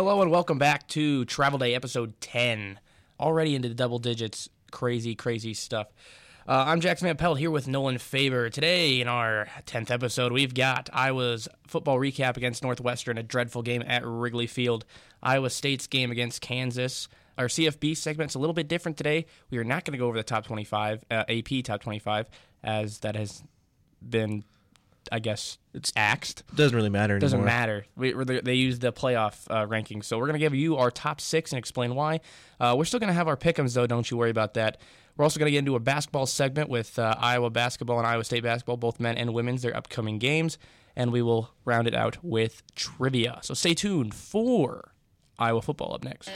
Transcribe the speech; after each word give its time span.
Hello 0.00 0.22
and 0.22 0.30
welcome 0.30 0.56
back 0.56 0.88
to 0.88 1.26
Travel 1.26 1.58
Day 1.58 1.74
episode 1.74 2.18
10. 2.22 2.80
Already 3.20 3.54
into 3.54 3.68
the 3.68 3.74
double 3.74 3.98
digits. 3.98 4.48
Crazy, 4.70 5.14
crazy 5.14 5.52
stuff. 5.52 5.88
Uh, 6.48 6.64
I'm 6.68 6.80
Jackson 6.80 7.14
Van 7.14 7.36
here 7.36 7.50
with 7.50 7.68
Nolan 7.68 7.98
Faber. 7.98 8.48
Today, 8.48 9.02
in 9.02 9.08
our 9.08 9.46
10th 9.66 9.90
episode, 9.90 10.32
we've 10.32 10.54
got 10.54 10.88
Iowa's 10.94 11.48
football 11.66 11.98
recap 11.98 12.38
against 12.38 12.62
Northwestern, 12.62 13.18
a 13.18 13.22
dreadful 13.22 13.60
game 13.60 13.84
at 13.86 14.02
Wrigley 14.06 14.46
Field. 14.46 14.86
Iowa 15.22 15.50
State's 15.50 15.86
game 15.86 16.10
against 16.10 16.40
Kansas. 16.40 17.06
Our 17.36 17.48
CFB 17.48 17.94
segment's 17.94 18.34
a 18.34 18.38
little 18.38 18.54
bit 18.54 18.68
different 18.68 18.96
today. 18.96 19.26
We 19.50 19.58
are 19.58 19.64
not 19.64 19.84
going 19.84 19.92
to 19.92 19.98
go 19.98 20.06
over 20.06 20.16
the 20.16 20.22
top 20.22 20.46
25, 20.46 21.04
uh, 21.10 21.24
AP 21.28 21.62
top 21.62 21.82
25, 21.82 22.30
as 22.64 23.00
that 23.00 23.16
has 23.16 23.42
been, 24.08 24.44
I 25.12 25.18
guess, 25.18 25.58
it's 25.74 25.92
axed. 25.96 26.42
Doesn't 26.54 26.76
really 26.76 26.90
matter 26.90 27.14
anymore. 27.14 27.20
Doesn't 27.20 27.44
matter. 27.44 27.86
We, 27.96 28.12
they 28.12 28.54
use 28.54 28.78
the 28.78 28.92
playoff 28.92 29.46
uh, 29.50 29.66
rankings. 29.66 30.04
So 30.04 30.18
we're 30.18 30.26
going 30.26 30.34
to 30.34 30.40
give 30.40 30.54
you 30.54 30.76
our 30.76 30.90
top 30.90 31.20
six 31.20 31.52
and 31.52 31.58
explain 31.58 31.94
why. 31.94 32.20
Uh, 32.58 32.74
we're 32.76 32.84
still 32.84 33.00
going 33.00 33.08
to 33.08 33.14
have 33.14 33.28
our 33.28 33.36
pick'ems, 33.36 33.74
though. 33.74 33.86
Don't 33.86 34.10
you 34.10 34.16
worry 34.16 34.30
about 34.30 34.54
that. 34.54 34.80
We're 35.16 35.24
also 35.24 35.38
going 35.38 35.48
to 35.48 35.52
get 35.52 35.58
into 35.58 35.74
a 35.74 35.80
basketball 35.80 36.26
segment 36.26 36.68
with 36.70 36.98
uh, 36.98 37.14
Iowa 37.18 37.50
basketball 37.50 37.98
and 37.98 38.06
Iowa 38.06 38.24
State 38.24 38.42
basketball, 38.42 38.76
both 38.76 39.00
men 39.00 39.16
and 39.16 39.34
women's, 39.34 39.62
their 39.62 39.76
upcoming 39.76 40.18
games. 40.18 40.58
And 40.96 41.12
we 41.12 41.22
will 41.22 41.50
round 41.64 41.86
it 41.86 41.94
out 41.94 42.18
with 42.22 42.62
trivia. 42.74 43.38
So 43.42 43.54
stay 43.54 43.74
tuned 43.74 44.14
for 44.14 44.92
Iowa 45.38 45.62
football 45.62 45.94
up 45.94 46.04
next. 46.04 46.30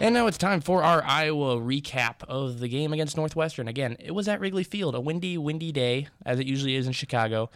And 0.00 0.14
now 0.14 0.28
it's 0.28 0.38
time 0.38 0.60
for 0.60 0.84
our 0.84 1.02
Iowa 1.02 1.56
recap 1.56 2.22
of 2.28 2.60
the 2.60 2.68
game 2.68 2.92
against 2.92 3.16
Northwestern. 3.16 3.66
Again, 3.66 3.96
it 3.98 4.12
was 4.12 4.28
at 4.28 4.38
Wrigley 4.38 4.62
Field, 4.62 4.94
a 4.94 5.00
windy, 5.00 5.36
windy 5.36 5.72
day, 5.72 6.06
as 6.24 6.38
it 6.38 6.46
usually 6.46 6.76
is 6.76 6.86
in 6.86 6.92
Chicago. 6.92 7.50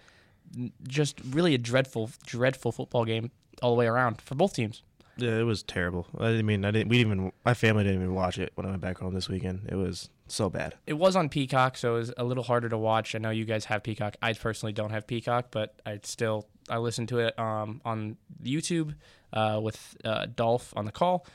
Just 0.83 1.21
really 1.31 1.55
a 1.55 1.59
dreadful, 1.59 2.11
dreadful 2.27 2.73
football 2.73 3.05
game 3.05 3.31
all 3.63 3.71
the 3.71 3.79
way 3.79 3.87
around 3.87 4.21
for 4.21 4.35
both 4.35 4.55
teams. 4.55 4.83
Yeah, 5.17 5.39
it 5.39 5.45
was 5.45 5.63
terrible. 5.63 6.07
I 6.19 6.43
mean, 6.43 6.65
I 6.65 6.73
didn't. 6.73 6.89
We 6.89 6.99
didn't 6.99 7.13
even. 7.13 7.33
My 7.45 7.55
family 7.55 7.85
didn't 7.85 8.03
even 8.03 8.15
watch 8.15 8.39
it 8.39 8.51
when 8.57 8.67
I 8.67 8.71
went 8.71 8.83
back 8.83 8.99
home 8.99 9.15
this 9.15 9.29
weekend. 9.29 9.69
It 9.69 9.77
was 9.77 10.09
so 10.27 10.51
bad. 10.51 10.75
It 10.87 10.95
was 10.95 11.15
on 11.15 11.29
Peacock, 11.29 11.77
so 11.77 11.95
it 11.95 11.99
was 11.99 12.13
a 12.17 12.25
little 12.25 12.43
harder 12.43 12.69
to 12.71 12.79
watch. 12.79 13.15
I 13.15 13.19
know 13.19 13.31
you 13.31 13.45
guys 13.45 13.67
have 13.67 13.83
Peacock. 13.83 14.17
I 14.21 14.33
personally 14.33 14.73
don't 14.73 14.91
have 14.91 15.07
Peacock, 15.07 15.49
but 15.51 15.75
I 15.87 16.01
still 16.03 16.49
I 16.69 16.79
listened 16.79 17.09
to 17.11 17.19
it 17.19 17.39
um, 17.39 17.81
on 17.85 18.17
YouTube 18.43 18.95
uh, 19.33 19.61
with 19.63 19.97
uh, 20.05 20.27
Dolph 20.35 20.73
on 20.77 20.87
the 20.87 20.93
call, 20.93 21.27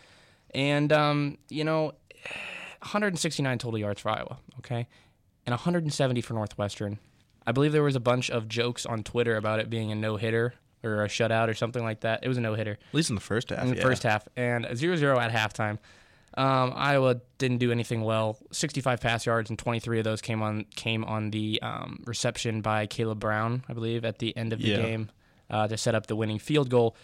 and 0.54 0.92
um, 0.94 1.38
you 1.50 1.64
know, 1.64 1.94
169 2.82 3.58
total 3.58 3.80
yards 3.80 4.02
for 4.02 4.10
Iowa, 4.10 4.38
okay, 4.60 4.88
and 5.46 5.52
170 5.54 6.22
for 6.22 6.34
Northwestern. 6.34 7.00
I 7.46 7.52
believe 7.54 7.72
there 7.72 7.84
was 7.84 7.96
a 7.96 8.00
bunch 8.02 8.30
of 8.30 8.48
jokes 8.48 8.86
on 8.86 9.04
Twitter 9.04 9.38
about 9.38 9.60
it 9.60 9.70
being 9.70 9.92
a 9.92 9.96
no 9.96 10.18
hitter 10.18 10.54
or 10.84 11.04
a 11.04 11.08
shutout 11.08 11.48
or 11.48 11.54
something 11.54 11.84
like 11.84 12.02
that. 12.02 12.20
It 12.24 12.28
was 12.28 12.38
a 12.38 12.42
no 12.42 12.54
hitter 12.56 12.72
At 12.74 12.94
least 12.94 13.10
in 13.10 13.16
the 13.16 13.22
first 13.22 13.50
half. 13.50 13.64
in 13.64 13.70
the 13.70 13.78
yeah. 13.78 13.82
first 13.82 14.04
half, 14.04 14.28
and 14.36 14.66
0-0 14.66 15.18
at 15.18 15.32
halftime. 15.32 15.78
Um, 16.38 16.74
Iowa 16.76 17.22
didn't 17.40 17.58
do 17.58 17.72
anything 17.72 18.02
well. 18.04 18.38
65 18.52 19.02
pass 19.02 19.26
yards, 19.26 19.50
and 19.50 19.58
23 19.58 20.00
of 20.00 20.04
those 20.04 20.22
came 20.22 20.44
on 20.44 20.66
came 20.76 21.04
on 21.06 21.32
the 21.32 21.60
um, 21.64 22.04
reception 22.06 22.62
by 22.62 22.86
Caleb 22.86 23.20
Brown, 23.20 23.64
I 23.68 23.74
believe, 23.74 24.06
at 24.06 24.20
the 24.20 24.36
end 24.38 24.54
of 24.54 24.60
the 24.62 24.68
Yeah. 24.68 24.82
game 24.82 25.10
uh, 25.50 25.68
to 25.68 25.78
set 25.78 25.96
up 25.96 26.06
the 26.08 26.16
winning 26.16 26.38
field 26.38 26.70
goal. 26.70 26.96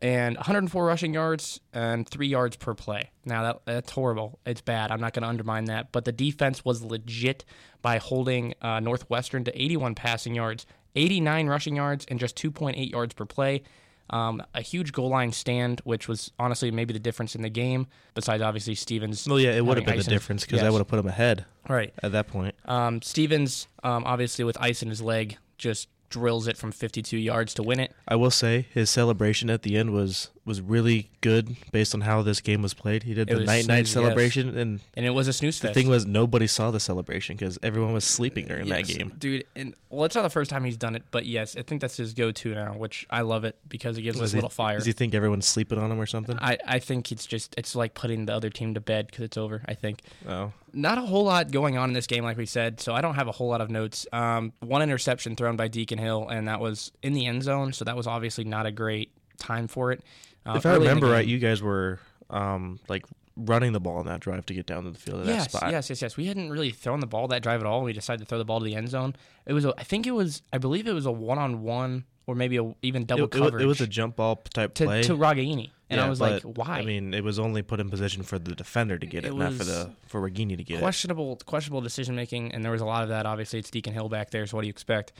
And 0.00 0.36
104 0.36 0.84
rushing 0.86 1.12
yards 1.12 1.60
and 1.72 2.08
three 2.08 2.28
yards 2.28 2.56
per 2.56 2.72
play. 2.74 3.10
Now 3.24 3.42
that 3.42 3.60
that's 3.64 3.90
horrible. 3.90 4.38
It's 4.46 4.60
bad. 4.60 4.90
I'm 4.92 5.00
not 5.00 5.12
going 5.12 5.22
to 5.24 5.28
undermine 5.28 5.64
that. 5.66 5.90
But 5.92 6.04
the 6.04 6.12
defense 6.12 6.64
was 6.64 6.82
legit 6.82 7.44
by 7.82 7.98
holding 7.98 8.54
uh, 8.62 8.80
Northwestern 8.80 9.42
to 9.44 9.60
81 9.62 9.94
passing 9.96 10.34
yards, 10.34 10.66
89 10.94 11.46
rushing 11.48 11.76
yards, 11.76 12.04
and 12.08 12.20
just 12.20 12.36
2.8 12.36 12.90
yards 12.90 13.14
per 13.14 13.24
play. 13.24 13.62
Um, 14.10 14.42
a 14.54 14.62
huge 14.62 14.92
goal 14.92 15.10
line 15.10 15.32
stand, 15.32 15.80
which 15.84 16.08
was 16.08 16.30
honestly 16.38 16.70
maybe 16.70 16.94
the 16.94 16.98
difference 17.00 17.34
in 17.34 17.42
the 17.42 17.50
game. 17.50 17.86
Besides, 18.14 18.42
obviously 18.42 18.74
Stevens. 18.74 19.26
Well, 19.28 19.38
yeah, 19.38 19.50
it 19.50 19.66
would 19.66 19.76
have 19.76 19.84
been 19.84 19.98
the 19.98 20.04
difference 20.04 20.44
because 20.44 20.62
I 20.62 20.70
would 20.70 20.78
have 20.78 20.88
put 20.88 20.98
him 20.98 21.08
ahead 21.08 21.44
Right. 21.68 21.92
at 22.02 22.12
that 22.12 22.28
point. 22.28 22.54
Um, 22.64 23.02
Stevens, 23.02 23.68
um, 23.82 24.04
obviously 24.06 24.44
with 24.44 24.56
ice 24.60 24.82
in 24.82 24.88
his 24.88 25.02
leg, 25.02 25.36
just 25.58 25.88
drills 26.08 26.46
it 26.46 26.56
from 26.56 26.72
52 26.72 27.16
yards 27.16 27.54
to 27.54 27.62
win 27.62 27.80
it. 27.80 27.94
I 28.06 28.16
will 28.16 28.30
say 28.30 28.66
his 28.72 28.90
celebration 28.90 29.50
at 29.50 29.62
the 29.62 29.76
end 29.76 29.92
was 29.92 30.30
was 30.48 30.60
really 30.60 31.10
good 31.20 31.56
based 31.70 31.94
on 31.94 32.00
how 32.00 32.22
this 32.22 32.40
game 32.40 32.62
was 32.62 32.74
played. 32.74 33.04
He 33.04 33.14
did 33.14 33.28
It 33.30 33.34
the 33.34 33.40
was 33.40 33.46
night 33.46 33.58
snooze, 33.64 33.68
night 33.68 33.78
yes. 33.78 33.90
celebration, 33.90 34.58
and 34.58 34.80
And 34.94 35.06
it 35.06 35.10
was 35.10 35.28
a 35.28 35.32
snooze 35.32 35.56
fest. 35.56 35.62
the 35.62 35.68
fest. 35.68 35.74
thing 35.74 35.88
was 35.88 36.06
nobody 36.06 36.46
saw 36.48 36.70
the 36.72 36.80
celebration 36.80 37.36
because 37.36 37.58
everyone 37.62 37.92
was 37.92 38.04
sleeping 38.04 38.46
during 38.46 38.68
that 38.68 38.86
game. 38.86 39.12
dude. 39.18 39.44
And 39.54 39.74
well, 39.90 40.04
it's 40.04 40.14
not 40.16 40.22
the 40.22 40.30
first 40.30 40.50
time 40.50 40.64
he's 40.64 40.76
done 40.76 40.96
it, 40.96 41.04
but 41.10 41.24
yes, 41.26 41.56
I 41.56 41.62
think 41.62 41.80
that's 41.80 41.96
his 41.96 42.12
go-to 42.14 42.54
now, 42.54 42.72
which 42.74 43.06
I 43.10 43.20
love 43.20 43.44
it 43.44 43.56
because 43.68 43.96
it 43.98 44.02
gives 44.02 44.20
us 44.20 44.32
a 44.32 44.36
little 44.36 44.50
fire. 44.50 44.76
Does 44.78 44.86
he 44.86 44.92
think 44.92 45.14
everyone's 45.14 45.46
sleeping 45.46 45.78
on 45.78 45.90
him 45.92 46.00
or 46.00 46.06
something? 46.06 46.36
I, 46.40 46.58
I 46.66 46.78
think 46.78 47.12
it's 47.12 47.26
just 47.26 47.54
it's 47.56 47.76
like 47.76 47.94
putting 47.94 48.26
the 48.26 48.34
other 48.34 48.50
team 48.50 48.74
to 48.74 48.80
bed 48.80 49.06
because 49.06 49.24
it's 49.24 49.36
over. 49.36 49.62
I 49.66 49.74
think 49.74 50.02
oh, 50.28 50.52
not 50.72 50.98
a 50.98 51.02
whole 51.02 51.24
lot 51.24 51.50
going 51.50 51.76
on 51.78 51.90
in 51.90 51.94
this 51.94 52.06
game, 52.06 52.24
like 52.24 52.36
we 52.36 52.46
said, 52.46 52.80
so 52.80 52.94
I 52.94 53.00
don't 53.00 53.14
have 53.14 53.28
a 53.28 53.32
whole 53.32 53.48
lot 53.48 53.60
of 53.60 53.70
notes. 53.70 54.06
Um, 54.12 54.52
one 54.60 54.82
interception 54.82 55.36
thrown 55.36 55.56
by 55.56 55.68
Deacon 55.68 55.98
Hill, 55.98 56.28
and 56.28 56.48
that 56.48 56.60
was 56.60 56.92
in 57.02 57.12
the 57.12 57.26
end 57.26 57.42
zone, 57.42 57.72
so 57.72 57.84
that 57.84 57.96
was 57.96 58.06
obviously 58.06 58.44
not 58.44 58.66
a 58.66 58.70
great 58.72 59.10
time 59.38 59.68
for 59.68 59.92
it. 59.92 60.02
Uh, 60.48 60.56
if 60.56 60.66
I 60.66 60.70
early 60.70 60.76
in 60.76 60.82
the 60.82 60.88
remember 60.88 61.10
right, 61.10 61.26
you 61.26 61.38
guys 61.38 61.62
were 61.62 61.98
um 62.30 62.78
like 62.88 63.04
running 63.36 63.72
the 63.72 63.80
ball 63.80 63.98
on 63.98 64.06
that 64.06 64.20
drive 64.20 64.44
to 64.46 64.54
get 64.54 64.66
down 64.66 64.84
to 64.84 64.90
the 64.90 64.98
field 64.98 65.20
at 65.20 65.26
yes, 65.26 65.44
that 65.52 65.58
spot. 65.58 65.70
yes, 65.70 65.88
yes, 65.90 66.02
yes. 66.02 66.16
We 66.16 66.26
hadn't 66.26 66.50
really 66.50 66.70
thrown 66.70 67.00
the 67.00 67.06
ball 67.06 67.28
that 67.28 67.42
drive 67.42 67.60
at 67.60 67.66
all. 67.66 67.82
We 67.84 67.92
decided 67.92 68.20
to 68.20 68.26
throw 68.26 68.38
the 68.38 68.44
ball 68.44 68.58
to 68.58 68.64
the 68.64 68.74
end 68.74 68.88
zone. 68.88 69.14
It 69.46 69.52
was, 69.52 69.64
a, 69.64 69.72
I 69.78 69.84
think 69.84 70.06
it 70.08 70.10
was, 70.10 70.42
I 70.52 70.58
believe 70.58 70.88
it 70.88 70.92
was 70.92 71.06
a 71.06 71.12
one-on-one 71.12 72.04
or 72.26 72.34
maybe 72.34 72.56
a, 72.56 72.74
even 72.82 73.04
double 73.06 73.24
It, 73.24 73.34
it, 73.36 73.38
coverage 73.38 73.62
it 73.62 73.66
was 73.66 73.80
a 73.80 73.86
jump 73.86 74.16
ball 74.16 74.42
type 74.52 74.74
to, 74.74 74.86
play. 74.86 75.02
to 75.04 75.14
Ragaini, 75.14 75.70
and 75.88 76.00
I 76.00 76.04
Yeah, 76.04 76.10
was 76.10 76.20
like, 76.20 76.42
why? 76.42 76.80
I 76.80 76.84
mean, 76.84 77.14
it 77.14 77.22
was 77.22 77.38
only 77.38 77.62
put 77.62 77.78
in 77.78 77.88
position 77.90 78.24
for 78.24 78.40
the 78.40 78.56
defender 78.56 78.98
to 78.98 79.06
get 79.06 79.24
it, 79.24 79.28
It 79.28 79.36
not 79.36 79.52
for 79.52 79.64
the 79.64 79.92
for 80.08 80.20
Ragaini 80.20 80.56
to 80.56 80.64
get 80.64 80.78
it. 80.78 80.80
questionable 80.80 81.36
questionable 81.46 81.80
decision 81.80 82.16
making, 82.16 82.52
and 82.52 82.64
there 82.64 82.72
was 82.72 82.80
a 82.80 82.86
lot 82.86 83.04
of 83.04 83.08
that. 83.10 83.24
Obviously, 83.24 83.60
it's 83.60 83.70
Deacon 83.70 83.92
Hill 83.94 84.08
back 84.08 84.30
there, 84.30 84.46
so 84.46 84.56
what 84.56 84.62
do 84.62 84.66
you 84.66 84.72
expect? 84.72 85.12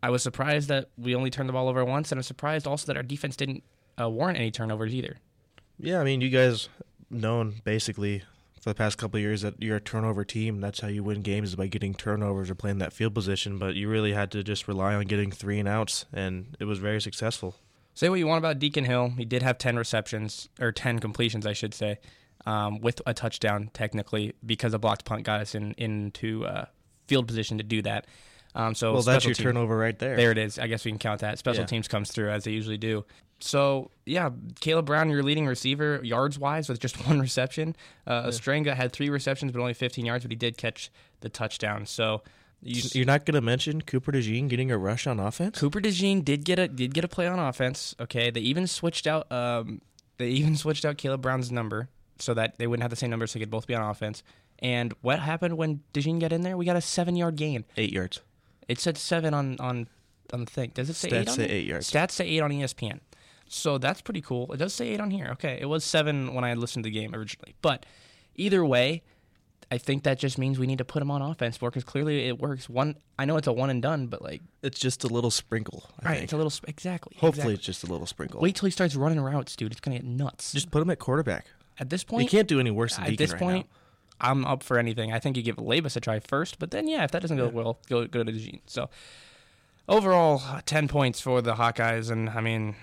I 0.00 0.10
was 0.10 0.22
surprised 0.22 0.68
that 0.68 0.90
we 0.96 1.14
only 1.16 1.30
turned 1.30 1.48
the 1.48 1.52
ball 1.54 1.68
over 1.68 1.84
once, 1.84 2.12
and 2.12 2.20
I'm 2.20 2.22
surprised 2.22 2.66
also 2.68 2.86
that 2.86 2.96
our 2.96 3.02
defense 3.02 3.34
didn't 3.36 3.64
uh, 4.00 4.08
warrant 4.08 4.38
any 4.38 4.50
turnovers 4.50 4.94
either. 4.94 5.16
Yeah, 5.78 6.00
I 6.00 6.04
mean, 6.04 6.20
you 6.20 6.30
guys 6.30 6.68
known 7.10 7.56
basically 7.64 8.22
for 8.60 8.70
the 8.70 8.74
past 8.74 8.96
couple 8.96 9.18
of 9.18 9.22
years 9.22 9.42
that 9.42 9.62
you're 9.62 9.76
a 9.76 9.80
turnover 9.80 10.24
team. 10.24 10.60
That's 10.60 10.80
how 10.80 10.88
you 10.88 11.04
win 11.04 11.20
games 11.20 11.50
is 11.50 11.56
by 11.56 11.66
getting 11.66 11.94
turnovers 11.94 12.50
or 12.50 12.54
playing 12.54 12.78
that 12.78 12.92
field 12.92 13.14
position. 13.14 13.58
But 13.58 13.74
you 13.74 13.88
really 13.88 14.12
had 14.12 14.30
to 14.32 14.42
just 14.42 14.66
rely 14.66 14.94
on 14.94 15.04
getting 15.04 15.30
three 15.30 15.58
and 15.58 15.68
outs, 15.68 16.06
and 16.12 16.56
it 16.58 16.64
was 16.64 16.78
very 16.78 17.00
successful. 17.00 17.56
Say 17.92 18.08
what 18.08 18.18
you 18.18 18.26
want 18.26 18.38
about 18.38 18.58
Deacon 18.58 18.84
Hill, 18.84 19.10
he 19.16 19.24
did 19.24 19.42
have 19.42 19.58
10 19.58 19.76
receptions 19.76 20.48
or 20.60 20.72
10 20.72 20.98
completions, 20.98 21.46
I 21.46 21.52
should 21.52 21.74
say, 21.74 21.98
um, 22.44 22.80
with 22.80 23.00
a 23.06 23.14
touchdown 23.14 23.70
technically 23.72 24.32
because 24.44 24.74
a 24.74 24.78
blocked 24.78 25.04
punt 25.04 25.24
got 25.24 25.40
us 25.40 25.54
in 25.54 25.72
into 25.78 26.44
uh, 26.44 26.64
field 27.06 27.28
position 27.28 27.58
to 27.58 27.64
do 27.64 27.82
that. 27.82 28.06
Um, 28.54 28.74
so 28.74 28.92
well, 28.92 29.02
that's 29.02 29.24
your 29.24 29.34
team- 29.34 29.44
turnover 29.44 29.76
right 29.76 29.98
there. 29.98 30.16
There 30.16 30.30
it 30.30 30.38
is. 30.38 30.58
I 30.58 30.66
guess 30.68 30.84
we 30.84 30.90
can 30.92 30.98
count 30.98 31.20
that. 31.22 31.38
Special 31.38 31.62
Yeah. 31.62 31.66
teams 31.66 31.88
comes 31.88 32.10
through 32.12 32.30
as 32.30 32.44
they 32.44 32.52
usually 32.52 32.78
do. 32.78 33.04
So 33.40 33.90
yeah, 34.06 34.30
Caleb 34.60 34.86
Brown, 34.86 35.10
your 35.10 35.22
leading 35.22 35.46
receiver, 35.46 36.00
yards 36.04 36.38
wise, 36.38 36.68
with 36.68 36.78
just 36.80 36.96
one 37.08 37.18
reception. 37.20 37.74
Uh, 38.06 38.24
Ostrenga 38.26 38.74
had 38.74 38.92
three 38.92 39.08
receptions, 39.10 39.50
but 39.52 39.60
only 39.60 39.74
15 39.74 40.04
yards, 40.06 40.24
but 40.24 40.30
he 40.30 40.36
did 40.36 40.56
catch 40.56 40.90
the 41.20 41.28
touchdown. 41.28 41.84
So 41.86 42.22
you, 42.62 42.80
You're 42.92 43.04
not 43.06 43.26
going 43.26 43.34
to 43.34 43.40
mention 43.42 43.82
Cooper 43.82 44.12
DeJean 44.12 44.48
getting 44.48 44.70
a 44.70 44.78
rush 44.78 45.06
on 45.06 45.18
offense? 45.20 45.58
Cooper 45.58 45.80
DeJean 45.80 46.24
did 46.24 46.44
get 46.44 46.58
a 46.58 46.68
did 46.68 46.94
get 46.94 47.04
a 47.04 47.08
play 47.08 47.26
on 47.26 47.38
offense. 47.38 47.94
Okay, 48.00 48.30
they 48.30 48.40
even 48.40 48.66
switched 48.66 49.06
out 49.06 49.30
um 49.32 49.82
they 50.16 50.28
even 50.28 50.56
switched 50.56 50.84
out 50.84 50.96
Caleb 50.96 51.20
Brown's 51.22 51.50
number 51.50 51.88
so 52.20 52.32
that 52.34 52.56
they 52.58 52.68
wouldn't 52.68 52.82
have 52.82 52.90
the 52.90 52.96
same 52.96 53.10
number, 53.10 53.26
so 53.26 53.34
they 53.38 53.40
could 53.42 53.50
both 53.50 53.66
be 53.66 53.74
on 53.74 53.82
offense. 53.82 54.22
And 54.60 54.94
what 55.02 55.18
happened 55.18 55.58
when 55.58 55.80
DeJean 55.92 56.20
got 56.20 56.32
in 56.32 56.42
there? 56.42 56.56
We 56.56 56.64
got 56.64 56.76
a 56.76 56.80
seven 56.80 57.16
yard 57.16 57.34
gain. 57.36 57.64
Eight 57.76 57.92
yards. 57.92 58.20
It 58.68 58.78
said 58.80 58.96
seven 58.98 59.34
on 59.34 59.56
on 59.60 59.88
on 60.32 60.40
the 60.44 60.50
thing. 60.50 60.72
Does 60.74 60.88
it 60.90 60.94
say 60.94 61.08
eight? 61.08 61.26
Stats 61.28 61.30
say 61.36 61.44
eight 61.48 61.66
yards. 61.66 61.90
Stats 61.90 62.10
say 62.12 62.26
eight 62.28 62.40
on 62.40 62.50
ESPN. 62.50 63.00
So 63.46 63.78
that's 63.78 64.00
pretty 64.00 64.22
cool. 64.22 64.50
It 64.52 64.56
does 64.56 64.72
say 64.74 64.88
eight 64.88 65.00
on 65.00 65.10
here. 65.10 65.28
Okay, 65.32 65.58
it 65.60 65.66
was 65.66 65.84
seven 65.84 66.34
when 66.34 66.44
I 66.44 66.54
listened 66.54 66.84
to 66.84 66.90
the 66.90 66.94
game 66.94 67.14
originally. 67.14 67.54
But 67.60 67.84
either 68.36 68.64
way, 68.64 69.02
I 69.70 69.78
think 69.78 70.04
that 70.04 70.18
just 70.18 70.38
means 70.38 70.58
we 70.58 70.66
need 70.66 70.78
to 70.78 70.84
put 70.84 71.02
him 71.02 71.10
on 71.10 71.20
offense 71.22 71.60
more 71.60 71.70
because 71.70 71.84
clearly 71.84 72.26
it 72.26 72.38
works. 72.38 72.68
One, 72.68 72.96
I 73.18 73.26
know 73.26 73.36
it's 73.36 73.46
a 73.46 73.52
one 73.52 73.68
and 73.70 73.82
done, 73.82 74.06
but 74.06 74.22
like, 74.22 74.40
It's 74.62 74.78
just 74.78 75.04
a 75.04 75.08
little 75.08 75.30
sprinkle. 75.30 75.84
I 76.02 76.06
right, 76.08 76.12
think. 76.14 76.24
it's 76.24 76.32
a 76.32 76.36
little 76.36 76.50
sp- 76.52 76.68
exactly. 76.68 77.12
Hopefully, 77.16 77.28
exactly. 77.52 77.54
it's 77.54 77.64
just 77.64 77.84
a 77.84 77.86
little 77.86 78.06
sprinkle. 78.06 78.40
Wait 78.40 78.56
till 78.56 78.66
he 78.66 78.70
starts 78.70 78.96
running 78.96 79.20
routes, 79.20 79.54
dude. 79.56 79.72
It's 79.72 79.80
gonna 79.80 79.96
get 79.98 80.04
nuts. 80.06 80.52
just 80.52 80.70
put 80.70 80.80
him 80.82 80.90
at 80.90 80.98
quarterback. 80.98 81.44
at 81.78 81.90
this 81.90 82.02
You 82.02 82.06
point, 82.08 82.30
can't 82.30 82.48
do 82.48 82.60
any 82.60 82.70
worse 82.70 82.96
than 82.96 83.04
at 83.04 83.10
Deacon 83.10 83.24
this 83.24 83.32
right 83.32 83.40
point, 83.40 83.66
now. 83.70 83.76
I'm 84.20 84.44
up 84.44 84.62
for 84.62 84.78
anything. 84.78 85.12
I 85.12 85.18
think 85.18 85.36
you 85.36 85.42
give 85.42 85.56
Labas 85.56 85.96
a 85.96 86.00
try 86.00 86.20
first, 86.20 86.58
but 86.58 86.70
then 86.70 86.86
yeah, 86.88 87.04
if 87.04 87.10
that 87.10 87.20
doesn't 87.22 87.36
go 87.36 87.48
well, 87.48 87.78
go 87.88 88.06
go 88.06 88.22
to 88.24 88.32
DeJean. 88.32 88.60
So 88.66 88.88
overall, 89.88 90.42
uh, 90.46 90.60
ten 90.64 90.88
points 90.88 91.20
for 91.20 91.42
the 91.42 91.54
Hawkeyes, 91.54 92.10
and 92.10 92.30
I 92.30 92.40
mean 92.40 92.76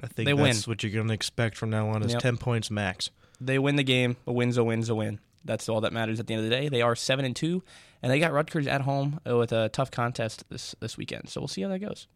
I 0.00 0.06
think 0.06 0.26
They 0.28 0.32
that's 0.34 0.66
win. 0.66 0.70
what 0.72 0.82
you're 0.82 0.92
going 0.92 1.08
to 1.08 1.14
expect 1.14 1.56
from 1.56 1.70
now 1.70 1.88
on 1.88 2.02
is 2.04 2.12
Yep. 2.12 2.22
10 2.22 2.36
points 2.36 2.70
max. 2.70 3.10
they 3.40 3.58
win 3.58 3.74
the 3.76 3.82
game. 3.82 4.16
A 4.26 4.32
win's 4.32 4.56
a 4.56 4.62
win's 4.64 4.88
a 4.88 4.94
win. 4.94 5.18
That's 5.44 5.68
all 5.68 5.80
that 5.80 5.92
matters 5.92 6.20
at 6.20 6.26
the 6.26 6.34
end 6.34 6.44
of 6.44 6.50
the 6.50 6.54
day. 6.56 6.68
They 6.68 6.82
are 6.82 6.94
seven 6.94 7.24
and 7.24 7.34
two, 7.34 7.62
and 8.02 8.12
they 8.12 8.18
got 8.20 8.32
Rutgers 8.32 8.66
at 8.66 8.82
home 8.82 9.20
uh, 9.28 9.36
with 9.36 9.52
a 9.52 9.68
tough 9.70 9.90
contest 9.90 10.44
this 10.50 10.74
this 10.80 10.96
weekend. 10.96 11.28
So 11.28 11.40
we'll 11.40 11.48
see 11.48 11.62
how 11.62 11.68
that 11.68 11.78
goes. 11.80 12.06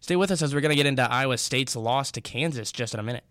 Stay 0.00 0.14
with 0.16 0.30
us 0.30 0.42
as 0.42 0.54
we're 0.54 0.60
going 0.60 0.70
to 0.70 0.76
get 0.76 0.86
into 0.86 1.02
Iowa 1.10 1.36
State's 1.38 1.74
loss 1.74 2.12
to 2.12 2.20
Kansas 2.20 2.70
just 2.70 2.94
in 2.94 3.00
a 3.00 3.02
minute. 3.02 3.24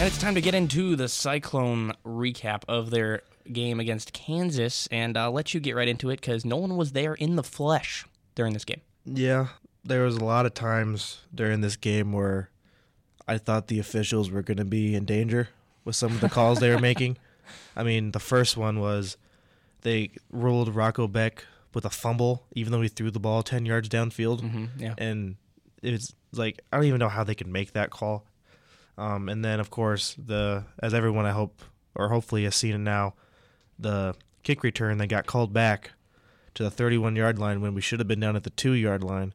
And 0.00 0.06
it's 0.06 0.16
time 0.16 0.34
to 0.34 0.40
get 0.40 0.54
into 0.54 0.96
the 0.96 1.10
Cyclone 1.10 1.92
recap 2.06 2.62
of 2.66 2.88
their 2.88 3.20
game 3.52 3.78
against 3.80 4.14
Kansas, 4.14 4.88
and 4.90 5.14
I'll 5.14 5.30
let 5.30 5.52
you 5.52 5.60
get 5.60 5.76
right 5.76 5.86
into 5.86 6.08
it 6.08 6.22
because 6.22 6.42
no 6.42 6.56
one 6.56 6.78
was 6.78 6.92
there 6.92 7.12
in 7.12 7.36
the 7.36 7.42
flesh 7.42 8.06
during 8.34 8.54
this 8.54 8.64
game. 8.64 8.80
Yeah, 9.04 9.48
there 9.84 10.04
was 10.04 10.16
a 10.16 10.24
lot 10.24 10.46
of 10.46 10.54
times 10.54 11.20
during 11.34 11.60
this 11.60 11.76
game 11.76 12.14
where 12.14 12.48
I 13.28 13.36
thought 13.36 13.66
the 13.66 13.78
officials 13.78 14.30
were 14.30 14.40
going 14.40 14.56
to 14.56 14.64
be 14.64 14.94
in 14.94 15.04
danger 15.04 15.50
with 15.84 15.96
some 15.96 16.12
of 16.12 16.22
the 16.22 16.30
calls 16.30 16.60
they 16.60 16.70
were 16.70 16.80
making. 16.80 17.18
I 17.76 17.82
mean, 17.82 18.12
the 18.12 18.20
first 18.20 18.56
one 18.56 18.80
was 18.80 19.18
they 19.82 20.12
ruled 20.30 20.74
Rocco 20.74 21.08
Becht 21.08 21.40
with 21.74 21.84
a 21.84 21.90
fumble, 21.90 22.46
even 22.54 22.72
though 22.72 22.80
he 22.80 22.88
threw 22.88 23.10
the 23.10 23.20
ball 23.20 23.42
10 23.42 23.66
yards 23.66 23.90
downfield. 23.90 24.40
Mm-hmm, 24.40 24.64
yeah. 24.78 24.94
And 24.96 25.36
it's 25.82 26.14
like, 26.32 26.62
I 26.72 26.78
don't 26.78 26.86
even 26.86 27.00
know 27.00 27.10
how 27.10 27.22
they 27.22 27.34
can 27.34 27.52
make 27.52 27.74
that 27.74 27.90
call. 27.90 28.24
Um, 29.00 29.30
and 29.30 29.42
then, 29.42 29.60
of 29.60 29.70
course, 29.70 30.14
the 30.14 30.64
as 30.78 30.92
everyone 30.92 31.24
I 31.24 31.30
hope 31.30 31.62
or 31.94 32.10
hopefully 32.10 32.44
has 32.44 32.54
seen 32.54 32.74
it 32.74 32.78
now, 32.78 33.14
the 33.78 34.14
kick 34.42 34.62
return 34.62 34.98
that 34.98 35.06
got 35.06 35.26
called 35.26 35.52
back 35.54 35.92
to 36.54 36.62
the 36.62 36.70
31 36.70 37.16
yard 37.16 37.38
line 37.38 37.62
when 37.62 37.74
we 37.74 37.80
should 37.80 37.98
have 37.98 38.08
been 38.08 38.20
down 38.20 38.36
at 38.36 38.44
the 38.44 38.50
two 38.50 38.72
yard 38.72 39.02
line 39.02 39.32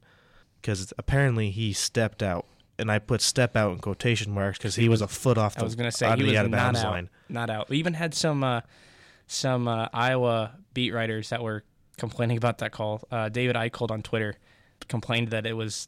because 0.62 0.94
apparently 0.98 1.50
he 1.50 1.74
stepped 1.74 2.22
out. 2.22 2.46
And 2.78 2.92
I 2.92 3.00
put 3.00 3.22
"step 3.22 3.56
out" 3.56 3.72
in 3.72 3.80
quotation 3.80 4.34
marks 4.34 4.58
because 4.58 4.76
he 4.76 4.90
was 4.90 5.02
a 5.02 5.08
foot 5.08 5.38
off. 5.38 5.56
The, 5.56 5.62
I 5.62 5.64
was 5.64 5.76
going 5.76 5.90
to 5.90 5.96
say 5.96 6.14
he 6.18 6.24
was 6.24 6.36
out 6.36 6.50
not 6.50 6.76
out. 6.76 6.92
line. 6.92 7.10
Not 7.30 7.50
out. 7.50 7.70
We 7.70 7.78
even 7.78 7.94
had 7.94 8.14
some 8.14 8.44
uh, 8.44 8.62
some 9.28 9.68
uh, 9.68 9.88
Iowa 9.94 10.56
beat 10.74 10.94
writers 10.94 11.30
that 11.30 11.42
were 11.42 11.64
complaining 11.98 12.36
about 12.36 12.58
that 12.58 12.74
call. 12.74 13.02
Uh, 13.10 13.30
David 13.30 13.56
Eichhold 13.56 13.92
on 13.92 14.02
Twitter 14.02 14.36
complained 14.90 15.30
that 15.30 15.46
it 15.46 15.54
was 15.54 15.88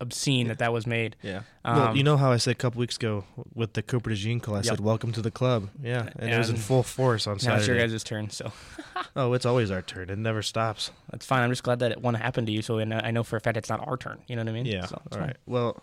obscene 0.00 0.48
that 0.48 0.58
that 0.58 0.72
was 0.72 0.86
made. 0.86 1.16
Yeah. 1.22 1.42
Um, 1.64 1.76
well, 1.76 1.96
you 1.96 2.02
know 2.04 2.16
how 2.16 2.30
I 2.32 2.36
said 2.36 2.52
a 2.52 2.54
couple 2.54 2.78
weeks 2.80 2.96
ago 2.96 3.24
with 3.54 3.72
the 3.72 3.82
Cooper 3.82 4.10
DeJean 4.10 4.42
call, 4.42 4.54
I 4.54 4.58
Yep. 4.58 4.64
said, 4.66 4.80
"Welcome 4.80 5.12
to 5.12 5.22
the 5.22 5.30
club." 5.30 5.70
Yeah, 5.82 6.08
and, 6.18 6.30
it 6.32 6.38
was 6.38 6.50
in 6.50 6.56
full 6.56 6.82
force 6.82 7.26
on 7.26 7.38
Saturday. 7.38 7.48
Now 7.54 7.58
it's 7.58 7.66
your 7.66 7.76
Saturday. 7.76 7.92
guys' 7.92 8.04
turn, 8.04 8.30
so 8.30 8.52
oh, 9.16 9.32
it's 9.32 9.44
always 9.46 9.70
our 9.70 9.82
turn. 9.82 10.10
It 10.10 10.18
never 10.18 10.42
stops. 10.42 10.90
that's 11.10 11.26
fine. 11.26 11.42
I'm 11.42 11.50
just 11.50 11.62
glad 11.62 11.78
that 11.80 11.92
it 11.92 12.00
one 12.02 12.14
happened 12.14 12.46
to 12.46 12.52
you, 12.52 12.62
so 12.62 12.78
I 12.78 12.84
know, 12.84 13.00
I 13.02 13.10
know 13.10 13.22
for 13.24 13.36
a 13.36 13.40
fact 13.40 13.56
it's 13.56 13.68
not 13.68 13.86
our 13.86 13.96
turn. 13.96 14.18
You 14.28 14.36
know 14.36 14.42
what 14.42 14.48
I 14.50 14.52
mean? 14.52 14.66
Yeah. 14.66 14.86
So 14.86 14.96
All 15.10 15.18
fine. 15.18 15.20
right. 15.28 15.36
Well, 15.46 15.82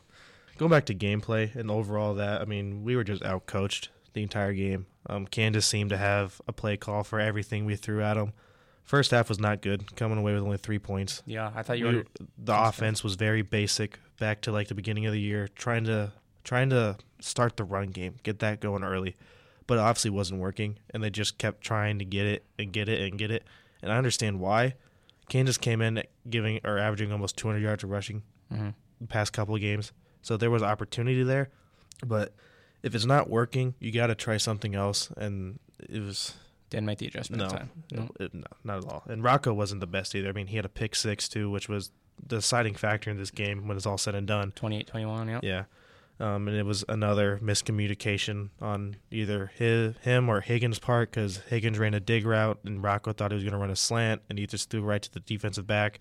going 0.57 0.71
back 0.71 0.85
to 0.85 0.95
gameplay 0.95 1.53
and 1.55 1.69
overall, 1.69 2.13
that 2.15 2.41
I 2.41 2.45
mean, 2.45 2.83
we 2.83 2.95
were 2.95 3.03
just 3.03 3.23
out 3.23 3.45
coached 3.47 3.89
the 4.13 4.23
entire 4.23 4.53
game. 4.53 4.85
Um, 5.07 5.27
Kansas 5.27 5.65
seemed 5.65 5.89
to 5.91 5.97
have 5.97 6.41
a 6.47 6.53
play 6.53 6.77
call 6.77 7.03
for 7.03 7.19
everything 7.19 7.65
we 7.65 7.75
threw 7.75 8.01
at 8.01 8.13
them. 8.15 8.31
First 8.85 9.11
half 9.11 9.27
was 9.29 9.39
not 9.39 9.61
good, 9.61 9.95
coming 9.95 10.17
away 10.17 10.33
with 10.33 10.43
only 10.43 10.57
three 10.57 10.79
points. 10.79 11.23
Yeah, 11.25 11.51
I 11.55 11.63
thought 11.63 11.79
you 11.79 11.87
We- 11.87 11.95
were. 11.97 12.05
the 12.37 12.55
offense 12.55 13.03
was 13.03 13.15
very 13.15 13.41
basic, 13.41 13.99
back 14.19 14.41
to 14.41 14.51
like 14.51 14.67
the 14.67 14.75
beginning 14.75 15.05
of 15.07 15.11
the 15.13 15.19
year, 15.19 15.47
trying 15.49 15.83
to 15.85 16.11
trying 16.43 16.69
to 16.69 16.95
start 17.19 17.57
the 17.57 17.63
run 17.63 17.87
game, 17.87 18.15
get 18.21 18.37
that 18.37 18.59
going 18.59 18.83
early, 18.83 19.15
but 19.65 19.79
it 19.79 19.81
obviously 19.81 20.11
wasn't 20.11 20.39
working, 20.39 20.77
and 20.91 21.03
they 21.03 21.09
just 21.09 21.39
kept 21.39 21.61
trying 21.61 21.97
to 21.97 22.05
get 22.05 22.27
it 22.27 22.45
and 22.59 22.71
get 22.71 22.87
it 22.87 23.01
and 23.01 23.17
get 23.17 23.31
it. 23.31 23.43
And 23.81 23.91
I 23.91 23.97
understand 23.97 24.39
why. 24.39 24.75
Kansas 25.27 25.57
came 25.57 25.81
in 25.81 26.03
giving 26.29 26.59
or 26.63 26.77
averaging 26.77 27.11
almost 27.11 27.35
200 27.35 27.63
yards 27.63 27.83
of 27.83 27.89
rushing 27.89 28.21
Mhm. 28.53 28.75
the 29.01 29.07
past 29.07 29.33
couple 29.33 29.55
of 29.55 29.61
games, 29.61 29.91
so 30.21 30.37
there 30.37 30.51
was 30.51 30.61
opportunity 30.61 31.23
there. 31.23 31.49
But 32.05 32.35
if 32.83 32.93
it's 32.93 33.05
not 33.05 33.27
working, 33.27 33.73
you 33.79 33.91
got 33.91 34.07
to 34.07 34.15
try 34.15 34.37
something 34.37 34.75
else, 34.75 35.09
and 35.17 35.57
it 35.79 36.01
was 36.01 36.35
Didn't 36.69 36.85
make 36.85 36.97
the 36.97 37.07
adjustment 37.07 37.43
no, 37.43 37.49
time. 37.49 37.69
No. 37.91 38.09
it- 38.19 38.33
no, 38.33 38.43
not 38.63 38.79
at 38.79 38.85
all. 38.85 39.03
And 39.07 39.23
Rocco 39.23 39.53
wasn't 39.53 39.81
the 39.81 39.87
best 39.87 40.15
either. 40.15 40.29
I 40.29 40.31
mean, 40.31 40.47
he 40.47 40.55
had 40.55 40.65
a 40.65 40.69
pick 40.69 40.95
six 40.95 41.29
too, 41.29 41.49
which 41.49 41.69
was 41.69 41.91
the 42.25 42.37
deciding 42.37 42.75
factor 42.75 43.09
in 43.09 43.17
this 43.17 43.31
game 43.31 43.67
when 43.67 43.77
it's 43.77 43.85
all 43.85 43.97
said 43.97 44.15
and 44.15 44.27
done. 44.27 44.51
28 44.53 44.87
21, 44.87 45.27
yeah. 45.27 45.39
Yeah, 45.43 45.63
um, 46.19 46.47
and 46.47 46.55
it 46.55 46.65
was 46.65 46.85
another 46.87 47.39
miscommunication 47.43 48.49
on 48.61 48.95
either 49.11 49.51
his, 49.55 49.95
him 49.97 50.29
or 50.29 50.41
Higgins' 50.41 50.79
part 50.79 51.11
because 51.11 51.37
Higgins 51.49 51.77
ran 51.77 51.93
a 51.93 51.99
dig 51.99 52.25
route 52.25 52.59
and 52.63 52.81
Rocco 52.81 53.11
thought 53.11 53.31
he 53.31 53.35
was 53.35 53.43
going 53.43 53.53
to 53.53 53.59
run 53.59 53.69
a 53.69 53.75
slant, 53.75 54.21
and 54.29 54.39
he 54.39 54.47
just 54.47 54.69
threw 54.69 54.81
right 54.81 55.01
to 55.01 55.11
the 55.13 55.19
defensive 55.19 55.67
back. 55.67 55.99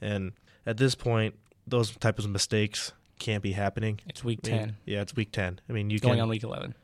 And 0.00 0.32
at 0.66 0.78
this 0.78 0.94
point, 0.94 1.34
those 1.66 1.90
types 1.96 2.24
of 2.24 2.30
mistakes 2.30 2.92
can't 3.18 3.42
be 3.42 3.52
happening. 3.52 4.00
It's 4.08 4.24
week 4.24 4.40
I 4.44 4.48
mean, 4.48 4.58
10, 4.58 4.76
yeah, 4.86 5.02
it's 5.02 5.14
week 5.14 5.32
ten. 5.32 5.60
I 5.68 5.72
mean, 5.72 5.90
you 5.90 5.98
going 5.98 6.14
can 6.14 6.22
on 6.22 6.28
week 6.28 6.42
11. 6.42 6.74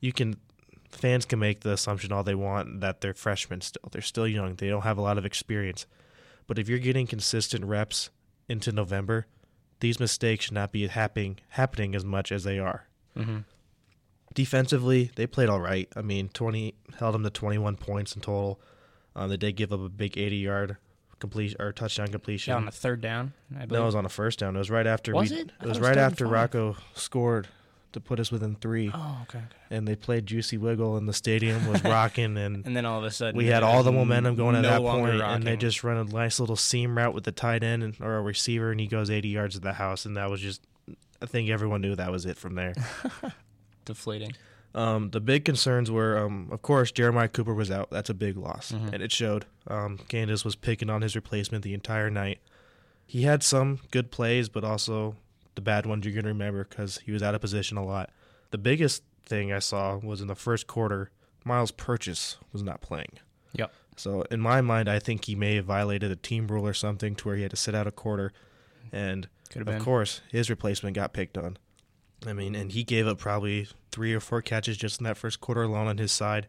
you 0.00 0.12
can 0.12 0.36
fans 0.92 1.24
can 1.24 1.38
make 1.38 1.60
the 1.60 1.72
assumption 1.72 2.12
all 2.12 2.22
they 2.22 2.34
want 2.34 2.80
that 2.80 3.00
they're 3.00 3.14
freshmen 3.14 3.60
still. 3.60 3.82
They're 3.90 4.02
still 4.02 4.28
young. 4.28 4.54
They 4.54 4.68
don't 4.68 4.82
have 4.82 4.98
a 4.98 5.02
lot 5.02 5.18
of 5.18 5.24
experience. 5.26 5.86
But 6.46 6.58
if 6.58 6.68
you're 6.68 6.78
getting 6.78 7.06
consistent 7.06 7.64
reps 7.64 8.10
into 8.48 8.72
November, 8.72 9.26
these 9.80 9.98
mistakes 9.98 10.44
should 10.46 10.54
not 10.54 10.70
be 10.72 10.86
happening 10.86 11.38
happening 11.50 11.94
as 11.94 12.04
much 12.04 12.30
as 12.30 12.44
they 12.44 12.58
are. 12.58 12.86
Mm-hmm. 13.16 13.38
Defensively, 14.34 15.10
they 15.16 15.26
played 15.26 15.48
all 15.48 15.60
right. 15.60 15.88
I 15.94 16.02
mean, 16.02 16.28
20 16.28 16.74
held 16.98 17.14
them 17.14 17.22
to 17.24 17.30
21 17.30 17.76
points 17.76 18.14
in 18.14 18.22
total. 18.22 18.60
Um, 19.14 19.28
they 19.28 19.36
did 19.36 19.52
give 19.56 19.72
up 19.72 19.80
a 19.80 19.88
big 19.88 20.16
80 20.16 20.36
yard 20.36 20.76
complete 21.20 21.54
or 21.60 21.72
touchdown 21.72 22.08
completion. 22.08 22.52
Yeah, 22.52 22.56
on 22.56 22.64
the 22.64 22.72
third 22.72 23.00
down, 23.00 23.32
I 23.54 23.66
believe. 23.66 23.70
no, 23.72 23.82
it 23.82 23.86
was 23.86 23.94
on 23.94 24.04
a 24.06 24.08
first 24.08 24.38
down. 24.40 24.56
It 24.56 24.58
was 24.58 24.70
right 24.70 24.86
after 24.86 25.14
Was 25.14 25.30
we. 25.30 25.36
it? 25.38 25.52
Was 25.60 25.64
it 25.64 25.68
was 25.68 25.80
right 25.80 25.96
after 25.98 26.24
five. 26.24 26.32
Rocco 26.32 26.76
scored 26.94 27.46
to 27.92 28.00
put 28.00 28.18
us 28.20 28.30
within 28.32 28.56
three 28.56 28.90
oh, 28.92 29.18
okay, 29.22 29.38
okay. 29.38 29.46
and 29.70 29.86
they 29.86 29.94
played 29.96 30.26
Juicy 30.26 30.58
Wiggle, 30.58 30.96
and 30.96 31.08
the 31.08 31.12
stadium 31.12 31.66
was 31.66 31.82
rocking, 31.84 32.36
and 32.36 32.64
And 32.66 32.76
then 32.76 32.84
all 32.86 32.98
of 32.98 33.04
a 33.04 33.10
sudden, 33.10 33.36
we 33.36 33.46
had 33.46 33.62
all 33.62 33.82
the 33.82 33.92
momentum 33.92 34.34
going 34.34 34.56
at 34.56 34.62
no 34.62 34.70
that 34.70 34.82
longer 34.82 35.10
point, 35.10 35.22
and 35.22 35.44
they 35.44 35.56
just 35.56 35.82
run 35.84 35.96
a 35.96 36.04
nice 36.04 36.40
little 36.40 36.56
seam 36.56 36.96
route 36.96 37.14
with 37.14 37.24
the 37.24 37.32
tight 37.32 37.62
end 37.62 37.82
and, 37.82 37.96
or 38.00 38.16
a 38.16 38.22
receiver, 38.22 38.70
and 38.70 38.80
he 38.80 38.86
goes 38.86 39.10
80 39.10 39.28
yards 39.28 39.54
to 39.54 39.60
the 39.60 39.74
house, 39.74 40.04
and 40.06 40.16
that 40.16 40.30
was 40.30 40.40
just. 40.40 40.62
I 41.20 41.26
think 41.26 41.50
everyone 41.50 41.80
knew 41.82 41.94
that 41.94 42.10
was 42.10 42.26
it 42.26 42.36
from 42.36 42.56
there. 42.56 42.74
deflating. 43.84 44.32
Um, 44.74 45.10
the 45.10 45.20
big 45.20 45.44
concerns 45.44 45.90
were, 45.90 46.16
um, 46.18 46.48
of 46.50 46.62
course, 46.62 46.90
Jeremiah 46.90 47.28
Cooper 47.28 47.54
was 47.54 47.70
out. 47.70 47.90
That's 47.90 48.08
a 48.10 48.14
big 48.14 48.36
loss, 48.36 48.72
Mhm. 48.72 48.92
and 48.94 49.02
it 49.02 49.12
showed. 49.12 49.44
Um, 49.66 49.98
Kansas 50.08 50.44
was 50.44 50.56
picking 50.56 50.88
on 50.88 51.02
his 51.02 51.14
replacement 51.14 51.62
the 51.62 51.74
entire 51.74 52.10
night. 52.10 52.38
He 53.06 53.22
had 53.22 53.42
some 53.42 53.80
good 53.90 54.10
plays, 54.10 54.48
but 54.48 54.64
also 54.64 55.16
the 55.54 55.60
bad 55.60 55.86
ones 55.86 56.04
you're 56.04 56.14
going 56.14 56.24
to 56.24 56.28
remember 56.30 56.64
because 56.64 56.98
he 56.98 57.12
was 57.12 57.22
out 57.22 57.34
of 57.34 57.40
position 57.40 57.76
a 57.76 57.84
lot. 57.84 58.10
The 58.50 58.58
biggest 58.58 59.02
thing 59.26 59.52
I 59.52 59.58
saw 59.60 59.96
was 59.96 60.20
in 60.20 60.26
the 60.28 60.34
first 60.34 60.66
quarter, 60.66 61.10
Myles 61.44 61.70
Purchase 61.70 62.36
was 62.52 62.62
not 62.62 62.80
playing. 62.80 63.18
Yep. 63.54 63.72
So 63.96 64.22
in 64.30 64.40
my 64.40 64.60
mind, 64.62 64.88
I 64.88 64.98
think 64.98 65.24
he 65.26 65.34
may 65.34 65.56
have 65.56 65.66
violated 65.66 66.10
a 66.10 66.16
team 66.16 66.46
rule 66.48 66.66
or 66.66 66.72
something 66.74 67.14
to 67.16 67.28
where 67.28 67.36
he 67.36 67.42
had 67.42 67.50
to 67.50 67.56
sit 67.56 67.74
out 67.74 67.86
a 67.86 67.90
quarter, 67.92 68.32
and 68.90 69.28
Could 69.50 69.60
have 69.60 69.68
of 69.68 69.74
been. 69.74 69.84
course 69.84 70.20
his 70.30 70.48
replacement 70.50 70.94
got 70.96 71.12
picked 71.12 71.36
on. 71.36 71.58
I 72.26 72.32
mean, 72.32 72.54
and 72.54 72.72
he 72.72 72.84
gave 72.84 73.06
up 73.06 73.18
probably 73.18 73.68
three 73.90 74.14
or 74.14 74.20
four 74.20 74.40
catches 74.42 74.76
just 74.76 75.00
in 75.00 75.04
that 75.04 75.16
first 75.16 75.40
quarter 75.40 75.62
alone 75.64 75.88
on 75.88 75.98
his 75.98 76.12
side. 76.12 76.46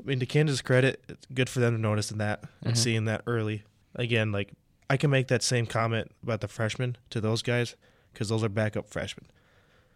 I 0.00 0.06
mean, 0.06 0.18
to 0.20 0.26
Kansas' 0.26 0.62
credit, 0.62 1.04
it's 1.08 1.26
good 1.32 1.48
for 1.48 1.60
them 1.60 1.74
to 1.76 1.80
notice 1.80 2.08
that 2.08 2.42
and 2.62 2.74
Mhm. 2.74 2.78
seeing 2.78 3.04
that 3.04 3.22
early. 3.26 3.62
Again, 3.94 4.32
like 4.32 4.52
I 4.90 4.96
can 4.96 5.10
make 5.10 5.28
that 5.28 5.42
same 5.42 5.66
comment 5.66 6.10
about 6.22 6.40
the 6.40 6.48
freshmen 6.48 6.96
to 7.10 7.20
those 7.20 7.42
guys 7.42 7.76
because 8.12 8.28
those 8.28 8.42
are 8.44 8.48
backup 8.48 8.88
freshmen. 8.88 9.26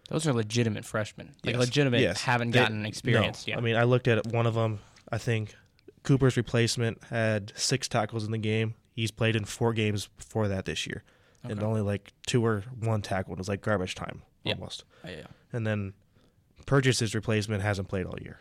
Those 0.08 0.26
are 0.26 0.32
legitimate 0.32 0.84
freshmen. 0.84 1.34
Like 1.44 1.54
Yes. 1.54 1.60
legitimate, 1.60 2.00
Yes. 2.00 2.22
haven't 2.22 2.52
They- 2.52 2.58
gotten 2.60 2.86
experience. 2.86 3.46
No. 3.46 3.52
Yeah. 3.52 3.58
I 3.58 3.60
mean, 3.60 3.76
I 3.76 3.82
looked 3.84 4.06
at 4.08 4.26
one 4.26 4.46
of 4.46 4.54
them. 4.54 4.78
I 5.10 5.18
think 5.18 5.54
Cooper's 6.04 6.36
replacement 6.36 7.02
had 7.04 7.52
six 7.56 7.88
tackles 7.88 8.24
in 8.24 8.30
the 8.30 8.38
game. 8.38 8.74
He's 8.94 9.10
played 9.10 9.34
in 9.36 9.44
four 9.44 9.72
games 9.74 10.06
before 10.16 10.46
that 10.48 10.64
this 10.64 10.86
year, 10.86 11.02
and 11.42 11.60
only 11.62 11.80
like 11.80 12.12
two 12.26 12.44
or 12.44 12.62
one 12.80 13.02
tackle. 13.02 13.32
It 13.34 13.38
was 13.38 13.48
like 13.48 13.60
garbage 13.62 13.94
time 13.96 14.22
Yeah. 14.44 14.54
almost. 14.54 14.84
Oh, 15.04 15.08
yeah. 15.10 15.26
And 15.52 15.66
then 15.66 15.92
Purchase's 16.66 17.14
replacement 17.14 17.62
hasn't 17.62 17.88
played 17.88 18.06
all 18.06 18.18
year, 18.20 18.40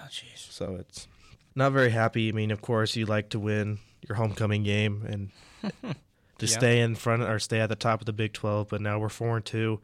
Oh, 0.00 0.06
jeez. 0.10 0.50
so 0.50 0.76
it's 0.76 1.06
not 1.54 1.72
very 1.72 1.90
happy. 1.90 2.28
I 2.28 2.32
mean, 2.32 2.50
of 2.50 2.60
course, 2.62 2.96
you 2.96 3.06
like 3.06 3.28
to 3.30 3.38
win 3.38 3.78
your 4.08 4.16
homecoming 4.16 4.62
game 4.64 5.04
and 5.06 5.30
to 6.38 6.46
Yeah. 6.46 6.52
stay 6.58 6.80
in 6.80 6.94
front 6.94 7.22
or 7.22 7.38
stay 7.38 7.60
at 7.60 7.68
the 7.68 7.76
top 7.76 8.00
of 8.00 8.06
the 8.06 8.12
Big 8.12 8.32
Twelve. 8.32 8.68
But 8.68 8.80
now 8.80 8.98
we're 8.98 9.08
four 9.08 9.36
and 9.36 9.44
two. 9.44 9.80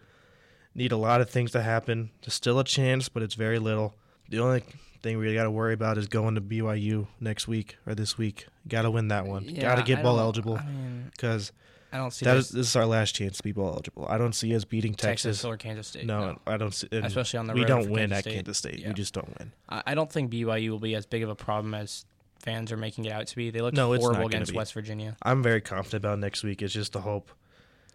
Need 0.74 0.92
a 0.92 0.96
lot 0.96 1.20
of 1.20 1.28
things 1.30 1.50
to 1.52 1.62
happen. 1.62 2.10
There's 2.22 2.34
still 2.34 2.58
a 2.58 2.64
chance, 2.64 3.08
but 3.08 3.22
it's 3.22 3.34
very 3.34 3.58
little. 3.58 3.94
The 4.28 4.38
only 4.38 4.62
thing 5.02 5.18
we 5.18 5.32
got 5.34 5.44
to 5.44 5.50
worry 5.50 5.74
about 5.74 5.96
is 5.98 6.06
going 6.08 6.34
to 6.34 6.40
BYU 6.40 7.06
next 7.20 7.48
week 7.48 7.76
or 7.86 7.94
this 7.94 8.18
week. 8.18 8.46
Got 8.68 8.82
to 8.82 8.90
win 8.90 9.08
that 9.08 9.26
one. 9.26 9.44
Yeah, 9.44 9.62
got 9.62 9.74
to 9.76 9.82
get 9.82 10.00
I 10.00 10.02
bowl 10.02 10.20
eligible 10.20 10.56
I 10.58 10.64
mean, 10.66 11.08
because 11.10 11.52
I 11.92 11.96
don't 11.96 12.10
see 12.12 12.24
that 12.26 12.34
this 12.34 12.46
is 12.46 12.52
this 12.52 12.66
is 12.68 12.76
our 12.76 12.84
last 12.86 13.14
chance 13.14 13.38
to 13.38 13.42
be 13.42 13.52
bowl 13.52 13.68
eligible. 13.72 14.06
I 14.08 14.18
don't 14.18 14.34
see 14.34 14.54
us 14.54 14.64
beating 14.64 14.94
Texas, 14.94 15.38
Texas. 15.38 15.44
or 15.44 15.56
Kansas 15.56 15.86
State. 15.88 16.04
no, 16.06 16.38
I 16.46 16.56
don't 16.58 16.74
see. 16.74 16.86
especially 16.92 17.38
on 17.38 17.46
the 17.46 17.54
road. 17.54 17.58
we 17.58 17.60
road 17.62 17.68
don't 17.82 17.90
win 17.90 18.10
Kansas 18.10 18.18
at 18.18 18.22
State. 18.24 18.34
Kansas 18.34 18.58
State. 18.58 18.78
Yeah. 18.80 18.88
We 18.88 18.94
just 18.94 19.14
don't 19.14 19.38
win. 19.38 19.52
I 19.68 19.94
don't 19.94 20.12
think 20.12 20.30
BYU 20.30 20.70
will 20.70 20.78
be 20.78 20.94
as 20.94 21.06
big 21.06 21.22
of 21.22 21.30
a 21.30 21.34
problem 21.36 21.74
as 21.74 22.04
fans 22.38 22.70
are 22.72 22.76
making 22.76 23.04
it 23.04 23.12
out 23.12 23.26
to 23.28 23.36
be. 23.36 23.50
They 23.50 23.60
looked 23.60 23.76
No, 23.76 23.94
horrible 23.94 24.26
against. 24.26 24.54
West 24.54 24.72
Virginia. 24.74 25.16
I'm 25.22 25.42
very 25.42 25.60
confident 25.60 26.04
about 26.04 26.18
next 26.18 26.42
week. 26.42 26.62
It's 26.62 26.72
just 26.72 26.94
a 26.96 27.00
hope 27.00 27.30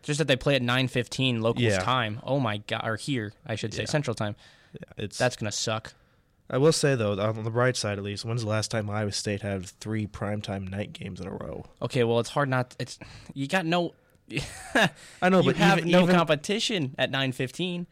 Just 0.01 0.17
that 0.17 0.27
they 0.27 0.35
play 0.35 0.55
at 0.55 0.61
9:15 0.61 1.41
locals 1.41 1.63
Yeah. 1.63 1.79
time. 1.79 2.19
Oh 2.23 2.39
my 2.39 2.57
god, 2.57 2.81
or 2.85 2.97
here, 2.97 3.33
I 3.45 3.55
should 3.55 3.73
say 3.73 3.83
Yeah. 3.83 3.89
Central 3.89 4.15
time. 4.15 4.35
Yeah, 4.73 5.03
it's 5.05 5.17
That's 5.17 5.35
gonna 5.35 5.51
suck. 5.51 5.93
I 6.49 6.57
will 6.57 6.73
say 6.73 6.95
though, 6.95 7.19
on 7.19 7.43
the 7.43 7.49
bright 7.49 7.77
side 7.77 7.97
at 7.97 8.03
least, 8.03 8.25
when's 8.25 8.43
the 8.43 8.49
last 8.49 8.69
time 8.69 8.89
Iowa 8.89 9.11
State 9.13 9.41
had 9.41 9.65
three 9.65 10.05
primetime 10.07 10.69
night 10.69 10.91
games 10.93 11.21
in 11.21 11.27
a 11.27 11.31
row? 11.31 11.65
Okay, 11.81 12.03
well 12.03 12.19
it's 12.19 12.29
hard 12.29 12.49
not. 12.49 12.75
It's 12.79 12.99
you 13.33 13.47
got 13.47 13.65
no. 13.65 13.93
I 15.21 15.29
know, 15.29 15.39
you 15.39 15.45
but 15.51 15.55
have 15.57 15.79
even, 15.79 15.91
no 15.91 16.03
even 16.03 16.15
competition 16.15 16.95
at 16.97 17.11
9:15. 17.11 17.85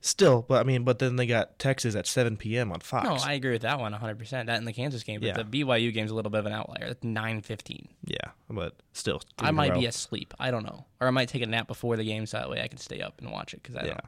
Still, 0.00 0.44
but 0.48 0.60
I 0.60 0.64
mean, 0.64 0.84
but 0.84 0.98
then 0.98 1.16
they 1.16 1.26
got 1.26 1.58
Texas 1.58 1.94
at 1.94 2.06
7 2.06 2.36
p.m. 2.36 2.70
on 2.72 2.80
Fox. 2.80 3.04
No, 3.04 3.14
I 3.28 3.32
agree 3.34 3.52
with 3.52 3.62
that 3.62 3.78
one 3.80 3.92
100. 3.92 4.18
percent 4.18 4.46
That 4.46 4.58
in 4.58 4.64
the 4.64 4.72
Kansas 4.72 5.02
game, 5.02 5.20
but 5.20 5.26
Yeah. 5.28 5.42
the 5.42 5.44
BYU 5.44 5.92
game's 5.92 6.10
a 6.10 6.14
little 6.14 6.30
bit 6.30 6.38
of 6.40 6.46
an 6.46 6.52
outlier. 6.52 6.84
It's 6.86 7.02
9:15. 7.04 7.88
yeah, 8.04 8.16
but 8.48 8.74
still, 8.92 9.18
three 9.38 9.46
I 9.46 9.48
in 9.48 9.54
a 9.54 9.56
might 9.56 9.70
row. 9.72 9.80
be 9.80 9.86
asleep. 9.86 10.32
I 10.38 10.50
don't 10.50 10.64
know, 10.64 10.84
or 11.00 11.08
I 11.08 11.10
might 11.10 11.28
take 11.28 11.42
a 11.42 11.46
nap 11.46 11.66
before 11.66 11.96
the 11.96 12.04
game 12.04 12.26
so 12.26 12.38
that 12.38 12.48
way 12.50 12.62
I 12.62 12.68
can 12.68 12.78
stay 12.78 13.00
up 13.00 13.20
and 13.20 13.30
watch 13.30 13.52
it. 13.54 13.62
Because 13.62 13.76
I 13.76 13.82
Yeah. 13.86 13.92
don't. 13.94 14.04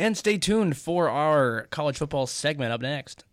And 0.00 0.16
stay 0.16 0.38
tuned 0.38 0.76
for 0.76 1.08
our 1.08 1.66
college 1.70 1.98
football 1.98 2.26
segment 2.28 2.72
up 2.72 2.80
next. 2.80 3.24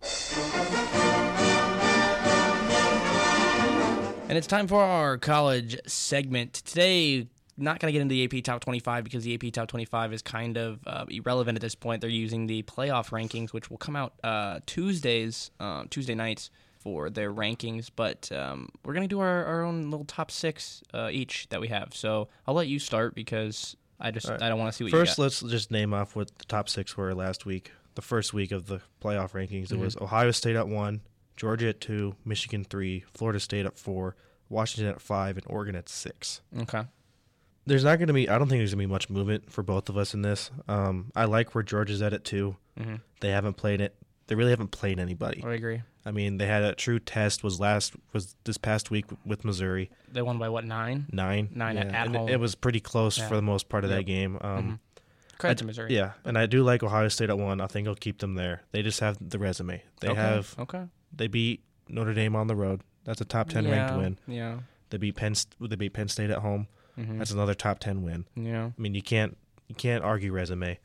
And 4.28 4.40
it's 4.40 4.48
time 4.48 4.68
for 4.68 4.82
our 4.82 5.18
college 5.20 5.78
segment. 5.86 6.54
Today, 6.54 7.28
not 7.58 7.80
going 7.80 7.88
to 7.88 7.94
get 7.94 8.02
into 8.02 8.14
the 8.14 8.38
AP 8.38 8.44
Top 8.44 8.62
25 8.62 9.04
because 9.04 9.24
the 9.24 9.34
AP 9.34 9.54
Top 9.54 9.68
25 9.68 10.14
is 10.14 10.22
kind 10.22 10.58
of 10.58 10.80
uh, 10.86 11.06
irrelevant 11.10 11.58
at 11.58 11.62
this 11.62 11.76
point. 11.76 12.02
They're 12.02 12.10
using 12.10 12.48
the 12.48 12.64
playoff 12.64 13.10
rankings, 13.10 13.54
which 13.54 13.70
will 13.70 13.78
come 13.78 13.96
out 13.96 14.14
uh, 14.24 14.60
Tuesdays, 14.66 15.52
uh, 15.60 15.86
Tuesday 15.90 16.16
nights 16.16 16.50
for 16.80 17.10
their 17.10 17.34
rankings. 17.34 17.90
But 17.96 18.32
um, 18.32 18.70
we're 18.84 18.94
going 18.94 19.08
to 19.08 19.14
do 19.14 19.20
our, 19.20 19.46
our 19.46 19.64
own 19.64 19.90
little 19.90 20.06
top 20.06 20.32
six 20.32 20.84
uh, 20.94 21.10
each 21.12 21.48
that 21.50 21.62
we 21.62 21.68
have. 21.70 21.94
So 21.94 22.28
I'll 22.46 22.54
let 22.56 22.68
you 22.68 22.80
start 22.80 23.16
because 23.16 23.76
I 24.00 24.12
just 24.12 24.28
right. 24.30 24.42
I 24.42 24.50
don't 24.50 24.60
want 24.60 24.72
to 24.72 24.78
see 24.78 24.84
what 24.84 24.92
First, 24.92 25.18
let's 25.18 25.42
just 25.42 25.72
name 25.72 25.94
off 25.94 26.16
what 26.16 26.38
the 26.38 26.46
top 26.46 26.70
six 26.70 26.98
were 26.98 27.14
last 27.14 27.46
week. 27.46 27.72
The 27.96 28.02
first 28.02 28.34
week 28.34 28.52
of 28.52 28.66
the 28.66 28.82
playoff 29.02 29.32
rankings, 29.32 29.72
it 29.72 29.80
was 29.80 29.96
Ohio 29.96 30.32
State 30.32 30.58
at 30.58 30.68
one, 30.68 31.00
Georgia 31.38 31.70
at 31.70 31.80
two, 31.80 32.16
Michigan 32.26 32.66
three, 32.66 33.06
Florida 33.14 33.40
State 33.40 33.66
at 33.66 33.80
four, 33.80 34.18
Washington 34.50 34.94
at 34.94 35.02
five, 35.02 35.38
and 35.38 35.46
Oregon 35.48 35.78
at 35.78 35.88
six. 35.88 36.42
Okay. 36.60 36.84
There's 37.66 37.84
not 37.84 37.98
going 37.98 38.08
to 38.08 38.14
be. 38.14 38.30
I 38.30 38.38
don't 38.38 38.48
think 38.48 38.60
there's 38.60 38.74
going 38.74 38.84
to 38.84 38.88
be 38.88 38.92
much 38.92 39.10
movement 39.10 39.52
for 39.52 39.64
both 39.64 39.90
of 39.90 39.98
us 39.98 40.14
in 40.14 40.22
this. 40.22 40.52
Um, 40.68 41.12
I 41.16 41.26
like 41.26 41.56
where 41.56 41.64
Georgia's 41.64 42.02
at 42.02 42.14
at 42.14 42.24
2 42.24 42.56
Mhm. 42.80 43.02
They 43.22 43.30
haven't 43.32 43.56
played 43.56 43.82
it. 43.82 43.96
They 44.28 44.36
really 44.36 44.50
haven't 44.52 44.72
played 44.72 45.00
anybody. 45.00 45.44
I 45.46 45.54
agree. 45.54 45.82
I 46.06 46.12
mean, 46.12 46.38
they 46.38 46.46
had 46.46 46.62
a 46.64 46.76
true 46.76 47.00
test 47.00 47.44
was 47.44 47.60
last 47.60 47.94
was 48.14 48.36
this 48.44 48.58
past 48.58 48.92
week 48.92 49.06
with 49.26 49.44
Missouri 49.46 49.90
They 50.12 50.22
won 50.22 50.38
by 50.38 50.50
what 50.50 50.66
nine? 50.66 51.08
nine 51.12 51.50
Nine 51.54 51.78
at- 51.78 51.88
at 51.94 52.08
it- 52.08 52.16
home. 52.16 52.30
It, 52.30 52.40
was 52.40 52.54
pretty 52.56 52.80
close 52.80 53.18
Yeah. 53.18 53.28
for 53.28 53.36
the 53.36 53.42
most 53.42 53.70
part 53.70 53.84
of 53.84 53.90
Yep. 53.90 54.00
that 54.00 54.04
game. 54.04 54.38
Um, 54.42 54.80
Credit 55.38 55.58
to 55.60 55.66
Missouri. 55.66 55.94
Yeah, 55.96 56.14
and 56.24 56.38
I 56.38 56.46
do 56.46 56.64
like 56.64 56.82
Ohio 56.84 57.08
State 57.10 57.30
at 57.30 57.38
one. 57.38 57.60
I 57.60 57.68
think 57.68 57.88
I'll 57.88 57.96
keep 57.96 58.20
them 58.20 58.36
there. 58.36 58.62
They 58.72 58.82
just 58.84 59.00
have 59.02 59.18
the 59.20 59.38
resume. 59.40 59.84
They 60.00 60.08
okay. 60.10 60.20
have 60.22 60.56
okay. 60.60 60.86
they 61.12 61.28
beat 61.28 61.64
Notre 61.90 62.14
Dame 62.14 62.36
on 62.36 62.48
the 62.48 62.56
road. 62.56 62.82
That's 63.04 63.22
a 63.22 63.26
top 63.26 63.50
ten 63.50 63.66
yeah. 63.66 63.72
ranked 63.72 63.98
win. 63.98 64.18
Yeah. 64.28 64.60
They 64.92 64.98
beat 64.98 65.16
Penn. 65.16 65.34
They 65.60 65.76
beat 65.76 65.94
Penn 65.94 66.08
State 66.08 66.30
at 66.30 66.38
home. 66.40 66.68
Mhm. 66.98 67.18
That's 67.18 67.32
another 67.32 67.54
top 67.54 67.80
ten 67.80 68.02
win. 68.04 68.26
yeah. 68.36 68.68
I 68.78 68.82
mean, 68.82 68.96
you 68.96 69.02
can't 69.02 69.38
you 69.68 69.76
can't 69.76 70.04
argue 70.04 70.32
resume. 70.32 70.80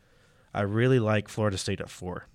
I 0.55 0.62
really 0.62 0.99
like 0.99 1.29
Florida 1.29 1.57
State 1.59 1.81
at 1.81 1.90
four. 1.90 2.26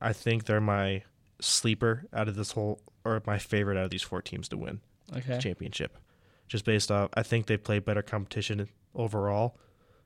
I 0.00 0.12
think 0.12 0.44
they're 0.44 0.60
my 0.60 1.02
sleeper 1.40 2.04
out 2.12 2.28
of 2.28 2.36
this 2.36 2.52
whole, 2.52 2.80
or 3.04 3.20
my 3.26 3.38
favorite 3.38 3.76
out 3.76 3.84
of 3.84 3.90
these 3.90 4.02
four 4.02 4.22
teams 4.22 4.48
to 4.48 4.56
win 4.56 4.80
Okay. 5.14 5.34
the 5.34 5.38
championship. 5.38 5.98
Just 6.46 6.64
based 6.64 6.90
off, 6.90 7.10
I 7.14 7.22
think 7.22 7.46
they 7.46 7.56
play 7.56 7.78
better 7.80 8.00
competition 8.02 8.68
overall 8.94 9.58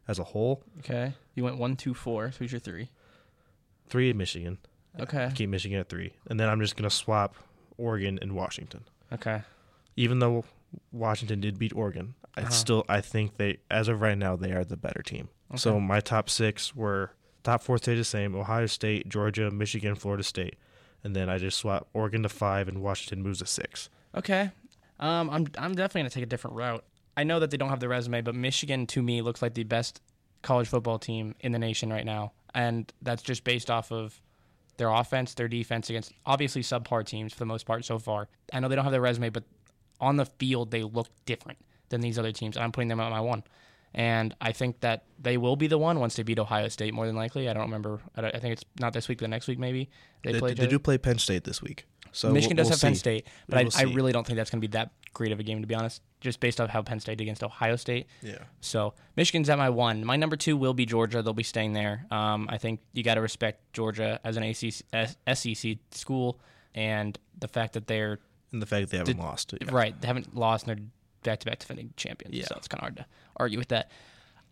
as 0.08 0.18
a 0.18 0.24
whole. 0.24 0.62
Okay. 0.80 1.12
You 1.34 1.44
went 1.44 1.58
one, 1.58 1.76
two, 1.76 1.94
four. 1.94 2.32
So 2.32 2.38
who's 2.38 2.52
your 2.52 2.58
three? 2.60 2.90
Three 3.88 4.10
in 4.10 4.16
Michigan. 4.16 4.58
Okay. 4.98 5.30
Keep 5.34 5.50
Michigan 5.50 5.78
at 5.78 5.88
three, 5.88 6.14
and 6.28 6.40
then 6.40 6.48
I'm 6.48 6.60
just 6.60 6.74
gonna 6.76 6.90
swap 6.90 7.36
Oregon 7.78 8.18
and 8.20 8.32
Washington. 8.34 8.84
Okay. 9.12 9.42
Even 9.96 10.18
though 10.18 10.44
Washington 10.90 11.40
did 11.40 11.58
beat 11.58 11.74
Oregon, 11.74 12.14
I 12.36 12.42
Uh-huh. 12.42 12.50
still 12.50 12.84
I 12.88 13.00
think 13.00 13.36
they, 13.36 13.58
as 13.70 13.88
of 13.88 14.00
right 14.00 14.16
now, 14.16 14.36
they 14.36 14.52
are 14.52 14.64
the 14.64 14.76
better 14.76 15.02
team. 15.02 15.28
So 15.56 15.78
my 15.78 16.00
top 16.00 16.30
six 16.30 16.74
were 16.74 17.12
top 17.42 17.62
four 17.62 17.76
stayed 17.78 17.96
the 17.96 18.04
same: 18.04 18.34
Ohio 18.34 18.64
State, 18.66 19.08
Georgia, 19.08 19.50
Michigan, 19.50 19.94
Florida 19.94 20.22
State, 20.22 20.56
and 21.04 21.14
then 21.14 21.28
I 21.28 21.36
just 21.36 21.58
swap 21.58 21.88
Oregon 21.92 22.22
to 22.22 22.30
five 22.30 22.68
and 22.68 22.80
Washington 22.82 23.22
moves 23.22 23.40
to 23.40 23.46
six. 23.46 23.90
Okay. 24.14 24.50
Um, 24.98 25.28
I'm 25.28 25.46
I'm 25.58 25.74
definitely 25.74 26.02
gonna 26.02 26.10
take 26.10 26.22
a 26.22 26.26
different 26.26 26.56
route. 26.56 26.84
I 27.18 27.24
know 27.24 27.38
that 27.40 27.50
they 27.50 27.58
don't 27.58 27.68
have 27.68 27.80
the 27.80 27.88
resume, 27.88 28.22
but 28.22 28.34
Michigan 28.34 28.86
to 28.88 29.02
me 29.02 29.20
looks 29.20 29.42
like 29.42 29.52
the 29.52 29.64
best 29.64 30.00
college 30.40 30.68
football 30.68 30.98
team 30.98 31.34
in 31.40 31.52
the 31.52 31.58
nation 31.58 31.90
right 31.90 32.06
now, 32.06 32.32
and 32.54 32.90
that's 33.02 33.22
just 33.22 33.44
based 33.44 33.70
off 33.70 33.92
of 33.92 34.18
their 34.78 34.88
offense, 34.88 35.34
their 35.34 35.48
defense 35.48 35.90
against 35.90 36.12
obviously 36.24 36.62
subpar 36.62 37.04
teams 37.04 37.34
for 37.34 37.40
the 37.40 37.46
most 37.46 37.66
part 37.66 37.84
so 37.84 37.98
far. 37.98 38.28
I 38.54 38.60
know 38.60 38.68
they 38.68 38.74
don't 38.74 38.84
have 38.84 38.92
their 38.92 39.02
resume, 39.02 39.28
but 39.28 39.44
on 40.02 40.16
the 40.16 40.26
field 40.26 40.70
they 40.70 40.82
look 40.82 41.08
different 41.24 41.58
than 41.88 42.02
these 42.02 42.18
other 42.18 42.32
teams, 42.32 42.56
and 42.56 42.64
I'm 42.64 42.72
putting 42.72 42.88
them 42.88 43.00
at 43.00 43.10
my 43.10 43.20
one. 43.20 43.42
And 43.94 44.34
I 44.40 44.52
think 44.52 44.80
that 44.80 45.04
they 45.20 45.36
will 45.36 45.54
be 45.56 45.66
the 45.66 45.76
one 45.78 46.00
once 46.00 46.16
they 46.16 46.22
beat 46.22 46.38
Ohio 46.38 46.68
State 46.68 46.94
more 46.94 47.06
than 47.06 47.14
likely. 47.14 47.48
I 47.48 47.52
don't 47.52 47.64
remember. 47.64 48.00
I, 48.16 48.22
don't- 48.22 48.34
I 48.34 48.38
think 48.38 48.52
it's 48.54 48.64
not 48.80 48.92
this 48.94 49.06
week, 49.08 49.18
but 49.18 49.24
the 49.24 49.28
next 49.28 49.48
week 49.48 49.58
maybe 49.58 49.90
they, 50.24 50.32
They, 50.32 50.38
play. 50.38 50.54
they, 50.54 50.66
do 50.66 50.78
play 50.78 50.96
Penn 50.98 51.18
State 51.18 51.44
this 51.44 51.60
week. 51.62 51.84
So 52.10 52.30
Michigan 52.30 52.56
we'll, 52.56 52.64
does 52.64 52.68
we'll 52.70 52.76
have 52.76 52.80
Penn. 52.80 52.94
State, 52.94 53.26
but 53.48 53.58
I, 53.58 53.62
I 53.62 53.68
see. 53.68 53.94
really 53.94 54.12
don't 54.12 54.26
think 54.26 54.36
that's 54.38 54.50
going 54.50 54.60
to 54.62 54.66
be 54.68 54.72
that 54.72 54.92
great 55.14 55.30
of 55.32 55.40
a 55.40 55.42
game, 55.42 55.60
to 55.60 55.66
be 55.66 55.74
honest, 55.74 56.00
just 56.22 56.40
based 56.40 56.58
off 56.60 56.70
how 56.70 56.80
Penn 56.82 57.00
State 57.00 57.18
did 57.18 57.24
against 57.24 57.42
Ohio 57.44 57.76
State. 57.76 58.06
Yeah. 58.22 58.38
So 58.62 58.94
Michigan's 59.16 59.50
at 59.50 59.58
my 59.58 59.68
one. 59.70 60.04
My 60.06 60.16
number 60.16 60.36
two 60.36 60.56
will 60.56 60.74
be 60.74 60.86
Georgia. 60.86 61.20
They'll 61.22 61.32
be 61.34 61.42
staying 61.42 61.74
there. 61.74 62.06
Um, 62.10 62.48
I 62.50 62.56
think 62.58 62.80
you 62.94 63.02
got 63.02 63.14
to 63.16 63.20
respect 63.20 63.60
Georgia 63.74 64.20
as 64.24 64.38
an 64.38 64.42
ACC, 64.42 64.84
SEC 65.34 65.76
school, 65.90 66.40
and 66.74 67.18
the 67.38 67.48
fact 67.48 67.74
that 67.74 67.86
they're 67.86 68.20
And 68.52 68.60
the 68.62 68.66
fact 68.66 68.82
that 68.82 68.90
they 68.90 68.98
haven't 68.98 69.16
Did- 69.16 69.22
lost. 69.22 69.54
Yeah. 69.60 69.68
right, 69.72 69.98
they 70.00 70.06
haven't 70.06 70.36
lost, 70.36 70.66
and 70.66 70.76
they're 70.78 70.84
back-to-back 71.22 71.58
defending 71.60 71.92
champions. 71.96 72.34
Yeah. 72.34 72.44
So 72.46 72.54
it's 72.56 72.68
kind 72.68 72.78
of 72.80 72.82
hard 72.82 72.96
to 72.96 73.06
argue 73.36 73.58
with 73.58 73.68
that. 73.68 73.90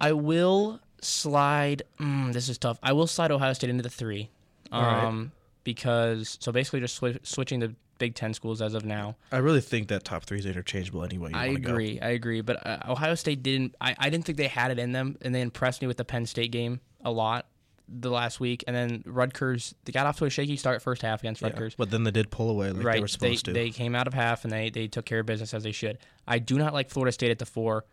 I 0.00 0.12
will 0.12 0.80
slide. 1.02 1.82
Mm, 2.00 2.32
this 2.32 2.48
is 2.48 2.58
tough. 2.58 2.78
I 2.82 2.92
will 2.92 3.06
slide 3.06 3.30
Ohio 3.30 3.52
State 3.52 3.70
into 3.70 3.82
the 3.82 3.90
three, 3.90 4.30
All 4.72 4.82
right. 4.82 5.04
um, 5.04 5.32
because 5.64 6.38
so 6.40 6.52
basically 6.52 6.80
just 6.80 7.00
swi- 7.00 7.24
switching 7.26 7.60
the 7.60 7.74
Big 7.98 8.14
Ten 8.14 8.32
schools 8.32 8.62
as 8.62 8.72
of 8.72 8.84
now. 8.86 9.16
I 9.30 9.38
really 9.38 9.60
think 9.60 9.88
that 9.88 10.04
top 10.04 10.24
three 10.24 10.38
is 10.38 10.46
interchangeable 10.46 11.04
anyway. 11.04 11.32
I 11.34 11.48
wanna 11.48 11.60
go. 11.60 11.70
agree. 11.72 12.00
I 12.00 12.08
agree. 12.10 12.40
But 12.40 12.66
uh, 12.66 12.78
Ohio 12.88 13.14
State 13.14 13.42
didn't. 13.42 13.74
I, 13.80 13.94
I 13.98 14.08
didn't 14.08 14.24
think 14.24 14.38
they 14.38 14.48
had 14.48 14.70
it 14.70 14.78
in 14.78 14.92
them, 14.92 15.18
and 15.20 15.34
they 15.34 15.42
impressed 15.42 15.82
me 15.82 15.86
with 15.88 15.98
the 15.98 16.04
Penn 16.06 16.24
State 16.24 16.50
game 16.50 16.80
a 17.04 17.10
lot 17.10 17.46
the 17.92 18.10
last 18.10 18.38
week. 18.40 18.62
And 18.66 18.74
then 18.76 19.02
Rutgers, 19.04 19.74
they 19.84 19.92
got 19.92 20.06
off 20.06 20.18
to 20.18 20.24
a 20.24 20.30
shaky 20.30 20.56
start 20.56 20.80
first 20.82 21.02
half 21.02 21.20
against 21.20 21.42
Yeah. 21.42 21.48
Rutgers. 21.48 21.74
But 21.76 21.90
then 21.90 22.04
they 22.04 22.10
did 22.10 22.30
pull 22.30 22.48
away 22.50 22.70
like 22.70 22.84
right. 22.86 22.94
they 22.94 23.00
were 23.00 23.08
supposed 23.08 23.46
they, 23.46 23.52
to. 23.52 23.58
they 23.58 23.70
came 23.70 23.94
out 23.94 24.06
of 24.06 24.14
half 24.14 24.44
and 24.44 24.52
they 24.52 24.70
they 24.70 24.86
took 24.86 25.04
care 25.04 25.20
of 25.20 25.26
business 25.26 25.52
as 25.54 25.62
they 25.64 25.72
should. 25.72 25.98
I 26.26 26.38
do 26.38 26.56
not 26.56 26.72
like 26.72 26.90
Florida 26.90 27.12
State 27.12 27.30
at 27.30 27.38
the 27.38 27.46
four. 27.46 27.84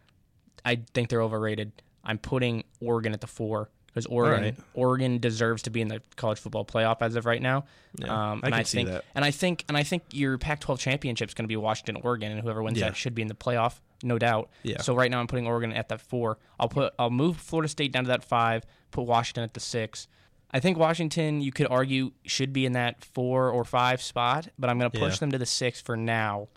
I 0.63 0.79
think 0.93 1.09
they're 1.09 1.21
overrated. 1.21 1.71
I'm 2.03 2.17
putting 2.17 2.63
Oregon 2.79 3.13
at 3.13 3.21
the 3.21 3.27
four 3.27 3.69
because 3.87 4.05
Oregon 4.05 4.43
right. 4.43 4.55
Oregon 4.75 5.17
deserves 5.17 5.63
to 5.63 5.69
be 5.71 5.81
in 5.81 5.87
the 5.87 6.01
college 6.15 6.39
football 6.39 6.63
playoff 6.65 6.97
as 7.01 7.15
of 7.15 7.25
right 7.25 7.41
now. 7.41 7.65
Yeah, 7.97 8.07
um, 8.07 8.17
I 8.17 8.31
and 8.33 8.41
can 8.43 8.53
I 8.53 8.63
see 8.63 8.77
think 8.77 8.89
that. 8.89 9.05
and 9.15 9.25
I 9.25 9.31
think 9.31 9.65
and 9.67 9.75
I 9.75 9.83
think 9.83 10.03
your 10.11 10.37
Pac-12 10.37 10.77
championship 10.79 11.29
is 11.29 11.33
going 11.33 11.45
to 11.45 11.47
be 11.47 11.57
Washington 11.57 12.01
Oregon, 12.03 12.31
and 12.31 12.41
whoever 12.41 12.61
wins 12.61 12.77
Yeah. 12.77 12.89
that 12.89 12.95
should 12.95 13.15
be 13.15 13.21
in 13.23 13.27
the 13.27 13.33
playoff, 13.33 13.79
no 14.03 14.17
doubt. 14.19 14.49
Yeah. 14.63 14.81
So 14.81 14.93
right 14.95 15.09
now 15.11 15.19
I'm 15.19 15.27
putting 15.27 15.47
Oregon 15.47 15.71
at 15.73 15.89
that 15.89 16.01
four. 16.01 16.37
I'll 16.59 16.69
put 16.69 16.93
I'll 16.99 17.09
move 17.09 17.37
Florida 17.37 17.67
State 17.67 17.91
down 17.91 18.03
to 18.03 18.09
that 18.09 18.23
five. 18.23 18.63
Put 18.91 19.03
Washington 19.03 19.43
at 19.43 19.53
the 19.53 19.59
six. 19.59 20.07
I 20.51 20.59
think 20.61 20.77
Washington, 20.77 21.41
you 21.41 21.51
could 21.51 21.67
argue, 21.69 22.11
should 22.25 22.53
be 22.53 22.65
in 22.65 22.71
that 22.73 23.03
four 23.03 23.49
or 23.49 23.65
five 23.65 24.01
spot, 24.01 24.47
but 24.57 24.69
I'm 24.69 24.79
going 24.79 24.89
to 24.89 24.97
push 24.99 25.15
Yeah. 25.15 25.19
them 25.19 25.31
to 25.31 25.37
the 25.37 25.45
six 25.45 25.81
for 25.81 25.97
now. 25.97 26.47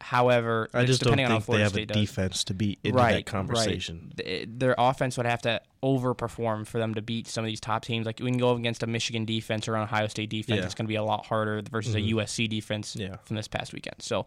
However, 0.00 0.68
I 0.74 0.84
just 0.84 1.00
don't 1.00 1.12
depending 1.12 1.26
on 1.26 1.30
how 1.30 1.36
think 1.38 1.42
they 1.46 1.46
Florida 1.46 1.64
have 1.64 1.76
a 1.76 1.86
does. 1.86 1.96
defense 1.96 2.44
to 2.44 2.54
be 2.54 2.78
in 2.82 2.94
right, 2.94 3.12
that 3.14 3.26
conversation. 3.26 4.12
Right. 4.18 4.58
Their 4.58 4.74
offense 4.76 5.16
would 5.16 5.26
have 5.26 5.42
to 5.42 5.60
overperform 5.82 6.66
for 6.66 6.78
them 6.78 6.94
to 6.94 7.02
beat 7.02 7.28
some 7.28 7.44
of 7.44 7.46
these 7.48 7.60
top 7.60 7.84
teams. 7.84 8.04
Like 8.04 8.18
we 8.18 8.28
can 8.30 8.38
go 8.38 8.54
against 8.56 8.82
a 8.82 8.86
Michigan 8.88 9.24
defense 9.24 9.68
or 9.68 9.76
an 9.76 9.82
Ohio 9.82 10.08
State 10.08 10.28
defense. 10.28 10.48
Yeah. 10.48 10.56
Mm-hmm. 10.56 10.64
It's 10.66 10.74
going 10.74 10.86
to 10.86 10.88
be 10.88 10.96
a 10.96 11.04
lot 11.04 11.26
harder 11.26 11.62
versus 11.70 11.94
a 11.94 12.00
USC 12.00 12.48
defense 12.48 12.96
Yeah. 12.96 13.16
from 13.24 13.36
this 13.36 13.46
past 13.48 13.72
weekend. 13.72 13.96
So 14.00 14.26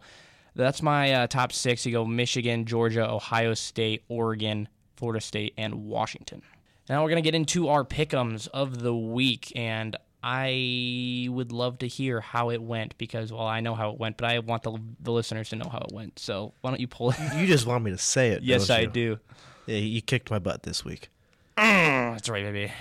that's 0.56 0.82
my 0.82 1.12
uh, 1.12 1.26
top 1.26 1.52
six. 1.52 1.86
You 1.86 1.92
go 1.92 2.04
Michigan, 2.04 2.64
Georgia, 2.64 3.08
Ohio 3.08 3.54
State, 3.54 4.02
Oregon, 4.08 4.68
Florida 4.96 5.20
State, 5.20 5.54
and 5.56 5.86
Washington. 5.86 6.42
Now 6.88 7.02
we're 7.02 7.10
going 7.10 7.22
to 7.22 7.26
get 7.26 7.34
into 7.34 7.68
our 7.68 7.84
pickums 7.84 8.48
of 8.48 8.80
the 8.80 8.94
week, 8.94 9.52
and 9.56 9.96
I 10.22 11.28
would 11.30 11.52
love 11.52 11.78
to 11.78 11.88
hear 11.88 12.20
how 12.20 12.50
it 12.50 12.62
went 12.62 12.96
because, 12.98 13.32
well, 13.32 13.46
I 13.46 13.60
know 13.60 13.74
how 13.74 13.90
it 13.90 13.98
went, 13.98 14.16
but 14.16 14.28
I 14.28 14.38
want 14.38 14.62
the, 14.62 14.78
the 15.00 15.12
listeners 15.12 15.50
to 15.50 15.56
know 15.56 15.68
how 15.68 15.78
it 15.78 15.92
went. 15.92 16.18
So 16.18 16.52
why 16.62 16.70
don't 16.70 16.80
you 16.80 16.88
pull 16.88 17.10
it? 17.10 17.16
You 17.36 17.46
just 17.46 17.66
want 17.66 17.84
me 17.84 17.90
to 17.90 17.98
say 17.98 18.30
it. 18.30 18.42
yes, 18.44 18.70
I 18.70 18.80
you? 18.80 18.86
do. 18.88 19.18
Yeah, 19.66 19.78
you 19.78 20.00
kicked 20.00 20.30
my 20.30 20.38
butt 20.38 20.62
this 20.62 20.84
week. 20.84 21.10
That's 21.56 22.28
right, 22.28 22.44
baby. 22.44 22.72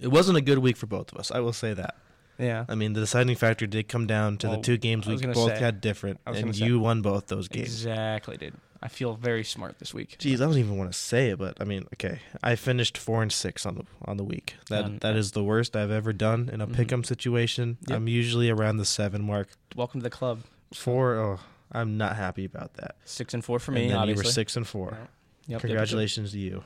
It 0.00 0.08
wasn't 0.08 0.38
a 0.38 0.40
good 0.40 0.58
week 0.58 0.76
for 0.76 0.86
both 0.86 1.12
of 1.12 1.18
us. 1.18 1.30
I 1.30 1.40
will 1.40 1.52
say 1.52 1.74
that. 1.74 1.96
Yeah. 2.38 2.64
I 2.68 2.74
mean, 2.74 2.92
the 2.94 3.00
deciding 3.00 3.36
factor 3.36 3.66
did 3.66 3.88
come 3.88 4.06
down 4.06 4.38
to 4.38 4.48
Well, 4.48 4.56
the 4.56 4.62
two 4.62 4.76
games 4.76 5.06
we 5.06 5.16
both 5.18 5.52
say- 5.54 5.58
had 5.58 5.80
different, 5.80 6.20
and 6.26 6.54
say- 6.54 6.64
you 6.66 6.78
won 6.80 7.00
both 7.02 7.28
those 7.28 7.48
games. 7.48 7.68
Exactly, 7.68 8.36
dude. 8.36 8.54
I 8.82 8.88
feel 8.88 9.14
very 9.14 9.44
smart 9.44 9.78
this 9.78 9.94
week. 9.94 10.16
Jeez, 10.18 10.34
I 10.34 10.46
don't 10.46 10.58
even 10.58 10.76
want 10.76 10.92
to 10.92 10.98
say 10.98 11.30
it, 11.30 11.38
but 11.38 11.56
I 11.58 11.64
mean, 11.64 11.86
okay, 11.94 12.18
I 12.42 12.54
finished 12.54 12.98
four 12.98 13.22
and 13.22 13.32
six 13.32 13.64
on 13.64 13.76
the 13.76 13.84
on 14.04 14.18
the 14.18 14.24
week. 14.24 14.56
That 14.68 14.84
Um, 14.84 14.98
that 14.98 15.16
is 15.16 15.32
the 15.32 15.42
worst 15.42 15.74
I've 15.74 15.90
ever 15.90 16.12
done 16.12 16.50
in 16.52 16.60
a 16.60 16.66
Mhm. 16.66 16.74
pick'em 16.74 17.06
situation. 17.06 17.78
Yep. 17.88 17.96
I'm 17.96 18.08
usually 18.08 18.50
around 18.50 18.76
the 18.76 18.84
seven 18.84 19.22
mark. 19.22 19.48
Welcome 19.74 20.00
to 20.00 20.04
the 20.04 20.10
club. 20.10 20.42
Four, 20.74 21.14
oh, 21.14 21.40
I'm 21.72 21.96
not 21.96 22.16
happy 22.16 22.44
about 22.44 22.74
that. 22.74 22.96
Six 23.06 23.32
and 23.32 23.42
four 23.42 23.58
for 23.58 23.72
me. 23.72 23.82
and 23.84 23.90
then 23.92 23.96
obviously. 23.98 24.24
you 24.24 24.28
were 24.28 24.32
six 24.32 24.54
and 24.54 24.66
four. 24.68 24.90
Yep, 24.90 24.98
yep, 24.98 25.08
yep. 25.46 25.60
Congratulations 25.62 26.32
to 26.32 26.38
you. 26.38 26.62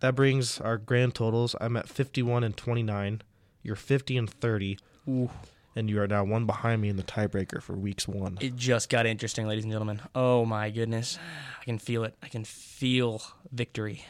That 0.00 0.14
brings 0.14 0.60
our 0.60 0.78
grand 0.78 1.16
totals. 1.16 1.56
I'm 1.60 1.76
at 1.76 1.88
51 1.88 2.44
and 2.44 2.56
29. 2.56 3.22
You're 3.64 3.76
50 3.76 4.16
and 4.18 4.30
30, 4.30 4.78
Ooh, 5.08 5.30
and 5.74 5.88
you 5.90 6.00
are 6.00 6.06
now 6.06 6.22
one 6.22 6.44
behind 6.46 6.80
me 6.82 6.88
in 6.90 6.96
the 6.96 7.02
tiebreaker 7.02 7.60
for 7.62 7.72
weeks 7.72 8.06
one. 8.06 8.38
it 8.40 8.54
just 8.56 8.90
got 8.90 9.06
interesting, 9.06 9.48
ladies 9.48 9.64
and 9.64 9.72
gentlemen. 9.72 10.00
Oh 10.14 10.44
my 10.44 10.70
goodness, 10.70 11.18
I 11.60 11.64
can 11.64 11.78
feel 11.78 12.04
it. 12.04 12.14
I 12.22 12.28
can 12.28 12.44
feel 12.44 13.22
victory. 13.50 14.04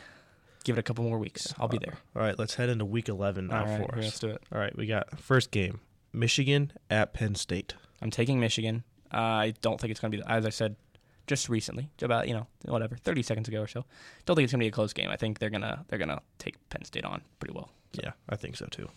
Give 0.65 0.77
it 0.77 0.81
a 0.81 0.83
couple 0.83 1.05
more 1.05 1.19
weeks. 1.19 1.55
I'll 1.59 1.69
be 1.69 1.79
there. 1.79 1.95
All 2.17 2.23
right, 2.23 2.39
let's 2.39 2.55
head 2.57 2.69
into 2.69 2.85
week 2.85 3.09
11 3.09 3.47
now 3.47 3.61
All 3.61 3.65
right, 3.67 3.87
for 3.87 3.99
us. 3.99 4.05
let's 4.05 4.19
do 4.19 4.29
it. 4.31 4.43
All 4.53 4.59
right, 4.59 4.77
we 4.77 4.87
got 4.87 5.19
first 5.21 5.51
game 5.51 5.81
Michigan 6.13 6.73
at 6.91 7.15
Penn 7.15 7.35
State. 7.35 7.75
I'm 8.03 8.11
taking 8.11 8.41
Michigan. 8.41 8.83
Uh, 9.13 9.19
I 9.19 9.55
don't 9.61 9.81
think 9.81 9.93
it's 9.93 10.01
going 10.01 10.11
to 10.11 10.19
be, 10.19 10.25
as 10.27 10.45
I 10.45 10.51
said 10.51 10.75
just 11.27 11.49
recently, 11.49 11.91
about 12.03 12.27
you 12.27 12.35
know 12.35 12.47
whatever, 12.65 12.97
30 12.97 13.23
seconds 13.23 13.49
ago 13.49 13.63
or 13.63 13.69
so. 13.69 13.85
Don't 14.27 14.35
think 14.37 14.45
it's 14.45 14.53
going 14.53 14.61
to 14.61 14.65
be 14.65 14.69
a 14.69 14.73
close 14.73 14.93
game. 14.93 15.11
I 15.11 15.17
think 15.17 15.39
they're 15.39 15.51
gonna 15.51 15.85
they're 15.89 15.99
gonna 15.99 16.21
take 16.39 16.57
Penn 16.71 16.85
State 16.85 17.05
on 17.05 17.23
pretty 17.39 17.55
well. 17.55 17.71
Yeah, 17.93 18.13
I 18.29 18.37
think 18.37 18.57
so 18.57 18.67
too. 18.67 18.89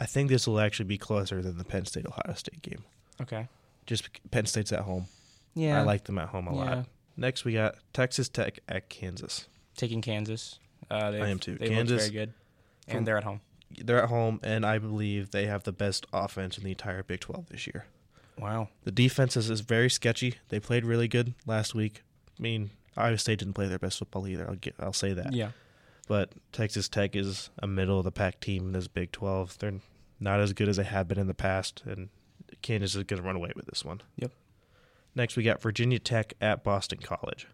I 0.00 0.06
think 0.06 0.28
this 0.28 0.46
will 0.46 0.60
actually 0.60 0.86
be 0.86 0.98
closer 0.98 1.42
than 1.42 1.58
the 1.58 1.64
Penn 1.64 1.86
State 1.86 2.06
Ohio 2.06 2.34
State 2.34 2.62
game. 2.62 2.84
Okay. 3.20 3.48
Just 3.86 4.08
Penn 4.30 4.46
State's 4.46 4.72
at 4.72 4.80
home. 4.80 5.06
Yeah. 5.54 5.80
I 5.80 5.84
like 5.84 6.04
them 6.04 6.18
at 6.18 6.28
home 6.28 6.48
a 6.48 6.54
Yeah. 6.54 6.74
lot. 6.76 6.86
Next, 7.16 7.44
we 7.44 7.54
got 7.54 7.76
Texas 7.94 8.28
Tech 8.28 8.60
at 8.68 8.88
Kansas. 8.90 9.46
taking 9.76 10.00
Kansas. 10.00 10.58
Uh, 10.90 11.10
they've- 11.10 11.22
am 11.22 11.38
too. 11.38 11.56
They 11.56 11.68
Kansas- 11.68 12.08
very 12.08 12.26
good, 12.26 12.34
from- 12.88 12.96
and 12.98 13.06
they're 13.06 13.18
at 13.18 13.24
home. 13.24 13.40
They're 13.76 14.02
at 14.02 14.08
home, 14.08 14.40
and 14.42 14.64
I 14.64 14.78
believe 14.78 15.32
they 15.32 15.46
have 15.46 15.64
the 15.64 15.72
best 15.72 16.06
offense 16.14 16.56
in 16.56 16.64
the 16.64 16.70
entire 16.70 17.02
Big 17.02 17.20
12 17.20 17.48
this 17.50 17.66
year. 17.66 17.84
Wow. 18.38 18.68
The 18.84 18.92
defense 18.92 19.36
is, 19.36 19.50
is 19.50 19.60
very 19.60 19.90
sketchy. 19.90 20.36
They 20.48 20.60
played 20.60 20.84
really 20.84 21.08
good 21.08 21.34
last 21.46 21.74
week. 21.74 22.02
I 22.38 22.42
mean, 22.42 22.70
Iowa 22.96 23.18
State 23.18 23.38
didn't 23.40 23.54
play 23.54 23.66
their 23.68 23.78
best 23.78 23.98
football 23.98 24.26
either. 24.28 24.48
I'll 24.48 24.56
get, 24.56 24.74
I'll 24.78 24.92
say 24.94 25.12
that. 25.14 25.32
Yeah. 25.34 25.50
But 26.06 26.30
Texas 26.52 26.88
Tech 26.88 27.16
is 27.16 27.50
a 27.58 27.66
middle 27.66 27.98
of 27.98 28.04
the 28.04 28.12
pack 28.12 28.40
team 28.40 28.66
in 28.66 28.72
this 28.72 28.88
Big 28.88 29.12
12. 29.12 29.58
They're 29.58 29.72
not 30.20 30.40
as 30.40 30.52
good 30.52 30.68
as 30.68 30.76
they 30.76 30.84
have 30.84 31.08
been 31.08 31.18
in 31.18 31.26
the 31.26 31.34
past, 31.34 31.82
and 31.84 32.08
Kansas 32.62 32.94
is 32.94 33.02
going 33.04 33.20
to 33.20 33.26
run 33.26 33.36
away 33.36 33.52
with 33.56 33.66
this 33.66 33.84
one. 33.84 34.02
Yep. 34.16 34.30
Next, 35.14 35.36
we 35.36 35.42
got 35.42 35.60
Virginia 35.60 35.98
Tech 35.98 36.34
at 36.40 36.62
Boston 36.62 36.98
College. 37.02 37.48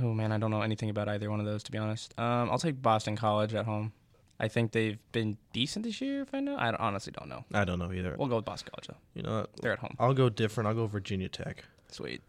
Oh 0.00 0.12
man, 0.12 0.32
I 0.32 0.38
don't 0.38 0.50
know 0.50 0.60
anything 0.62 0.90
about 0.90 1.08
either 1.08 1.30
one 1.30 1.40
of 1.40 1.46
those 1.46 1.62
to 1.64 1.72
be 1.72 1.78
honest. 1.78 2.12
Um, 2.18 2.50
I'll 2.50 2.58
take 2.58 2.82
Boston 2.82 3.16
College 3.16 3.54
at 3.54 3.64
home. 3.64 3.92
I 4.38 4.48
think 4.48 4.72
they've 4.72 4.98
been 5.12 5.38
decent 5.52 5.84
this 5.84 6.00
year. 6.00 6.22
If 6.22 6.34
I 6.34 6.40
know, 6.40 6.56
I 6.56 6.72
honestly 6.76 7.12
don't 7.18 7.28
know. 7.28 7.44
I 7.52 7.64
don't 7.64 7.78
know 7.78 7.92
either. 7.92 8.14
We'll 8.18 8.28
go 8.28 8.36
with 8.36 8.44
Boston 8.44 8.70
College 8.72 8.86
though. 8.88 9.02
you 9.14 9.22
know, 9.22 9.40
what? 9.40 9.50
They're 9.60 9.72
at 9.72 9.78
home. 9.78 9.96
I'll 9.98 10.14
go 10.14 10.28
different. 10.28 10.68
I'll 10.68 10.74
go 10.74 10.86
Virginia 10.86 11.28
Tech. 11.28 11.64
Sweet. 11.90 12.20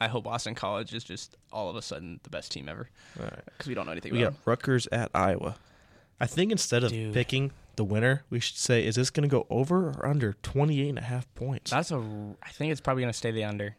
I 0.00 0.08
hope 0.08 0.24
Boston 0.24 0.54
College 0.54 0.94
is 0.94 1.04
just 1.04 1.36
all 1.52 1.68
of 1.68 1.76
a 1.76 1.82
sudden 1.82 2.18
the 2.22 2.30
best 2.30 2.50
team 2.50 2.68
ever 2.68 2.88
All 3.18 3.26
right. 3.26 3.44
because 3.44 3.68
we 3.68 3.74
don't 3.74 3.84
know 3.84 3.92
anything 3.92 4.12
We 4.12 4.22
about 4.22 4.36
got 4.44 4.50
Rutgers 4.50 4.88
at 4.90 5.10
Iowa. 5.14 5.56
I 6.18 6.26
think 6.26 6.50
instead 6.50 6.82
of 6.82 6.90
Dude. 6.90 7.12
picking 7.14 7.52
the 7.76 7.84
winner, 7.84 8.24
we 8.30 8.40
should 8.40 8.56
say, 8.56 8.84
is 8.84 8.94
this 8.96 9.10
going 9.10 9.28
to 9.28 9.28
go 9.28 9.46
over 9.50 9.90
or 9.90 10.06
under 10.06 10.34
28 10.42 10.88
and 10.88 10.98
a 10.98 11.02
half 11.02 11.32
points? 11.34 11.70
That's 11.70 11.90
a. 11.90 11.96
I 12.42 12.48
think 12.50 12.72
it's 12.72 12.80
probably 12.80 13.02
gonna 13.02 13.12
stay 13.12 13.30
the 13.30 13.44
under, 13.44 13.76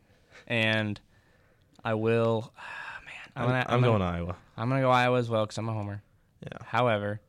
and 0.47 0.99
I 1.83 1.93
will. 1.95 2.51
Oh 2.57 3.05
man, 3.05 3.13
I'm, 3.35 3.43
I'm, 3.43 3.47
gonna, 3.49 3.59
I'm 3.59 3.81
gonna, 3.81 3.99
going 3.99 4.01
Iowa. 4.01 4.35
I'm 4.57 4.69
gonna 4.69 4.81
go 4.81 4.89
Iowa 4.91 5.19
as 5.19 5.29
well 5.29 5.45
because 5.45 5.57
I'm 5.57 5.69
a 5.69 5.73
homer. 5.73 6.01
Yeah. 6.41 6.57
However, 6.65 7.21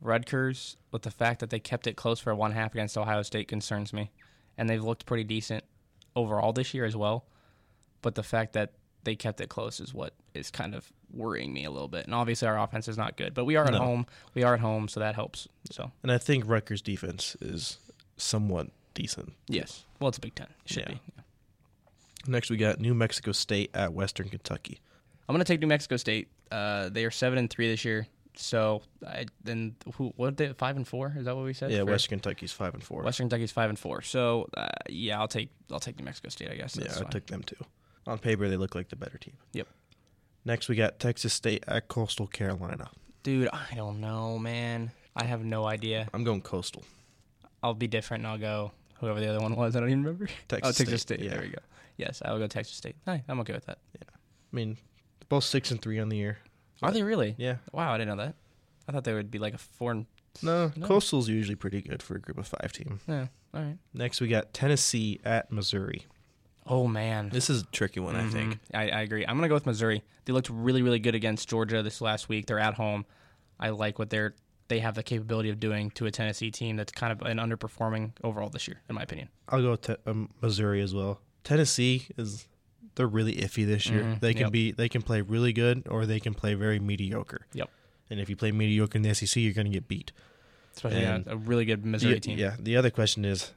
Rutgers, 0.00 0.76
with 0.92 1.02
the 1.02 1.10
fact 1.10 1.40
that 1.40 1.50
they 1.50 1.58
kept 1.60 1.86
it 1.86 1.96
close 1.96 2.20
for 2.20 2.34
one 2.34 2.52
half 2.52 2.72
against 2.72 2.96
Ohio 2.96 3.22
State, 3.22 3.48
concerns 3.48 3.92
me, 3.92 4.10
and 4.56 4.68
they've 4.68 4.82
looked 4.82 5.04
pretty 5.04 5.24
decent 5.24 5.64
overall 6.16 6.52
this 6.52 6.72
year 6.72 6.84
as 6.84 6.96
well. 6.96 7.26
But 8.02 8.14
the 8.14 8.22
fact 8.22 8.52
that 8.54 8.72
they 9.04 9.16
kept 9.16 9.40
it 9.40 9.48
close 9.48 9.80
is 9.80 9.94
what 9.94 10.12
is 10.34 10.50
kind 10.50 10.74
of 10.74 10.92
worrying 11.12 11.52
me 11.52 11.64
a 11.64 11.70
little 11.70 11.88
bit. 11.88 12.04
And 12.04 12.14
obviously, 12.14 12.46
our 12.48 12.58
offense 12.58 12.88
is 12.88 12.96
not 12.98 13.16
good, 13.16 13.32
but 13.34 13.44
we 13.44 13.56
are 13.56 13.64
at 13.64 13.72
No. 13.72 13.78
home. 13.78 14.06
We 14.34 14.42
are 14.42 14.54
at 14.54 14.60
home, 14.60 14.88
so 14.88 15.00
that 15.00 15.14
helps. 15.14 15.48
So 15.70 15.90
And 16.02 16.12
I 16.12 16.18
think 16.18 16.44
Rutgers' 16.46 16.82
defense 16.82 17.36
is 17.40 17.78
somewhat 18.16 18.68
decent. 18.94 19.32
yes, 19.46 19.84
well, 20.00 20.08
it's 20.08 20.18
a 20.18 20.20
Big 20.20 20.34
Ten. 20.34 20.48
It 20.66 20.72
should 20.72 20.82
Yeah. 20.82 20.88
be. 20.94 21.00
Yeah. 21.16 21.22
Next, 22.26 22.50
we 22.50 22.56
got 22.56 22.80
New 22.80 22.94
Mexico 22.94 23.32
State 23.32 23.70
at 23.74 23.92
Western 23.92 24.28
Kentucky. 24.28 24.80
I'm 25.28 25.34
gonna 25.34 25.44
take 25.44 25.60
New 25.60 25.66
Mexico 25.66 25.96
State. 25.96 26.28
Uh, 26.50 26.88
they 26.88 27.04
are 27.04 27.10
seven 27.10 27.38
and 27.38 27.48
three 27.48 27.68
this 27.70 27.84
year. 27.84 28.06
So 28.34 28.82
I 29.06 29.26
then 29.42 29.74
who 29.94 30.12
what 30.16 30.36
they 30.36 30.52
five 30.52 30.76
and 30.76 30.86
four? 30.86 31.14
Is 31.16 31.24
that 31.24 31.34
what 31.36 31.44
we 31.44 31.52
said? 31.54 31.70
Yeah, 31.72 31.80
for- 31.80 31.86
Western 31.92 32.20
Kentucky's 32.20 32.52
five 32.52 32.74
and 32.74 32.82
four. 32.84 33.02
Western 33.02 33.24
Kentucky's 33.28 33.50
five 33.52 33.68
and 33.68 33.78
four. 33.78 34.02
So 34.02 34.48
uh, 34.56 34.68
yeah, 34.88 35.18
I'll 35.18 35.28
take 35.28 35.50
I'll 35.72 35.80
take 35.80 35.98
New 35.98 36.04
Mexico 36.04 36.28
State. 36.28 36.50
I 36.50 36.54
guess. 36.56 36.76
yeah, 36.76 36.92
I 36.98 37.04
took 37.10 37.26
them 37.26 37.42
too. 37.42 37.56
On 38.08 38.18
paper, 38.18 38.48
they 38.48 38.56
look 38.56 38.74
like 38.74 38.88
the 38.88 38.96
better 38.96 39.18
team. 39.18 39.34
Yep. 39.52 39.68
Next, 40.44 40.68
we 40.68 40.76
got 40.76 40.98
Texas 40.98 41.34
State 41.34 41.62
at 41.68 41.88
Coastal 41.88 42.26
Carolina. 42.26 42.90
Dude, 43.22 43.48
I 43.52 43.74
don't 43.76 44.00
know, 44.00 44.38
man. 44.38 44.90
I 45.14 45.24
have 45.24 45.44
no 45.44 45.66
idea. 45.66 46.08
I'm 46.14 46.24
going 46.24 46.40
Coastal. 46.40 46.84
I'll 47.62 47.74
be 47.74 47.86
different 47.86 48.22
and 48.24 48.32
I'll 48.32 48.38
go 48.38 48.72
whoever 49.00 49.20
the 49.20 49.28
other 49.28 49.40
one 49.40 49.54
was. 49.56 49.76
I 49.76 49.80
don't 49.80 49.90
even 49.90 50.04
remember. 50.04 50.28
Texas 50.48 50.76
oh, 50.76 50.84
Texas 50.84 51.02
State, 51.02 51.18
State. 51.18 51.24
yeah. 51.26 51.34
There 51.34 51.42
we 51.42 51.48
go. 51.48 51.58
Yes, 51.98 52.22
I 52.24 52.32
will 52.32 52.38
go 52.38 52.46
Texas 52.46 52.76
State. 52.76 52.96
Hi, 53.06 53.22
I'm 53.28 53.40
okay 53.40 53.52
with 53.52 53.66
that. 53.66 53.78
Yeah. 53.94 54.08
I 54.10 54.56
mean, 54.56 54.78
both 55.28 55.44
six 55.44 55.70
and 55.70 55.82
three 55.82 55.98
on 55.98 56.08
the 56.08 56.16
year. 56.16 56.38
Are 56.82 56.92
they 56.92 57.02
really? 57.02 57.34
Yeah. 57.36 57.56
Wow, 57.72 57.92
I 57.92 57.98
didn't 57.98 58.16
know 58.16 58.24
that. 58.24 58.34
I 58.88 58.92
thought 58.92 59.04
they 59.04 59.12
would 59.12 59.30
be 59.30 59.38
like 59.38 59.52
a 59.52 59.58
four 59.58 59.90
and 59.90 60.06
No, 60.42 60.72
No. 60.76 60.86
Coastal's 60.86 61.28
usually 61.28 61.56
pretty 61.56 61.82
good 61.82 62.02
for 62.02 62.14
a 62.14 62.20
group 62.20 62.38
of 62.38 62.46
five 62.46 62.72
team. 62.72 63.00
yeah. 63.06 63.26
All 63.52 63.60
right. 63.62 63.76
Next, 63.92 64.20
we 64.20 64.28
got 64.28 64.54
Tennessee 64.54 65.20
at 65.24 65.50
Missouri. 65.50 66.06
Oh 66.68 66.86
man. 66.86 67.30
This 67.30 67.48
is 67.50 67.62
a 67.62 67.66
tricky 67.66 68.00
one, 68.00 68.14
I 68.16 68.28
think. 68.28 68.58
I, 68.74 68.88
I 68.90 69.00
agree. 69.02 69.24
I'm 69.26 69.36
gonna 69.36 69.48
go 69.48 69.54
with 69.54 69.66
Missouri. 69.66 70.02
They 70.26 70.32
looked 70.32 70.50
really, 70.50 70.82
really 70.82 70.98
good 70.98 71.14
against 71.14 71.48
Georgia 71.48 71.82
this 71.82 72.00
last 72.00 72.28
week. 72.28 72.46
They're 72.46 72.58
at 72.58 72.74
home. 72.74 73.06
I 73.58 73.70
like 73.70 73.98
what 73.98 74.10
they're 74.10 74.34
they 74.68 74.80
have 74.80 74.94
the 74.94 75.02
capability 75.02 75.48
of 75.48 75.58
doing 75.58 75.90
to 75.92 76.04
a 76.04 76.10
Tennessee 76.10 76.50
team 76.50 76.76
that's 76.76 76.92
kind 76.92 77.10
of 77.10 77.22
an 77.26 77.38
underperforming 77.38 78.12
overall 78.22 78.50
this 78.50 78.68
year, 78.68 78.82
in 78.90 78.94
my 78.94 79.02
opinion. 79.02 79.30
I'll 79.48 79.62
go 79.62 79.70
with 79.70 79.80
te- 79.80 79.96
um, 80.06 80.28
Missouri 80.42 80.82
as 80.82 80.92
well. 80.94 81.22
Tennessee 81.42 82.06
is 82.18 82.46
they're 82.94 83.06
really 83.06 83.36
iffy 83.36 83.66
this 83.66 83.88
year. 83.88 84.02
Mhm, 84.02 84.20
They 84.20 84.34
can 84.34 84.42
yep. 84.42 84.52
be 84.52 84.72
they 84.72 84.88
can 84.90 85.00
play 85.02 85.22
really 85.22 85.54
good 85.54 85.84
or 85.88 86.04
they 86.04 86.20
can 86.20 86.34
play 86.34 86.52
very 86.54 86.78
mediocre. 86.78 87.46
Yep. 87.54 87.70
And 88.10 88.20
if 88.20 88.28
you 88.28 88.36
play 88.36 88.52
mediocre 88.52 88.96
in 88.98 89.02
the 89.02 89.14
SEC, 89.14 89.40
you're 89.42 89.54
going 89.54 89.66
to 89.66 89.72
get 89.72 89.88
beat. 89.88 90.12
Especially 90.74 91.04
And 91.04 91.26
a, 91.26 91.32
a 91.32 91.36
really 91.36 91.64
good 91.64 91.84
Missouri 91.86 92.14
The- 92.14 92.20
team. 92.20 92.38
Yeah. 92.38 92.56
The 92.58 92.76
other 92.76 92.90
question 92.90 93.24
is, 93.24 93.52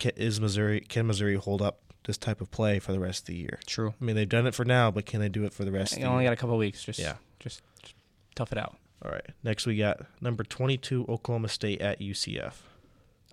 ca 0.00 0.10
is 0.16 0.40
Missouri 0.40 0.80
can 0.80 1.06
Missouri 1.06 1.36
hold 1.36 1.62
up 1.62 1.87
this 2.04 2.16
type 2.18 2.40
of 2.40 2.50
play 2.50 2.78
for 2.78 2.92
the 2.92 3.00
rest 3.00 3.20
of 3.22 3.26
the 3.26 3.36
year? 3.36 3.58
True. 3.66 3.94
I 4.00 4.04
mean, 4.04 4.16
they've 4.16 4.28
done 4.28 4.46
it 4.46 4.54
for 4.54 4.64
now, 4.64 4.90
but 4.90 5.06
can 5.06 5.20
they 5.20 5.28
do 5.28 5.44
it 5.44 5.52
for 5.52 5.64
the 5.64 5.72
rest 5.72 5.92
of 5.92 5.98
You 5.98 6.04
the 6.04 6.10
only 6.10 6.24
year? 6.24 6.30
got 6.30 6.38
a 6.38 6.40
couple 6.40 6.56
weeks. 6.56 6.82
Just 6.84 6.98
Yeah. 6.98 7.16
just, 7.40 7.62
just 7.82 7.94
tough 8.34 8.52
it 8.52 8.58
out. 8.58 8.76
All 9.04 9.10
right. 9.10 9.26
Next, 9.44 9.66
we 9.66 9.76
got 9.76 10.00
number 10.20 10.42
22 10.44 11.06
Oklahoma 11.08 11.48
State 11.48 11.80
at 11.80 12.00
UCF. 12.00 12.62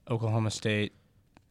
Oklahoma 0.09 0.51
State. 0.51 0.93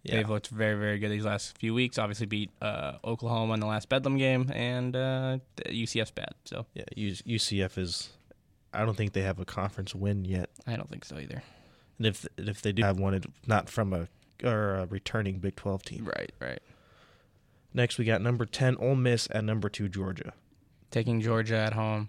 Yeah. 0.04 0.16
They've 0.16 0.28
looked 0.28 0.48
very, 0.48 0.78
very 0.78 0.98
good 0.98 1.10
these 1.10 1.24
last 1.24 1.56
few 1.58 1.72
weeks. 1.72 1.98
Obviously, 1.98 2.26
beat 2.26 2.50
uh, 2.60 2.98
Oklahoma 3.04 3.54
in 3.54 3.60
the 3.60 3.66
last 3.66 3.88
Bedlam 3.88 4.18
game, 4.18 4.50
and 4.54 4.94
uh, 4.94 5.38
UCF's 5.66 6.10
bad. 6.10 6.34
So 6.44 6.66
Yeah. 6.74 6.84
UCF 6.94 7.78
is. 7.78 8.10
I 8.72 8.84
don't 8.84 8.96
think 8.96 9.12
they 9.14 9.22
have 9.22 9.38
a 9.40 9.44
conference 9.44 9.94
win 9.94 10.24
yet. 10.24 10.50
I 10.66 10.76
don't 10.76 10.90
think 10.90 11.04
so 11.04 11.18
either. 11.18 11.42
And 11.98 12.06
if 12.06 12.26
if 12.36 12.60
they 12.60 12.72
do 12.72 12.82
have 12.82 12.98
one, 13.00 13.14
it's 13.14 13.26
not 13.46 13.70
from 13.70 13.92
a 13.92 14.08
or 14.42 14.74
a 14.76 14.86
returning 14.86 15.38
Big 15.38 15.56
12 15.56 15.82
team. 15.84 16.04
Right, 16.04 16.32
right. 16.40 16.60
Next, 17.74 17.98
we 17.98 18.04
got 18.04 18.22
number 18.22 18.46
10 18.46 18.76
Ole 18.76 18.94
Miss 18.94 19.28
at 19.32 19.44
number 19.44 19.68
two 19.68 19.88
Georgia. 19.88 20.32
taking 20.90 21.20
Georgia 21.20 21.56
at 21.56 21.72
home. 21.72 22.08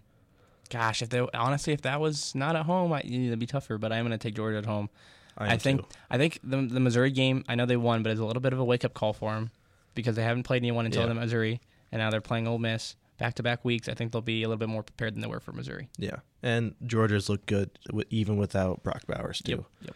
Gosh, 0.69 1.01
if 1.01 1.09
they 1.09 1.19
honestly, 1.33 1.73
if 1.73 1.81
that 1.81 1.99
was 1.99 2.33
not 2.35 2.55
at 2.55 2.65
home, 2.65 2.93
I, 2.93 2.99
it'd 3.01 3.39
be 3.39 3.45
tougher. 3.47 3.77
But 3.77 3.91
I'm 3.91 4.05
going 4.05 4.17
to 4.17 4.17
take 4.17 4.35
Georgia 4.35 4.57
at 4.59 4.65
home. 4.65 4.89
I, 5.37 5.53
am 5.53 5.59
think 5.59 5.81
too. 5.81 5.87
I 6.09 6.17
think 6.17 6.39
the 6.43 6.57
the 6.61 6.79
Missouri 6.79 7.11
game. 7.11 7.43
I 7.49 7.55
know 7.55 7.65
they 7.65 7.77
won, 7.77 8.03
but 8.03 8.11
it's 8.11 8.21
a 8.21 8.25
little 8.25 8.41
bit 8.41 8.53
of 8.53 8.59
a 8.59 8.63
wake 8.63 8.85
up 8.85 8.93
call 8.93 9.13
for 9.13 9.33
them 9.33 9.51
because 9.95 10.15
they 10.15 10.23
haven't 10.23 10.43
played 10.43 10.61
anyone 10.61 10.85
until 10.85 11.01
Yeah. 11.03 11.09
the 11.09 11.15
Missouri, 11.15 11.61
and 11.91 11.99
now 11.99 12.09
they're 12.09 12.21
playing 12.21 12.47
Ole 12.47 12.57
Miss 12.57 12.95
back 13.17 13.33
to 13.35 13.43
back 13.43 13.63
weeks. 13.65 13.87
I 13.87 13.93
think 13.93 14.11
they'll 14.11 14.21
be 14.21 14.43
a 14.43 14.47
little 14.47 14.57
bit 14.59 14.69
more 14.69 14.83
prepared 14.83 15.13
than 15.13 15.21
they 15.21 15.27
were 15.27 15.39
for 15.39 15.51
Missouri. 15.51 15.89
Yeah, 15.97 16.17
and 16.41 16.73
Georgia's 16.85 17.29
look 17.29 17.45
good 17.47 17.69
even 18.09 18.37
without 18.37 18.81
Brock 18.81 19.03
Bowers 19.07 19.41
too. 19.43 19.65
Yep. 19.81 19.95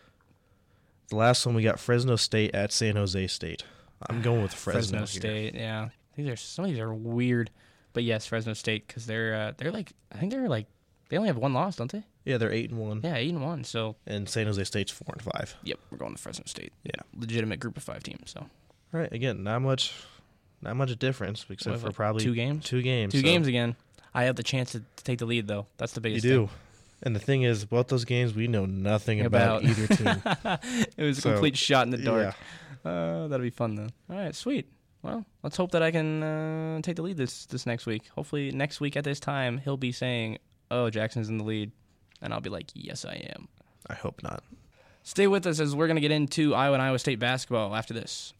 The 1.10 1.16
last 1.16 1.46
one 1.46 1.56
we 1.56 1.64
got 1.64 1.80
Fresno 1.80 2.16
State 2.16 2.54
at 2.54 2.72
San 2.72 2.96
Jose 2.96 3.28
State. 3.28 3.64
I'm 4.10 4.22
going 4.22 4.42
with 4.42 4.54
Fresno, 4.54 5.00
Fresno 5.00 5.00
here. 5.00 5.08
State. 5.52 5.56
Yeah, 5.56 5.90
these 6.16 6.28
are 6.28 6.36
some 6.36 6.66
of 6.66 6.72
these 6.72 6.80
are 6.80 6.94
weird, 6.94 7.50
but 7.94 8.04
yes, 8.04 8.26
Fresno 8.26 8.54
State 8.54 8.88
because 8.88 9.06
they're 9.06 9.36
uh, 9.36 9.52
they're 9.58 9.72
like 9.72 9.94
I 10.12 10.18
think 10.18 10.32
they're 10.32 10.48
like 10.50 10.68
they 11.10 11.18
only 11.18 11.28
have 11.28 11.38
one 11.38 11.54
loss, 11.54 11.76
don't 11.76 11.92
they? 11.92 12.04
Yeah, 12.26 12.38
they're 12.38 12.52
eight 12.52 12.70
and 12.70 12.80
one, 12.80 13.02
Yeah, 13.04 13.16
eight 13.16 13.30
and 13.32 13.42
one. 13.44 13.64
So 13.64 13.96
and 14.06 14.30
San 14.30 14.46
Jose 14.46 14.64
State's 14.64 14.92
four 14.92 15.14
and 15.14 15.22
five. 15.22 15.56
yep, 15.64 15.80
we're 15.90 15.98
going 15.98 16.14
to 16.16 16.22
Fresno 16.22 16.44
State. 16.46 16.72
Yeah. 16.84 16.92
legitimate 17.18 17.60
group 17.60 17.76
of 17.78 17.84
five 17.84 18.04
teams. 18.04 18.32
So 18.32 18.42
All 18.42 19.00
right, 19.00 19.12
again, 19.12 19.44
not 19.44 19.62
much, 19.64 19.94
not 20.62 20.76
much 20.76 20.98
difference 21.00 21.46
except 21.50 21.74
What, 21.74 21.82
for 21.82 21.88
like 21.88 21.96
probably 21.96 22.24
two 22.24 22.36
games? 22.36 22.66
Two 22.66 22.82
games. 22.84 23.14
Two 23.14 23.20
so 23.20 23.24
games 23.24 23.48
again. 23.48 23.76
I 24.14 24.24
have 24.26 24.36
the 24.36 24.44
chance 24.44 24.74
to, 24.74 24.80
to 24.80 25.04
take 25.04 25.20
the 25.20 25.26
lead 25.26 25.48
though. 25.48 25.66
That's 25.78 25.94
the 25.94 26.02
biggest. 26.02 26.24
You 26.26 26.32
do. 26.32 26.50
And 27.02 27.16
the 27.16 27.20
thing 27.20 27.44
is, 27.44 27.64
both 27.64 27.88
those 27.88 28.04
games 28.06 28.36
we 28.36 28.48
know 28.48 28.66
nothing 28.66 29.22
about, 29.22 29.64
About. 29.64 29.80
either 29.80 29.96
team. 29.96 30.22
it 30.98 31.04
was 31.04 31.20
a 31.20 31.22
complete 31.22 31.56
shot 31.58 31.86
in 31.86 31.92
the 31.92 31.98
dark. 31.98 32.22
Yeah. 32.24 32.34
Uh, 32.86 33.28
that'll 33.28 33.44
be 33.44 33.50
fun 33.50 33.76
then. 33.76 33.90
All 34.10 34.18
right, 34.18 34.36
sweet. 34.36 34.72
Well, 35.02 35.26
let's 35.44 35.56
hope 35.56 35.72
that 35.72 35.82
I 35.82 35.92
can 35.92 36.24
uh, 36.24 36.82
take 36.82 36.98
the 36.98 37.02
lead 37.02 37.18
this 37.18 37.46
this 37.46 37.66
next 37.66 37.86
week. 37.86 38.10
Hopefully, 38.16 38.52
next 38.52 38.82
week 38.82 38.98
at 38.98 39.04
this 39.04 39.20
time, 39.20 39.60
he'll 39.60 39.78
be 39.78 39.92
saying, 39.92 40.40
"Oh, 40.70 40.90
Jackson's 40.90 41.30
in 41.30 41.38
the 41.38 41.44
lead," 41.44 41.72
and 42.22 42.34
I'll 42.34 42.42
be 42.42 42.50
like, 42.50 42.68
"Yes, 42.74 43.06
I 43.06 43.16
am." 43.36 43.48
I 43.90 43.94
hope 43.94 44.22
not. 44.22 44.44
Stay 45.04 45.28
with 45.28 45.48
us 45.48 45.60
as 45.60 45.76
we're 45.76 45.88
going 45.88 45.96
to 45.96 46.02
get 46.02 46.12
into 46.12 46.54
Iowa 46.54 46.74
and 46.74 46.82
Iowa 46.84 47.00
State 47.00 47.20
basketball 47.20 47.74
after 47.76 47.94
this. 47.94 48.34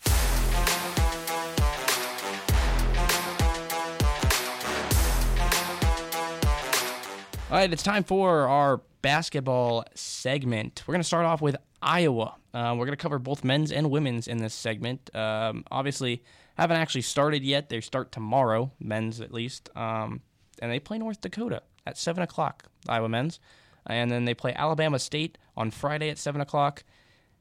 All 7.52 7.58
right, 7.58 7.74
it's 7.74 7.82
time 7.82 8.04
for 8.04 8.48
our 8.48 8.82
basketball 9.02 9.84
segment. 9.96 10.84
We're 10.86 10.94
going 10.94 11.02
to 11.02 11.08
start 11.08 11.26
off 11.26 11.42
with 11.42 11.56
Iowa. 11.82 12.36
Uh, 12.54 12.76
we're 12.78 12.86
going 12.86 12.98
to 12.98 13.02
cover 13.02 13.20
both 13.20 13.44
men's 13.44 13.72
and 13.72 13.90
women's 13.92 14.28
in 14.28 14.38
this 14.40 14.54
segment. 14.54 15.14
Um, 15.16 15.64
obviously, 15.72 16.24
haven't 16.58 16.78
actually 16.78 17.02
started 17.02 17.44
yet. 17.44 17.70
They 17.70 17.82
start 17.82 18.12
tomorrow, 18.12 18.72
men's 18.80 19.22
at 19.22 19.34
least, 19.34 19.70
um, 19.76 20.22
and 20.62 20.72
they 20.72 20.80
play 20.80 20.98
North 20.98 21.22
Dakota 21.22 21.62
at 21.86 21.98
seven 21.98 22.24
o'clock. 22.24 22.66
Iowa 22.88 23.10
men's, 23.10 23.40
and 23.86 24.12
then 24.12 24.26
they 24.26 24.34
play 24.34 24.54
Alabama 24.54 25.00
State 25.00 25.38
on 25.56 25.72
Friday 25.72 26.10
at 26.10 26.18
seven 26.18 26.42
o'clock. 26.42 26.84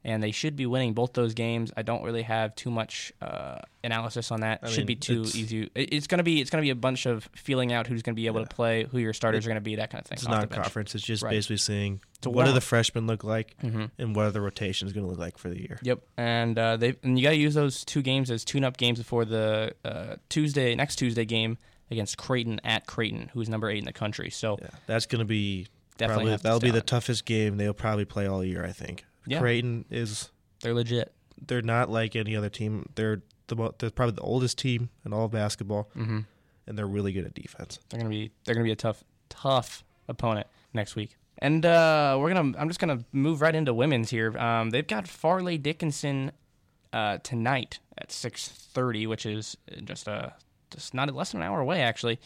And 0.01 0.23
they 0.23 0.31
should 0.31 0.55
be 0.55 0.65
winning 0.65 0.93
both 0.93 1.11
those 1.11 1.33
games. 1.33 1.73
I 1.75 1.81
don't 1.81 2.03
really 2.03 2.21
have 2.21 2.55
too 2.55 2.71
much 2.71 3.11
uh, 3.21 3.57
analysis 3.83 4.31
on 4.31 4.39
that. 4.41 4.61
I 4.63 4.69
should 4.69 4.79
mean, 4.79 4.85
be 4.87 4.95
too 4.95 5.21
it's- 5.21 5.35
easy. 5.35 5.69
It's 5.75 6.07
gonna 6.07 6.23
be 6.23 6.39
it's 6.39 6.49
gonna 6.49 6.61
be 6.61 6.69
a 6.69 6.75
bunch 6.75 7.05
of 7.05 7.27
feeling 7.35 7.73
out 7.73 7.85
who's 7.85 8.01
gonna 8.01 8.15
be 8.15 8.27
able 8.27 8.41
to 8.41 8.47
play, 8.55 8.85
who 8.85 8.97
your 8.99 9.11
starters 9.13 9.45
are 9.45 9.49
gonna 9.49 9.59
be, 9.59 9.75
that 9.75 9.89
kind 9.91 10.01
of 10.01 10.07
thing. 10.07 10.15
It's 10.15 10.27
not 10.27 10.49
conference. 10.49 10.95
It's 10.95 11.03
just 11.03 11.21
Right. 11.21 11.31
basically 11.31 11.57
saying 11.57 11.99
To 12.21 12.29
what 12.29 12.45
do 12.45 12.53
the 12.53 12.61
freshmen 12.61 13.07
look 13.07 13.25
like 13.25 13.55
Mhm. 13.61 13.91
and 13.97 14.15
what 14.15 14.25
are 14.25 14.31
the 14.31 14.39
rotations 14.41 14.93
going 14.93 15.05
to 15.05 15.09
look 15.09 15.19
like 15.19 15.37
for 15.37 15.49
the 15.49 15.59
year. 15.59 15.79
Yep, 15.83 15.99
and 16.17 16.57
uh, 16.57 16.77
they 16.77 16.95
and 17.03 17.17
you 17.19 17.23
got 17.23 17.31
to 17.31 17.35
use 17.37 17.53
those 17.53 17.83
two 17.83 18.01
games 18.01 18.31
as 18.31 18.45
tune-up 18.45 18.77
games 18.77 18.99
before 18.99 19.25
the 19.25 19.73
uh, 19.83 20.15
Tuesday 20.29 20.75
next 20.75 20.95
Tuesday 20.95 21.25
game 21.25 21.57
against 21.91 22.17
Creighton 22.17 22.59
at 22.63 22.85
Creighton, 22.87 23.31
who's 23.33 23.49
number 23.49 23.69
eight 23.69 23.79
in 23.79 23.85
the 23.85 23.91
country. 23.93 24.29
So 24.29 24.57
Yeah, 24.61 24.69
that's 24.85 25.05
going 25.07 25.19
to 25.19 25.25
be 25.25 25.67
definitely 25.97 26.25
probably 26.25 26.37
that'll 26.43 26.59
be 26.61 26.71
the 26.71 26.77
it. 26.77 26.87
toughest 26.87 27.25
game 27.25 27.57
they'll 27.57 27.73
probably 27.73 28.05
play 28.05 28.27
all 28.27 28.43
year. 28.45 28.63
I 28.65 28.71
think. 28.71 29.03
Yeah. 29.25 29.39
Creighton 29.39 29.85
is 29.89 30.29
they're 30.61 30.73
legit. 30.73 31.13
they're 31.47 31.61
not 31.61 31.89
like 31.89 32.15
any 32.15 32.35
other 32.35 32.49
team. 32.49 32.87
They're 32.95 33.21
the 33.47 33.55
mo- 33.55 33.75
they're 33.77 33.89
probably 33.91 34.15
the 34.15 34.21
oldest 34.21 34.57
team 34.57 34.89
in 35.05 35.13
all 35.13 35.25
of 35.25 35.31
basketball, 35.31 35.89
hmm 35.93 36.19
and 36.67 36.77
they're 36.77 36.85
really 36.87 37.11
good 37.11 37.25
at 37.25 37.33
defense. 37.33 37.79
They're 37.89 37.99
gonna 37.99 38.09
be 38.09 38.31
they're 38.45 38.53
gonna 38.55 38.63
be 38.65 38.71
a 38.71 38.75
tough 38.75 39.03
tough 39.29 39.83
opponent 40.07 40.47
next 40.73 40.95
week. 40.95 41.15
And 41.39 41.65
uh, 41.65 42.17
we're 42.19 42.33
gonna 42.33 42.57
I'm 42.59 42.67
just 42.67 42.79
gonna 42.79 43.03
move 43.11 43.41
right 43.41 43.55
into 43.55 43.73
women's 43.73 44.09
here. 44.09 44.37
Um, 44.37 44.69
they've 44.71 44.85
got 44.85 45.07
Fairleigh 45.07 45.57
Dickinson 45.57 46.31
uh, 46.93 47.17
tonight 47.19 47.79
at 47.97 48.09
6:30, 48.09 49.07
which 49.07 49.25
is 49.25 49.57
just 49.83 50.07
a 50.07 50.33
just 50.69 50.93
not 50.93 51.13
less 51.13 51.31
than 51.31 51.41
an 51.41 51.47
hour 51.47 51.59
away 51.59 51.81
actually. 51.81 52.19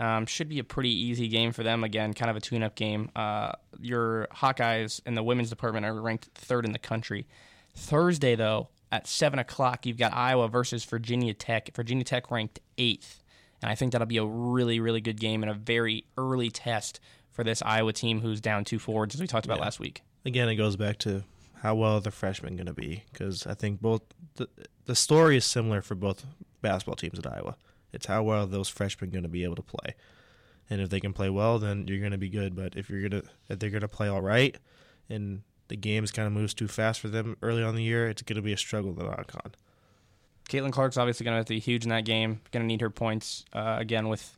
Um, 0.00 0.24
should 0.26 0.48
be 0.48 0.58
a 0.58 0.64
pretty 0.64 0.88
easy 0.90 1.28
game 1.28 1.52
for 1.52 1.62
them. 1.62 1.84
Again, 1.84 2.14
kind 2.14 2.30
of 2.30 2.36
a 2.36 2.40
tune-up 2.40 2.74
game. 2.74 3.10
Uh, 3.14 3.52
your 3.78 4.28
Hawkeyes 4.34 5.00
in 5.04 5.14
the 5.14 5.22
women's 5.22 5.50
department 5.50 5.84
are 5.84 5.92
ranked 6.00 6.30
third 6.34 6.64
in 6.64 6.72
the 6.72 6.78
country. 6.78 7.26
Thursday, 7.74 8.34
though, 8.34 8.68
at 8.90 9.06
seven 9.06 9.38
o'clock, 9.38 9.84
you've 9.86 9.98
got 9.98 10.14
Iowa 10.14 10.48
versus 10.48 10.84
Virginia 10.84 11.34
Tech. 11.34 11.70
Virginia 11.76 12.02
Tech 12.04 12.30
ranked 12.30 12.60
eighth, 12.78 13.22
and 13.62 13.70
I 13.70 13.74
think 13.74 13.92
that'll 13.92 14.06
be 14.06 14.16
a 14.16 14.24
really, 14.24 14.80
really 14.80 15.00
good 15.02 15.20
game 15.20 15.42
and 15.42 15.50
a 15.50 15.54
very 15.54 16.04
early 16.16 16.50
test 16.50 16.98
for 17.30 17.44
this 17.44 17.62
Iowa 17.62 17.92
team 17.92 18.20
who's 18.22 18.40
down 18.40 18.64
two 18.64 18.78
forwards, 18.78 19.14
as 19.14 19.20
we 19.20 19.26
talked 19.26 19.46
about 19.46 19.58
Yeah. 19.58 19.64
last 19.64 19.80
week. 19.80 20.02
Again, 20.24 20.48
it 20.48 20.56
goes 20.56 20.76
back 20.76 20.98
to 21.00 21.24
how 21.62 21.74
well 21.74 22.00
the 22.00 22.10
freshmen 22.10 22.56
going 22.56 22.66
to 22.66 22.72
be 22.74 23.04
because 23.12 23.46
I 23.46 23.54
think 23.54 23.80
both 23.80 24.02
the 24.36 24.48
the 24.86 24.96
story 24.96 25.36
is 25.36 25.44
similar 25.44 25.82
for 25.82 25.94
both 25.94 26.24
basketball 26.62 26.96
teams 26.96 27.18
at 27.18 27.26
Iowa. 27.26 27.54
It's 27.92 28.06
how 28.06 28.22
well 28.22 28.46
those 28.46 28.68
freshmen 28.68 29.10
going 29.10 29.22
to 29.24 29.28
be 29.28 29.44
able 29.44 29.56
to 29.56 29.62
play, 29.62 29.94
and 30.68 30.80
if 30.80 30.88
they 30.90 31.00
can 31.00 31.12
play 31.12 31.30
well, 31.30 31.58
then 31.58 31.86
you're 31.88 31.98
going 31.98 32.12
to 32.12 32.18
be 32.18 32.28
good. 32.28 32.54
But 32.54 32.76
if 32.76 32.88
you're 32.90 33.08
gonna 33.08 33.22
if 33.48 33.58
they're 33.58 33.70
going 33.70 33.80
to 33.82 33.88
play 33.88 34.08
all 34.08 34.20
right, 34.22 34.56
and 35.08 35.42
the 35.68 35.76
games 35.76 36.10
kind 36.10 36.26
of 36.26 36.32
moves 36.32 36.54
too 36.54 36.68
fast 36.68 37.00
for 37.00 37.08
them 37.08 37.36
early 37.42 37.62
on 37.62 37.70
in 37.70 37.76
the 37.76 37.82
year, 37.82 38.08
it's 38.08 38.22
going 38.22 38.36
to 38.36 38.42
be 38.42 38.52
a 38.52 38.56
struggle 38.56 38.94
to 38.94 39.02
knock 39.04 39.32
on. 39.44 39.52
Caitlin 40.48 40.72
Clark's 40.72 40.96
obviously 40.96 41.24
going 41.24 41.34
to 41.34 41.36
have 41.38 41.46
to 41.46 41.54
be 41.54 41.60
huge 41.60 41.84
in 41.84 41.90
that 41.90 42.04
game. 42.04 42.40
Going 42.50 42.62
to 42.64 42.66
need 42.66 42.80
her 42.80 42.90
points 42.90 43.44
uh, 43.52 43.76
again 43.78 44.08
with 44.08 44.36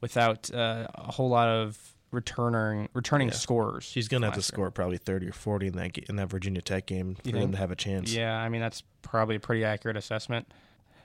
without 0.00 0.52
uh, 0.52 0.88
a 0.94 1.12
whole 1.12 1.28
lot 1.28 1.46
of 1.48 1.78
returning 2.10 2.88
returning 2.94 3.28
Yeah. 3.28 3.34
scorers. 3.34 3.84
She's 3.84 4.08
going 4.08 4.22
to 4.22 4.26
have 4.26 4.34
to 4.34 4.38
year. 4.38 4.42
score 4.42 4.70
probably 4.72 4.98
30 4.98 5.28
or 5.28 5.32
40 5.32 5.68
in 5.68 5.72
that 5.76 5.98
in 5.98 6.16
that 6.16 6.28
Virginia 6.28 6.60
Tech 6.62 6.86
game 6.86 7.14
for 7.14 7.30
them 7.30 7.52
to 7.52 7.58
have 7.58 7.70
a 7.70 7.76
chance. 7.76 8.12
Yeah, 8.12 8.36
I 8.36 8.48
mean 8.48 8.60
that's 8.60 8.82
probably 9.02 9.36
a 9.36 9.40
pretty 9.40 9.64
accurate 9.64 9.96
assessment. 9.96 10.52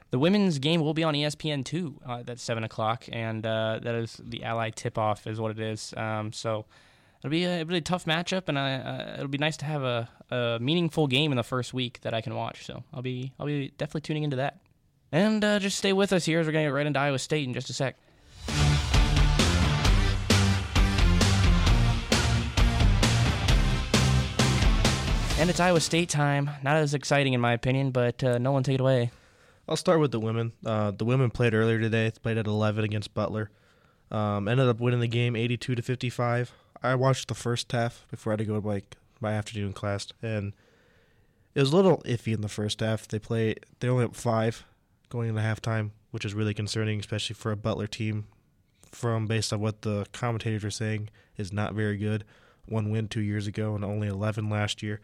The 0.10 0.20
women's 0.20 0.60
game 0.60 0.82
will 0.82 0.93
be 0.93 1.04
on 1.04 1.13
ESPN 1.13 1.65
two. 1.65 2.00
Uh, 2.06 2.24
that's 2.24 2.41
seven 2.41 2.63
o'clock, 2.63 3.06
and 3.12 3.46
uh, 3.46 3.80
that 3.84 3.93
is 3.96 4.22
the 4.24 4.43
Ally 4.43 4.70
tip 4.70 4.98
off, 4.98 5.28
is 5.28 5.39
what 5.39 5.52
it 5.52 5.60
is. 5.60 5.93
Um, 5.98 6.32
so 6.32 6.65
it'll 7.20 7.32
be 7.32 7.43
a 7.43 7.65
really 7.65 7.82
tough 7.82 8.06
matchup, 8.06 8.43
and 8.48 8.58
I, 8.58 8.76
uh, 8.76 9.13
it'll 9.15 9.28
be 9.28 9.38
nice 9.38 9.58
to 9.58 9.65
have 9.65 9.84
a, 9.84 10.08
a 10.32 10.60
meaningful 10.62 11.08
game 11.08 11.32
in 11.34 11.36
the 11.36 11.43
first 11.43 11.74
week 11.74 12.00
that 12.02 12.13
I 12.13 12.22
can 12.22 12.36
watch. 12.36 12.65
So 12.65 12.84
I'll 12.93 13.02
be 13.02 13.34
I'll 13.38 13.46
be 13.46 13.74
definitely 13.78 14.02
tuning 14.02 14.24
into 14.24 14.38
that. 14.38 14.60
And 15.12 15.43
uh, 15.43 15.60
just 15.60 15.78
stay 15.78 15.91
with 15.91 16.13
us 16.13 16.24
here 16.24 16.39
as 16.39 16.46
we're 16.46 16.54
gonna 16.54 16.65
get 16.65 16.74
right 16.74 16.88
into 16.88 17.00
Iowa 17.00 17.20
State 17.20 17.46
in 17.46 17.54
just 17.54 17.70
a 17.70 17.74
sec. 17.74 17.98
And 25.39 25.50
it's 25.50 25.60
Iowa 25.60 25.82
State 25.82 26.10
time. 26.10 26.50
Not 26.63 26.78
as 26.78 26.93
exciting 26.93 27.34
in 27.34 27.41
my 27.41 27.52
opinion, 27.52 27.91
but 27.91 28.24
uh, 28.24 28.38
Nolan, 28.38 28.63
take 28.63 28.76
it 28.76 28.82
away. 28.82 29.12
I'll 29.68 29.76
start 29.78 30.00
with 30.00 30.12
the 30.12 30.20
women. 30.20 30.54
Uh, 30.66 30.92
the 30.92 31.06
women 31.06 31.30
played 31.30 31.54
earlier 31.54 31.80
today. 31.80 32.12
Played 32.22 32.38
at 32.38 32.48
11 32.48 32.84
against 32.86 33.14
Butler. 33.14 33.50
Um, 34.10 34.48
ended 34.48 34.68
up 34.68 34.80
winning 34.80 35.02
the 35.02 35.08
game 35.08 35.36
82 35.36 35.76
to 35.76 35.82
55. 35.82 36.54
I 36.82 36.96
watched 36.96 37.28
the 37.28 37.34
first 37.34 37.72
half 37.72 38.06
before 38.10 38.32
I 38.32 38.34
had 38.34 38.40
to 38.40 38.46
go 38.46 38.62
to 38.62 38.68
like 38.68 38.96
my 39.20 39.34
afternoon 39.34 39.74
class, 39.74 40.08
and 40.22 40.54
it 41.56 41.60
was 41.60 41.74
a 41.74 41.76
little 41.76 42.02
iffy 42.06 42.34
in 42.34 42.42
the 42.42 42.48
first 42.48 42.80
half. 42.80 43.08
They 43.08 43.20
play 43.20 43.56
they 43.80 43.90
only 43.90 44.06
up 44.06 44.16
five 44.16 44.64
going 45.10 45.30
into 45.30 45.42
halftime, 45.42 45.92
which 46.12 46.24
is 46.24 46.34
really 46.34 46.54
concerning, 46.54 47.00
especially 47.00 47.34
for 47.34 47.52
a 47.52 47.58
Butler 47.58 47.88
team. 47.88 48.28
From 48.92 49.28
based 49.28 49.52
on 49.52 49.60
what 49.60 49.82
the 49.82 50.06
commentators 50.14 50.64
are 50.64 50.72
saying, 50.72 51.10
is 51.36 51.52
not 51.52 51.74
very 51.74 51.98
good. 51.98 52.24
One 52.68 52.90
win 52.90 53.08
two 53.08 53.22
years 53.22 53.48
ago 53.48 53.76
and 53.76 53.84
only 53.84 54.08
11 54.08 54.50
last 54.50 54.82
year. 54.82 55.02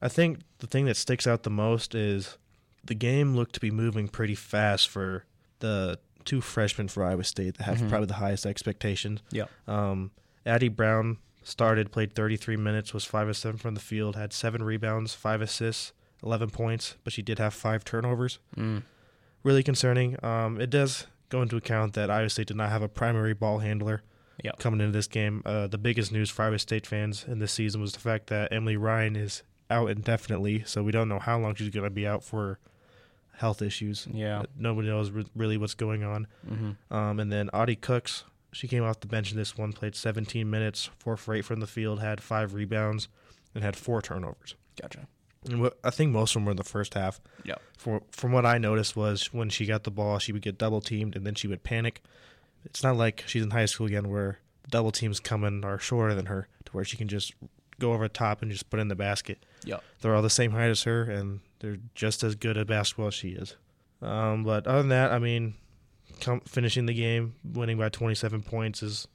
I 0.00 0.08
think 0.08 0.40
the 0.58 0.66
thing 0.66 0.86
that 0.86 0.96
sticks 0.96 1.26
out 1.26 1.42
the 1.42 1.50
most 1.50 1.94
is 1.94 2.38
the 2.84 2.94
game 2.94 3.34
looked 3.36 3.54
to 3.54 3.60
be 3.60 3.70
moving 3.70 4.08
pretty 4.08 4.34
fast 4.34 4.88
for 4.88 5.24
the 5.60 5.98
two 6.24 6.40
freshmen 6.40 6.88
for 6.88 7.04
Iowa 7.04 7.24
State 7.24 7.56
that 7.58 7.64
have 7.64 7.78
Mhm. 7.78 7.88
probably 7.88 8.06
the 8.06 8.14
highest 8.14 8.44
expectations. 8.46 9.20
Yeah. 9.30 9.46
Um, 9.66 10.10
Addy 10.46 10.68
Brown 10.68 11.18
started, 11.42 11.90
played 11.90 12.14
33 12.14 12.56
minutes, 12.56 12.92
was 12.92 13.04
5 13.04 13.28
of 13.28 13.36
7 13.36 13.58
from 13.58 13.74
the 13.74 13.80
field, 13.80 14.16
had 14.16 14.32
7 14.32 14.62
rebounds, 14.62 15.14
5 15.14 15.40
assists, 15.40 15.92
11 16.22 16.50
points, 16.50 16.96
but 17.04 17.12
she 17.12 17.22
did 17.22 17.38
have 17.38 17.54
5 17.54 17.84
turnovers. 17.84 18.38
Mm. 18.56 18.82
Really 19.42 19.62
concerning. 19.62 20.22
Um, 20.24 20.60
it 20.60 20.68
does 20.70 21.06
go 21.30 21.40
into 21.42 21.56
account 21.56 21.94
that 21.94 22.10
Iowa 22.10 22.28
State 22.28 22.48
did 22.48 22.56
not 22.56 22.70
have 22.70 22.82
a 22.82 22.88
primary 22.88 23.34
ball 23.34 23.58
handler 23.60 24.02
Yep. 24.44 24.58
coming 24.58 24.80
into 24.80 24.92
this 24.92 25.06
game. 25.08 25.42
Uh, 25.44 25.66
the 25.66 25.78
biggest 25.78 26.12
news 26.12 26.30
for 26.30 26.42
Iowa 26.44 26.58
State 26.58 26.86
fans 26.86 27.24
in 27.26 27.38
this 27.38 27.52
season 27.52 27.80
was 27.80 27.92
the 27.92 28.00
fact 28.00 28.26
that 28.28 28.52
Emily 28.52 28.76
Ryan 28.76 29.16
is 29.16 29.42
out 29.70 29.90
indefinitely, 29.90 30.62
so 30.66 30.82
we 30.82 30.92
don't 30.92 31.08
know 31.08 31.18
how 31.18 31.38
long 31.38 31.54
she's 31.54 31.70
going 31.70 31.84
to 31.84 31.90
be 31.90 32.06
out 32.06 32.24
for 32.24 32.58
health 33.36 33.62
issues. 33.62 34.06
Yeah. 34.12 34.42
Nobody 34.56 34.88
knows 34.88 35.10
re- 35.10 35.26
really 35.36 35.56
what's 35.56 35.74
going 35.74 36.02
on. 36.04 36.26
hmm 36.46 36.70
Um, 36.90 37.20
and 37.20 37.30
then 37.32 37.50
Audi 37.52 37.76
Crooks, 37.76 38.24
she 38.52 38.66
came 38.66 38.82
off 38.82 39.00
the 39.00 39.06
bench 39.06 39.30
in 39.30 39.36
this 39.36 39.56
one, 39.56 39.72
played 39.72 39.94
17 39.94 40.48
minutes, 40.48 40.90
four 40.98 41.16
for 41.16 41.34
eight 41.34 41.44
from 41.44 41.60
the 41.60 41.66
field, 41.66 42.00
had 42.00 42.20
five 42.20 42.54
rebounds, 42.54 43.08
and 43.54 43.62
had 43.62 43.76
four 43.76 44.02
turnovers. 44.02 44.54
Gotcha. 44.80 45.06
And 45.48 45.60
what, 45.60 45.78
I 45.84 45.90
think 45.90 46.10
most 46.10 46.30
of 46.30 46.34
them 46.40 46.46
were 46.46 46.50
in 46.50 46.56
the 46.56 46.64
first 46.64 46.94
half. 46.94 47.20
Yep. 47.44 47.62
For, 47.76 48.02
from 48.10 48.32
what 48.32 48.44
I 48.44 48.58
noticed 48.58 48.96
was 48.96 49.32
when 49.32 49.50
she 49.50 49.66
got 49.66 49.84
the 49.84 49.90
ball, 49.90 50.18
she 50.18 50.32
would 50.32 50.42
get 50.42 50.58
double 50.58 50.80
teamed 50.80 51.14
and 51.14 51.24
then 51.24 51.34
she 51.36 51.46
would 51.46 51.62
panic. 51.62 52.02
It's 52.64 52.82
not 52.82 52.96
like 52.96 53.22
she's 53.26 53.42
in 53.44 53.50
high 53.50 53.66
school 53.66 53.86
again 53.86 54.10
where 54.10 54.40
double 54.68 54.90
teams 54.90 55.20
coming 55.20 55.64
are 55.64 55.78
shorter 55.78 56.14
than 56.14 56.26
her 56.26 56.48
to 56.64 56.72
where 56.72 56.84
she 56.84 56.96
can 56.96 57.06
just 57.08 57.34
go 57.78 57.92
over 57.92 58.04
the 58.04 58.08
top 58.08 58.42
and 58.42 58.50
just 58.50 58.70
put 58.70 58.80
in 58.80 58.88
the 58.88 58.96
basket. 58.96 59.44
Yep. 59.64 59.82
They're 60.00 60.14
all 60.14 60.22
the 60.22 60.30
same 60.30 60.52
height 60.52 60.70
as 60.70 60.82
her 60.84 61.02
and 61.02 61.40
they're 61.60 61.78
just 61.94 62.22
as 62.22 62.34
good 62.34 62.56
at 62.56 62.66
basketball 62.66 63.08
as 63.08 63.14
she 63.14 63.30
is. 63.30 63.56
Um, 64.00 64.44
but 64.44 64.66
other 64.66 64.78
than 64.78 64.90
that, 64.90 65.12
I 65.12 65.18
mean, 65.18 65.54
come, 66.20 66.40
finishing 66.40 66.86
the 66.86 66.94
game, 66.94 67.34
winning 67.44 67.78
by 67.78 67.88
27 67.88 68.42
points 68.42 68.82
is 68.82 69.08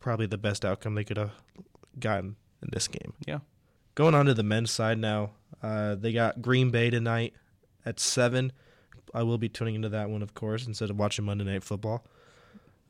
probably 0.00 0.26
the 0.26 0.38
best 0.38 0.64
outcome 0.64 0.94
they 0.94 1.04
could 1.04 1.16
have 1.16 1.30
gotten 1.98 2.36
in 2.62 2.68
this 2.72 2.88
game. 2.88 3.12
Yeah. 3.26 3.38
Going 3.94 4.14
on 4.14 4.26
to 4.26 4.34
the 4.34 4.42
men's 4.42 4.70
side 4.70 4.98
now, 4.98 5.30
uh, 5.62 5.94
they 5.94 6.12
got 6.12 6.42
Green 6.42 6.70
Bay 6.70 6.90
tonight 6.90 7.34
at 7.84 8.00
seven. 8.00 8.52
I 9.14 9.22
will 9.22 9.38
be 9.38 9.48
tuning 9.48 9.74
into 9.74 9.90
that 9.90 10.08
one, 10.08 10.22
of 10.22 10.34
course, 10.34 10.66
instead 10.66 10.90
of 10.90 10.98
watching 10.98 11.24
Monday 11.24 11.44
Night 11.44 11.62
Football. 11.62 12.04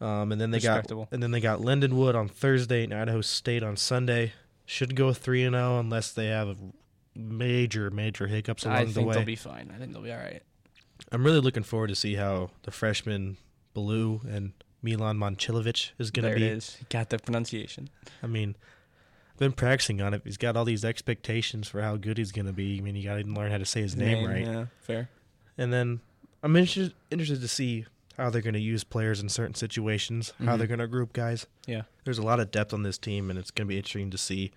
Um, 0.00 0.32
and 0.32 0.40
then 0.40 0.50
they 0.50 0.58
got 0.58 0.90
and 1.12 1.22
then 1.22 1.30
they 1.30 1.40
got 1.40 1.60
Lindenwood 1.60 2.16
on 2.16 2.28
Thursday 2.28 2.82
and 2.82 2.92
Idaho 2.92 3.20
State 3.20 3.62
on 3.62 3.76
Sunday. 3.76 4.32
Should 4.64 4.94
go 4.96 5.12
three 5.12 5.44
and 5.44 5.54
zero 5.54 5.78
unless 5.78 6.12
they 6.12 6.26
have 6.26 6.56
major 7.14 7.90
major 7.90 8.26
hiccups 8.26 8.64
along 8.64 8.74
the 8.74 8.80
way. 8.80 8.88
I 8.88 8.92
think 8.92 9.12
they'll 9.12 9.24
be 9.24 9.36
fine. 9.36 9.72
I 9.74 9.78
think 9.78 9.92
they'll 9.92 10.02
be 10.02 10.12
all 10.12 10.18
right. 10.18 10.42
I'm 11.10 11.24
really 11.24 11.40
looking 11.40 11.62
forward 11.62 11.88
to 11.88 11.94
see 11.96 12.14
how 12.14 12.50
the 12.62 12.70
freshman 12.70 13.36
Baloo 13.74 14.20
and 14.28 14.52
Milan 14.82 15.18
Momcilovic 15.18 15.90
is 15.98 16.10
going 16.10 16.24
to 16.24 16.32
it 16.32 16.36
be. 16.36 16.46
is. 16.46 16.78
Got 16.90 17.10
the 17.10 17.18
pronunciation. 17.18 17.90
I 18.22 18.26
mean, 18.26 18.56
I've 19.32 19.38
been 19.38 19.52
practicing 19.52 20.00
on 20.00 20.14
it. 20.14 20.22
He's 20.24 20.36
got 20.36 20.56
all 20.56 20.64
these 20.64 20.84
expectations 20.84 21.68
for 21.68 21.82
how 21.82 21.96
good 21.96 22.18
he's 22.18 22.32
going 22.32 22.46
to 22.46 22.52
be. 22.52 22.78
I 22.78 22.80
mean, 22.80 22.96
you 22.96 23.04
got 23.04 23.16
to 23.16 23.24
learn 23.24 23.50
how 23.50 23.58
to 23.58 23.64
say 23.64 23.82
his 23.82 23.96
name 23.96 24.26
right. 24.26 24.46
Yeah, 24.46 24.66
fair. 24.80 25.08
And 25.58 25.72
then 25.72 26.00
I'm 26.42 26.56
interested 26.56 26.94
interested 27.10 27.40
to 27.40 27.48
see 27.48 27.86
how 28.18 28.30
they're 28.30 28.42
going 28.42 28.54
to 28.54 28.60
use 28.60 28.84
players 28.84 29.20
in 29.20 29.28
certain 29.28 29.54
situations, 29.54 30.32
how 30.38 30.54
Mhm. 30.54 30.58
they're 30.58 30.66
going 30.66 30.80
to 30.80 30.86
group 30.86 31.12
guys. 31.12 31.46
Yeah. 31.66 31.82
There's 32.04 32.18
a 32.18 32.22
lot 32.22 32.40
of 32.40 32.50
depth 32.50 32.72
on 32.74 32.82
this 32.82 32.98
team, 32.98 33.30
and 33.30 33.38
it's 33.38 33.50
going 33.50 33.66
to 33.66 33.68
be 33.70 33.76
interesting 33.78 34.10
to 34.10 34.18
see 34.18 34.52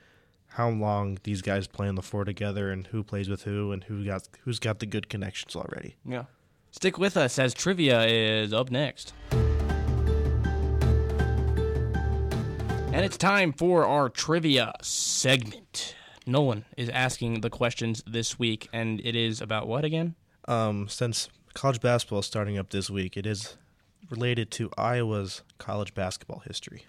how 0.49 0.69
long 0.69 1.17
these 1.23 1.41
guys 1.41 1.67
play 1.67 1.87
on 1.87 1.95
the 1.95 2.01
floor 2.01 2.23
together, 2.25 2.71
and 2.71 2.87
who 2.87 3.03
plays 3.03 3.27
with 3.29 3.43
who, 3.43 3.71
and 3.71 3.83
who 3.85 4.05
got 4.05 4.27
who's 4.43 4.59
got 4.59 4.79
the 4.79 4.85
good 4.85 5.09
connections 5.09 5.55
already. 5.55 5.95
Yeah. 6.05 6.25
Stick 6.71 6.97
with 6.97 7.15
us 7.17 7.37
as 7.39 7.53
trivia 7.53 8.05
is 8.05 8.53
up 8.53 8.69
next. 8.71 9.13
And 12.93 13.03
it's 13.03 13.17
time 13.17 13.51
for 13.51 13.85
our 13.85 14.07
trivia 14.07 14.73
segment. 14.81 15.95
Nolan 16.25 16.63
is 16.77 16.87
asking 16.89 17.41
the 17.41 17.49
questions 17.49 18.01
this 18.07 18.39
week, 18.39 18.69
and 18.71 19.01
it 19.03 19.15
is 19.17 19.41
about 19.41 19.67
what 19.67 19.83
again? 19.83 20.15
Um, 20.47 20.87
since 20.87 21.27
college 21.55 21.81
basketball 21.81 22.19
is 22.19 22.27
starting 22.27 22.57
up 22.59 22.69
this 22.69 22.89
week, 22.89 23.17
it 23.17 23.25
is 23.25 23.57
related 24.11 24.51
to 24.51 24.69
Iowa's 24.77 25.41
college 25.57 25.95
basketball 25.95 26.43
history. 26.45 26.85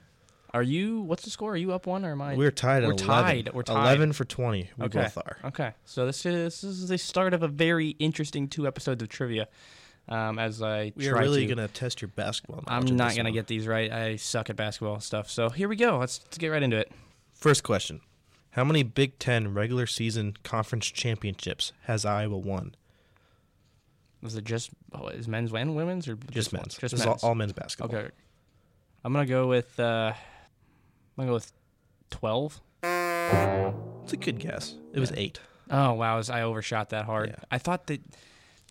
Are 0.53 0.63
you? 0.63 1.01
What's 1.01 1.25
the 1.25 1.31
score? 1.31 1.53
Are 1.53 1.57
you 1.57 1.73
up 1.73 1.87
one 1.87 2.05
or 2.05 2.13
am 2.13 2.23
I? 2.23 2.35
We're 2.35 2.51
tied 2.51 2.83
at 2.83 2.87
We're 2.89 2.95
11. 2.95 3.07
tied. 3.07 3.55
We're 3.55 3.63
tied. 3.63 3.83
11 3.83 4.13
for 4.13 4.25
20. 4.25 4.71
We 4.77 4.85
okay. 4.87 5.03
both 5.03 5.19
are. 5.19 5.39
Okay. 5.45 5.73
So 5.85 6.07
this 6.07 6.25
is 6.25 6.61
this 6.61 6.65
is 6.65 6.89
the 6.89 6.99
start 6.99 7.35
of 7.35 7.43
a 7.43 7.49
very 7.49 7.91
interesting 7.99 8.49
two 8.49 8.67
episodes 8.67 9.03
of 9.03 9.09
trivia. 9.09 9.49
Um, 10.09 10.39
as 10.39 10.63
I 10.63 10.93
We 10.95 11.09
are 11.09 11.19
really 11.19 11.47
to, 11.47 11.55
going 11.55 11.67
to 11.69 11.75
test 11.75 12.01
your 12.01 12.09
basketball 12.09 12.63
knowledge. 12.67 12.91
I'm 12.91 12.97
not 12.97 13.17
gonna 13.17 13.31
one. 13.31 13.35
get 13.35 13.49
these 13.49 13.67
right. 13.67 13.91
I 13.91 14.17
suck 14.17 14.49
at 14.49 14.57
basketball 14.57 15.01
stuff. 15.01 15.29
So 15.29 15.51
here 15.51 15.69
we 15.69 15.75
go. 15.75 15.99
Let's, 15.99 16.21
let's 16.25 16.39
get 16.39 16.49
right 16.49 16.63
into 16.63 16.77
it. 16.77 16.93
First 17.35 17.65
question. 17.65 18.01
How 18.51 18.63
many 18.65 18.85
Big 18.85 19.19
Ten 19.19 19.53
regular 19.53 19.87
season 19.87 20.37
conference 20.45 20.87
championships 20.87 21.73
has 21.83 22.05
Iowa 22.07 22.39
won? 22.39 22.77
Was 24.23 24.37
it 24.37 24.45
just 24.45 24.71
oh, 24.93 25.09
is 25.09 25.29
men's 25.29 25.53
and 25.53 25.77
women's 25.77 26.09
or 26.09 26.15
just, 26.17 26.33
Just 26.33 26.53
men's. 26.53 26.77
Just 26.79 26.95
men's. 26.95 27.07
all, 27.07 27.19
all 27.31 27.35
men's 27.35 27.53
basketball. 27.53 27.97
okay. 27.97 28.11
I'm 29.05 29.13
gonna 29.13 29.27
go 29.27 29.47
with. 29.47 29.79
Uh, 29.79 30.13
I'm 30.15 31.17
gonna 31.17 31.29
go 31.29 31.35
with 31.35 31.53
twelve. 32.11 32.61
It's 32.83 34.13
a 34.13 34.17
good 34.17 34.39
guess. 34.39 34.75
It 34.93 35.01
was 35.01 35.11
Yeah. 35.11 35.19
eight. 35.21 35.41
Oh 35.71 35.93
wow, 35.95 36.15
I 36.15 36.17
was- 36.17 36.31
I 36.31 36.43
overshot 36.43 36.91
that 36.91 37.05
hard. 37.07 37.31
Yeah. 37.31 37.45
I 37.51 37.59
thought 37.59 37.87
that. 37.89 38.01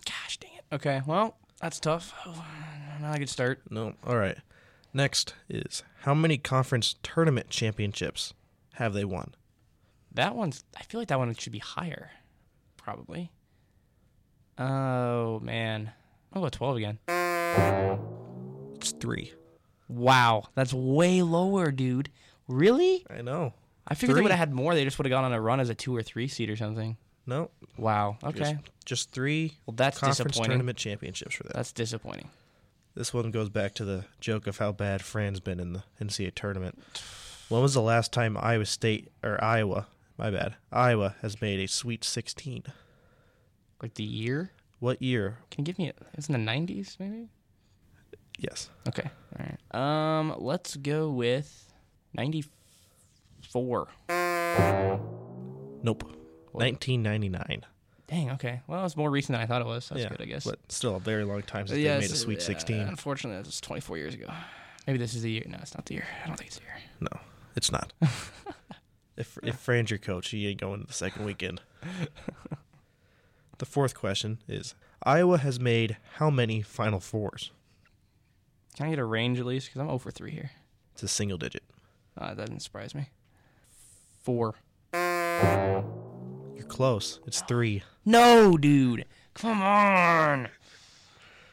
Gosh 0.06 0.38
dang 0.38 0.52
it. 0.56 0.64
Okay, 0.76 1.02
well 1.06 1.38
that's 1.60 1.80
tough. 1.80 2.14
Not 3.02 3.16
a 3.16 3.20
good 3.20 3.30
start. 3.30 3.62
No. 3.70 3.94
All 4.06 4.18
right. 4.18 4.38
Next 4.94 5.34
is 5.50 5.84
how 6.02 6.14
many 6.14 6.38
conference 6.38 6.96
tournament 7.04 7.50
championships 7.50 8.34
have 8.76 8.94
they 8.94 9.04
won? 9.06 9.36
That 10.14 10.36
one's. 10.36 10.64
I 10.78 10.84
feel 10.84 11.02
like 11.02 11.10
that 11.10 11.18
one 11.20 11.34
should 11.36 11.52
be 11.52 11.60
higher, 11.60 12.12
probably. 12.78 13.30
Oh 14.58 15.40
man, 15.42 15.92
I'll 16.34 16.42
go 16.42 16.50
twelve 16.50 16.78
again. 16.78 17.00
It's 18.76 18.92
three. 18.92 19.34
Wow, 19.88 20.46
that's 20.56 20.74
way 20.74 21.22
lower, 21.22 21.72
dude. 21.72 22.10
Really? 22.48 23.06
I 23.10 23.22
know. 23.22 23.54
I 23.88 23.94
figured 23.94 24.16
they 24.16 24.20
Three. 24.20 24.24
would 24.24 24.32
have 24.32 24.40
had 24.40 24.54
more. 24.54 24.74
They 24.74 24.84
just 24.84 24.98
would 24.98 25.06
have 25.06 25.12
gone 25.12 25.24
on 25.26 25.34
a 25.34 25.40
run 25.40 25.60
as 25.60 25.70
a 25.70 25.76
two 25.76 25.96
or 25.96 26.02
three 26.02 26.28
seed 26.28 26.50
or 26.50 26.56
something. 26.56 26.98
No. 27.28 27.52
Wow. 27.78 28.18
Okay. 28.24 28.40
Just, 28.40 28.86
just 28.86 29.12
three 29.12 29.58
well, 29.66 29.76
that's 29.76 30.00
conference 30.00 30.18
disappointing. 30.18 30.52
tournament 30.52 30.78
championships 30.78 31.36
for 31.36 31.44
that. 31.44 31.54
That's 31.54 31.72
disappointing. 31.72 32.30
This 32.96 33.14
one 33.14 33.30
goes 33.32 33.50
back 33.50 33.74
to 33.76 33.86
the 33.86 34.06
joke 34.20 34.48
of 34.48 34.58
how 34.58 34.72
bad 34.72 35.02
Fran's 35.04 35.40
been 35.40 35.60
in 35.60 35.74
the 35.74 35.84
NCAA 36.02 36.34
tournament. 36.34 36.82
When 37.50 37.62
was 37.62 37.74
the 37.74 37.82
last 37.82 38.12
time 38.12 38.38
Iowa 38.38 38.66
State 38.66 39.10
or 39.24 39.44
Iowa, 39.44 39.88
my 40.18 40.32
bad, 40.32 40.56
Iowa 40.72 41.16
has 41.22 41.42
made 41.42 41.60
a 41.60 41.68
Sweet 41.68 42.04
16? 42.04 42.64
Like 43.82 43.96
the 43.96 44.04
year? 44.04 44.52
What 44.80 45.02
year? 45.02 45.40
Can 45.52 45.66
you 45.66 45.66
give 45.66 45.78
me? 45.78 45.90
A, 45.90 45.94
it's 46.14 46.28
in 46.28 46.34
the 46.34 46.40
nineties, 46.40 46.98
maybe. 47.00 47.30
Yes. 48.38 48.70
Okay. 48.88 49.10
All 49.40 49.46
right. 49.46 49.58
Um, 50.20 50.36
let's 50.38 50.76
go 50.76 51.10
with 51.10 51.74
ninety-four. 52.14 53.88
Nope. 55.84 56.04
1999. 56.52 57.66
Dang. 58.08 58.32
Okay. 58.32 58.62
Well, 58.68 58.86
it's 58.86 58.96
more 58.96 59.10
recent 59.10 59.34
than 59.34 59.42
I 59.42 59.46
thought 59.46 59.62
it 59.62 59.68
was. 59.68 59.90
That's 59.90 60.02
yeah, 60.02 60.10
good, 60.10 60.22
I 60.22 60.26
guess. 60.26 60.46
But 60.46 60.60
still 60.70 60.96
a 60.96 61.00
very 61.00 61.24
long 61.24 61.42
time 61.42 61.68
since 61.68 61.80
yeah, 61.80 61.96
they 61.96 62.02
made 62.02 62.12
a 62.12 62.16
Sweet 62.16 62.40
uh, 62.40 62.42
16. 62.42 62.82
Unfortunately, 62.82 63.38
that 63.38 63.46
was 63.46 63.62
twenty-four 63.62 63.98
years 63.98 64.14
ago. 64.14 64.28
Maybe 64.88 65.00
this 65.00 65.14
is 65.16 65.24
the 65.24 65.32
year. 65.32 65.44
No, 65.48 65.58
it's 65.62 65.74
not 65.74 65.86
the 65.86 65.96
year. 65.96 66.06
I 66.24 66.28
don't 66.28 66.38
think 66.38 66.48
it's 66.48 66.58
the 66.58 66.64
year. 66.64 66.76
No, 67.00 67.20
it's 67.56 67.72
not. 67.72 67.94
if 69.18 69.38
if 69.44 69.56
Fran's 69.58 69.90
your 69.90 70.00
coach, 70.00 70.30
he 70.30 70.48
ain't 70.48 70.62
going 70.62 70.82
to 70.82 70.88
the 70.88 70.94
second 70.94 71.26
weekend. 71.26 71.62
the 73.60 73.66
fourth 73.66 73.96
question 73.96 74.40
is 74.48 74.76
Iowa 75.04 75.38
has 75.38 75.60
made 75.60 75.98
how 76.16 76.30
many 76.30 76.62
Final 76.62 77.00
Fours? 77.00 77.52
Can 78.76 78.88
I 78.88 78.90
get 78.90 79.00
a 79.00 79.06
range 79.06 79.40
at 79.40 79.46
least? 79.46 79.68
Because 79.68 79.82
I'm 79.82 79.90
over 79.90 80.12
three 80.12 80.32
here. 80.32 80.52
It's 80.94 81.04
a 81.04 81.08
single 81.08 81.38
digit. 81.38 81.64
Uh, 82.18 82.34
that 82.34 82.48
didn't 82.48 82.62
surprise 82.62 82.94
me. 82.96 83.10
Four. 84.24 84.56
You're 84.94 86.66
close. 86.68 87.20
It's 87.26 87.42
three. 87.42 87.84
No, 88.06 88.58
dude. 88.58 89.06
Come 89.34 89.62
on. 89.62 90.50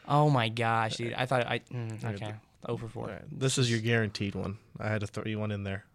Oh 0.07 0.29
my 0.29 0.49
gosh, 0.49 0.97
dude. 0.97 1.13
I 1.13 1.25
thought 1.25 1.45
I. 1.47 1.59
Mm, 1.71 2.03
okay. 2.15 2.33
Over 2.67 2.87
four. 2.87 3.03
All 3.05 3.09
right, 3.11 3.21
This 3.39 3.57
is 3.57 3.69
your 3.69 3.79
guaranteed 3.81 4.35
one. 4.35 4.57
I 4.79 4.87
had 4.87 5.01
to 5.01 5.07
throw 5.07 5.23
you 5.25 5.39
one 5.39 5.51
in 5.51 5.63
there. 5.63 5.85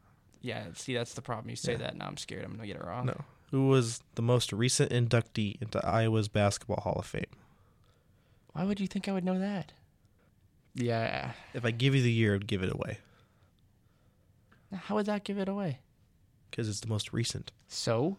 Yeah. 0.43 0.65
See, 0.75 0.95
that's 0.95 1.15
the 1.15 1.23
problem. 1.23 1.49
You 1.51 1.57
say 1.57 1.73
Yeah. 1.73 1.79
that, 1.79 1.97
now 1.97 2.07
I'm 2.07 2.17
scared. 2.19 2.45
I'm 2.45 2.53
gonna 2.53 2.67
get 2.67 2.77
it 2.77 2.85
wrong. 2.85 3.07
No. 3.07 3.21
Who 3.51 3.69
was 3.69 4.01
the 4.15 4.23
most 4.23 4.53
recent 4.53 4.91
inductee 4.93 5.61
into 5.63 5.85
Iowa's 5.87 6.29
Basketball 6.29 6.81
Hall 6.83 6.97
of 6.99 7.07
Fame? 7.07 7.25
Why 8.53 8.65
would 8.65 8.81
you 8.81 8.87
think 8.87 9.09
I 9.09 9.13
would 9.13 9.25
know 9.25 9.39
that? 9.39 9.73
Yeah. 10.75 11.33
If 11.55 11.65
I 11.65 11.71
give 11.71 11.95
you 11.95 12.03
the 12.03 12.13
year, 12.13 12.35
I'd 12.35 12.47
give 12.47 12.63
it 12.63 12.73
away 12.73 12.99
How 14.73 14.95
would 14.97 15.07
that 15.07 15.25
give 15.25 15.39
it 15.39 15.49
away? 15.49 15.79
because 16.51 16.69
it's 16.69 16.81
the 16.81 16.89
most 16.89 17.13
recent. 17.13 17.53
So. 17.69 18.17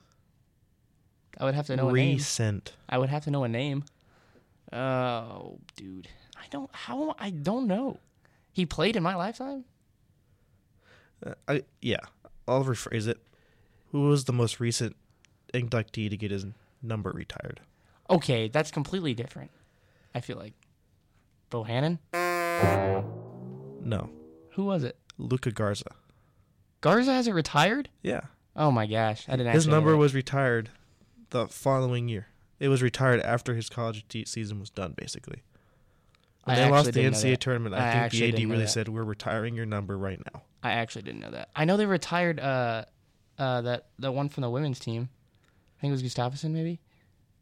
I 1.37 1.45
would 1.45 1.55
have 1.55 1.67
to 1.67 1.75
know 1.75 1.89
a 1.89 1.93
name. 1.93 2.15
recent. 2.17 2.73
I 2.89 2.97
would 2.97 3.09
have 3.09 3.23
to 3.25 3.31
know 3.31 3.43
a 3.43 3.47
name. 3.47 3.83
Oh, 4.73 5.57
dude. 5.75 6.07
I 6.37 6.45
don't. 6.51 6.69
How? 6.73 7.15
I 7.19 7.29
don't 7.31 7.67
know. 7.67 7.99
He 8.51 8.65
played 8.65 8.95
in 8.95 9.03
my 9.03 9.15
lifetime. 9.15 9.63
Uh, 11.25 11.33
I 11.47 11.63
yeah. 11.81 11.99
I'll 12.47 12.63
rephrase 12.63 13.07
it. 13.07 13.19
Who 13.91 14.09
was 14.09 14.25
the 14.25 14.33
most 14.33 14.59
recent 14.59 14.95
inductee 15.53 16.09
to 16.09 16.17
get 16.17 16.31
his 16.31 16.45
number 16.81 17.11
retired? 17.11 17.59
Okay, 18.09 18.47
that's 18.47 18.71
completely 18.71 19.13
different. 19.13 19.51
I 20.15 20.21
feel 20.21 20.37
like. 20.37 20.53
Bohannon? 21.51 21.99
No, 23.81 24.09
Who 24.51 24.65
was 24.65 24.83
it? 24.83 24.97
Luka 25.17 25.51
Garza. 25.51 25.95
Garza 26.81 27.13
has 27.13 27.27
it 27.27 27.33
retired? 27.33 27.89
Yeah, 28.03 28.21
Oh 28.55 28.71
my 28.71 28.85
gosh, 28.87 29.25
I 29.27 29.33
didn't. 29.37 29.53
his 29.53 29.63
actually 29.63 29.71
know 29.71 29.77
number 29.77 29.91
that. 29.91 29.97
was 29.97 30.13
retired 30.13 30.69
the 31.29 31.47
following 31.47 32.07
year. 32.09 32.27
It 32.59 32.67
was 32.67 32.81
retired 32.81 33.21
after 33.21 33.55
his 33.55 33.69
college 33.69 34.03
season 34.27 34.59
was 34.59 34.69
done, 34.69 34.93
basically. 34.97 35.43
When 36.43 36.57
I 36.57 36.63
they 36.65 36.69
lost 36.69 36.87
actually 36.87 36.91
the 37.03 37.09
didn't 37.09 37.13
know 37.13 37.19
NCAA 37.19 37.31
that. 37.31 37.39
tournament, 37.41 37.75
I 37.75 38.05
I, 38.05 38.09
think 38.09 38.11
the 38.11 38.27
AD 38.27 38.43
know 38.43 38.49
really 38.51 38.63
that. 38.63 38.69
said, 38.69 38.89
"We're 38.89 39.03
retiring 39.03 39.55
your 39.55 39.65
number 39.65 39.97
right 39.97 40.19
now." 40.33 40.41
I 40.63 40.71
actually 40.71 41.03
didn't 41.03 41.21
know 41.21 41.31
that. 41.31 41.49
I 41.55 41.63
know 41.65 41.77
they 41.77 41.85
retired 41.85 42.39
uh, 42.39 42.85
uh, 43.37 43.61
that 43.61 43.87
that 43.99 44.11
one 44.13 44.27
from 44.29 44.41
the 44.41 44.49
women's 44.49 44.79
team. 44.79 45.09
I 45.79 45.81
think 45.81 45.91
it 45.91 45.93
was 45.93 46.03
Gustafson, 46.03 46.53
maybe. 46.53 46.79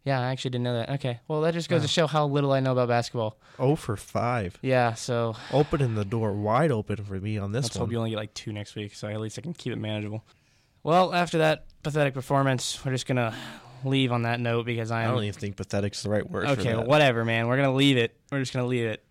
Yeah, 0.06 0.22
I 0.22 0.28
actually 0.32 0.52
didn't 0.52 0.64
know 0.64 0.76
that. 0.76 0.90
Okay, 0.92 1.20
well 1.28 1.42
that 1.42 1.54
just 1.54 1.68
goes 1.70 1.80
Wow. 1.80 1.86
to 1.86 1.88
show 1.90 2.08
how 2.08 2.26
little 2.28 2.54
I 2.54 2.62
know 2.62 2.72
about 2.72 2.88
basketball. 2.88 3.38
Oh 3.60 3.76
for 3.76 3.98
five, 3.98 4.58
Yeah, 4.62 4.94
so 4.94 5.36
opening 5.52 5.96
the 5.96 6.06
door 6.06 6.32
wide 6.32 6.72
open 6.72 7.04
for 7.04 7.20
me 7.20 7.38
on 7.38 7.52
this 7.52 7.64
let's 7.66 7.76
one. 7.76 7.88
hope 7.88 7.92
you 7.92 7.98
only 7.98 8.12
get 8.12 8.16
like 8.18 8.34
two 8.34 8.54
next 8.54 8.76
week, 8.76 8.96
so 8.96 9.08
at 9.10 9.20
least 9.20 9.38
I 9.38 9.42
can 9.42 9.54
keep 9.54 9.74
it 9.74 9.78
manageable. 9.80 10.24
Well, 10.84 11.14
after 11.14 11.40
that 11.40 11.66
pathetic 11.84 12.14
performance, 12.14 12.80
we're 12.86 12.94
just 12.94 13.06
gonna 13.06 13.36
leave 13.84 14.12
on 14.14 14.22
that 14.22 14.40
note 14.40 14.66
because 14.66 14.92
I 14.92 15.04
I'm 15.04 15.12
don't 15.14 15.24
even 15.24 15.38
think 15.38 15.58
pathetic's 15.58 16.04
the 16.04 16.10
right 16.10 16.30
word. 16.30 16.46
for 16.46 16.62
okay. 16.62 16.76
Whatever, 16.76 17.26
man. 17.26 17.48
We're 17.48 17.58
gonna 17.58 17.74
leave 17.76 17.98
it. 17.98 18.16
We're 18.32 18.40
just 18.40 18.54
gonna 18.54 18.68
leave 18.68 18.86
it. 18.86 19.04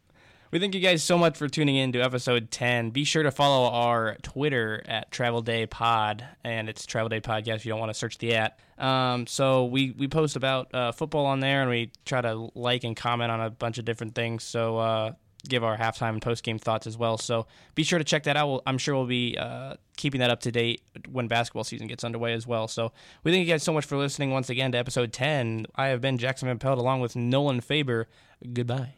We 0.56 0.60
thank 0.60 0.74
you 0.74 0.80
guys 0.80 1.04
so 1.04 1.18
much 1.18 1.36
for 1.36 1.48
tuning 1.48 1.76
in 1.76 1.92
to 1.92 2.00
episode 2.00 2.50
10. 2.50 2.88
Be 2.88 3.04
sure 3.04 3.22
to 3.22 3.30
follow 3.30 3.68
our 3.68 4.16
Twitter 4.22 4.82
at 4.88 5.10
Travel 5.10 5.42
Day 5.42 5.66
Pod, 5.66 6.26
and 6.44 6.70
it's 6.70 6.86
Travel 6.86 7.10
Day 7.10 7.20
Podcast 7.20 7.56
if 7.56 7.66
you 7.66 7.72
don't 7.72 7.78
want 7.78 7.90
to 7.90 7.98
search 7.98 8.16
the 8.16 8.34
at. 8.36 8.58
Um, 8.78 9.26
so 9.26 9.66
we, 9.66 9.90
we 9.90 10.08
post 10.08 10.34
about 10.34 10.74
uh, 10.74 10.92
football 10.92 11.26
on 11.26 11.40
there, 11.40 11.60
and 11.60 11.68
we 11.68 11.92
try 12.06 12.22
to 12.22 12.50
like 12.54 12.84
and 12.84 12.96
comment 12.96 13.30
on 13.30 13.42
a 13.42 13.50
bunch 13.50 13.76
of 13.76 13.84
different 13.84 14.14
things. 14.14 14.44
So 14.44 14.78
uh, 14.78 15.12
give 15.46 15.62
our 15.62 15.76
halftime 15.76 16.14
and 16.14 16.22
post 16.22 16.42
game 16.42 16.58
thoughts 16.58 16.86
as 16.86 16.96
well. 16.96 17.18
So 17.18 17.46
be 17.74 17.82
sure 17.82 17.98
to 17.98 18.04
check 18.04 18.22
that 18.22 18.38
out. 18.38 18.48
We'll, 18.48 18.62
I'm 18.66 18.78
sure 18.78 18.94
we'll 18.94 19.04
be 19.04 19.36
uh, 19.38 19.74
keeping 19.98 20.20
that 20.20 20.30
up 20.30 20.40
to 20.40 20.50
date 20.50 20.80
when 21.12 21.28
basketball 21.28 21.64
season 21.64 21.86
gets 21.86 22.02
underway 22.02 22.32
as 22.32 22.46
well. 22.46 22.66
So 22.66 22.92
we 23.24 23.30
thank 23.30 23.46
you 23.46 23.52
guys 23.52 23.62
so 23.62 23.74
much 23.74 23.84
for 23.84 23.98
listening 23.98 24.30
once 24.30 24.48
again 24.48 24.72
to 24.72 24.78
episode 24.78 25.12
10. 25.12 25.66
I 25.74 25.88
have 25.88 26.00
been 26.00 26.16
Jackson 26.16 26.48
Van 26.48 26.58
Pelt 26.58 26.78
along 26.78 27.02
with 27.02 27.14
Nolan 27.14 27.60
Faber. 27.60 28.08
Goodbye. 28.54 28.94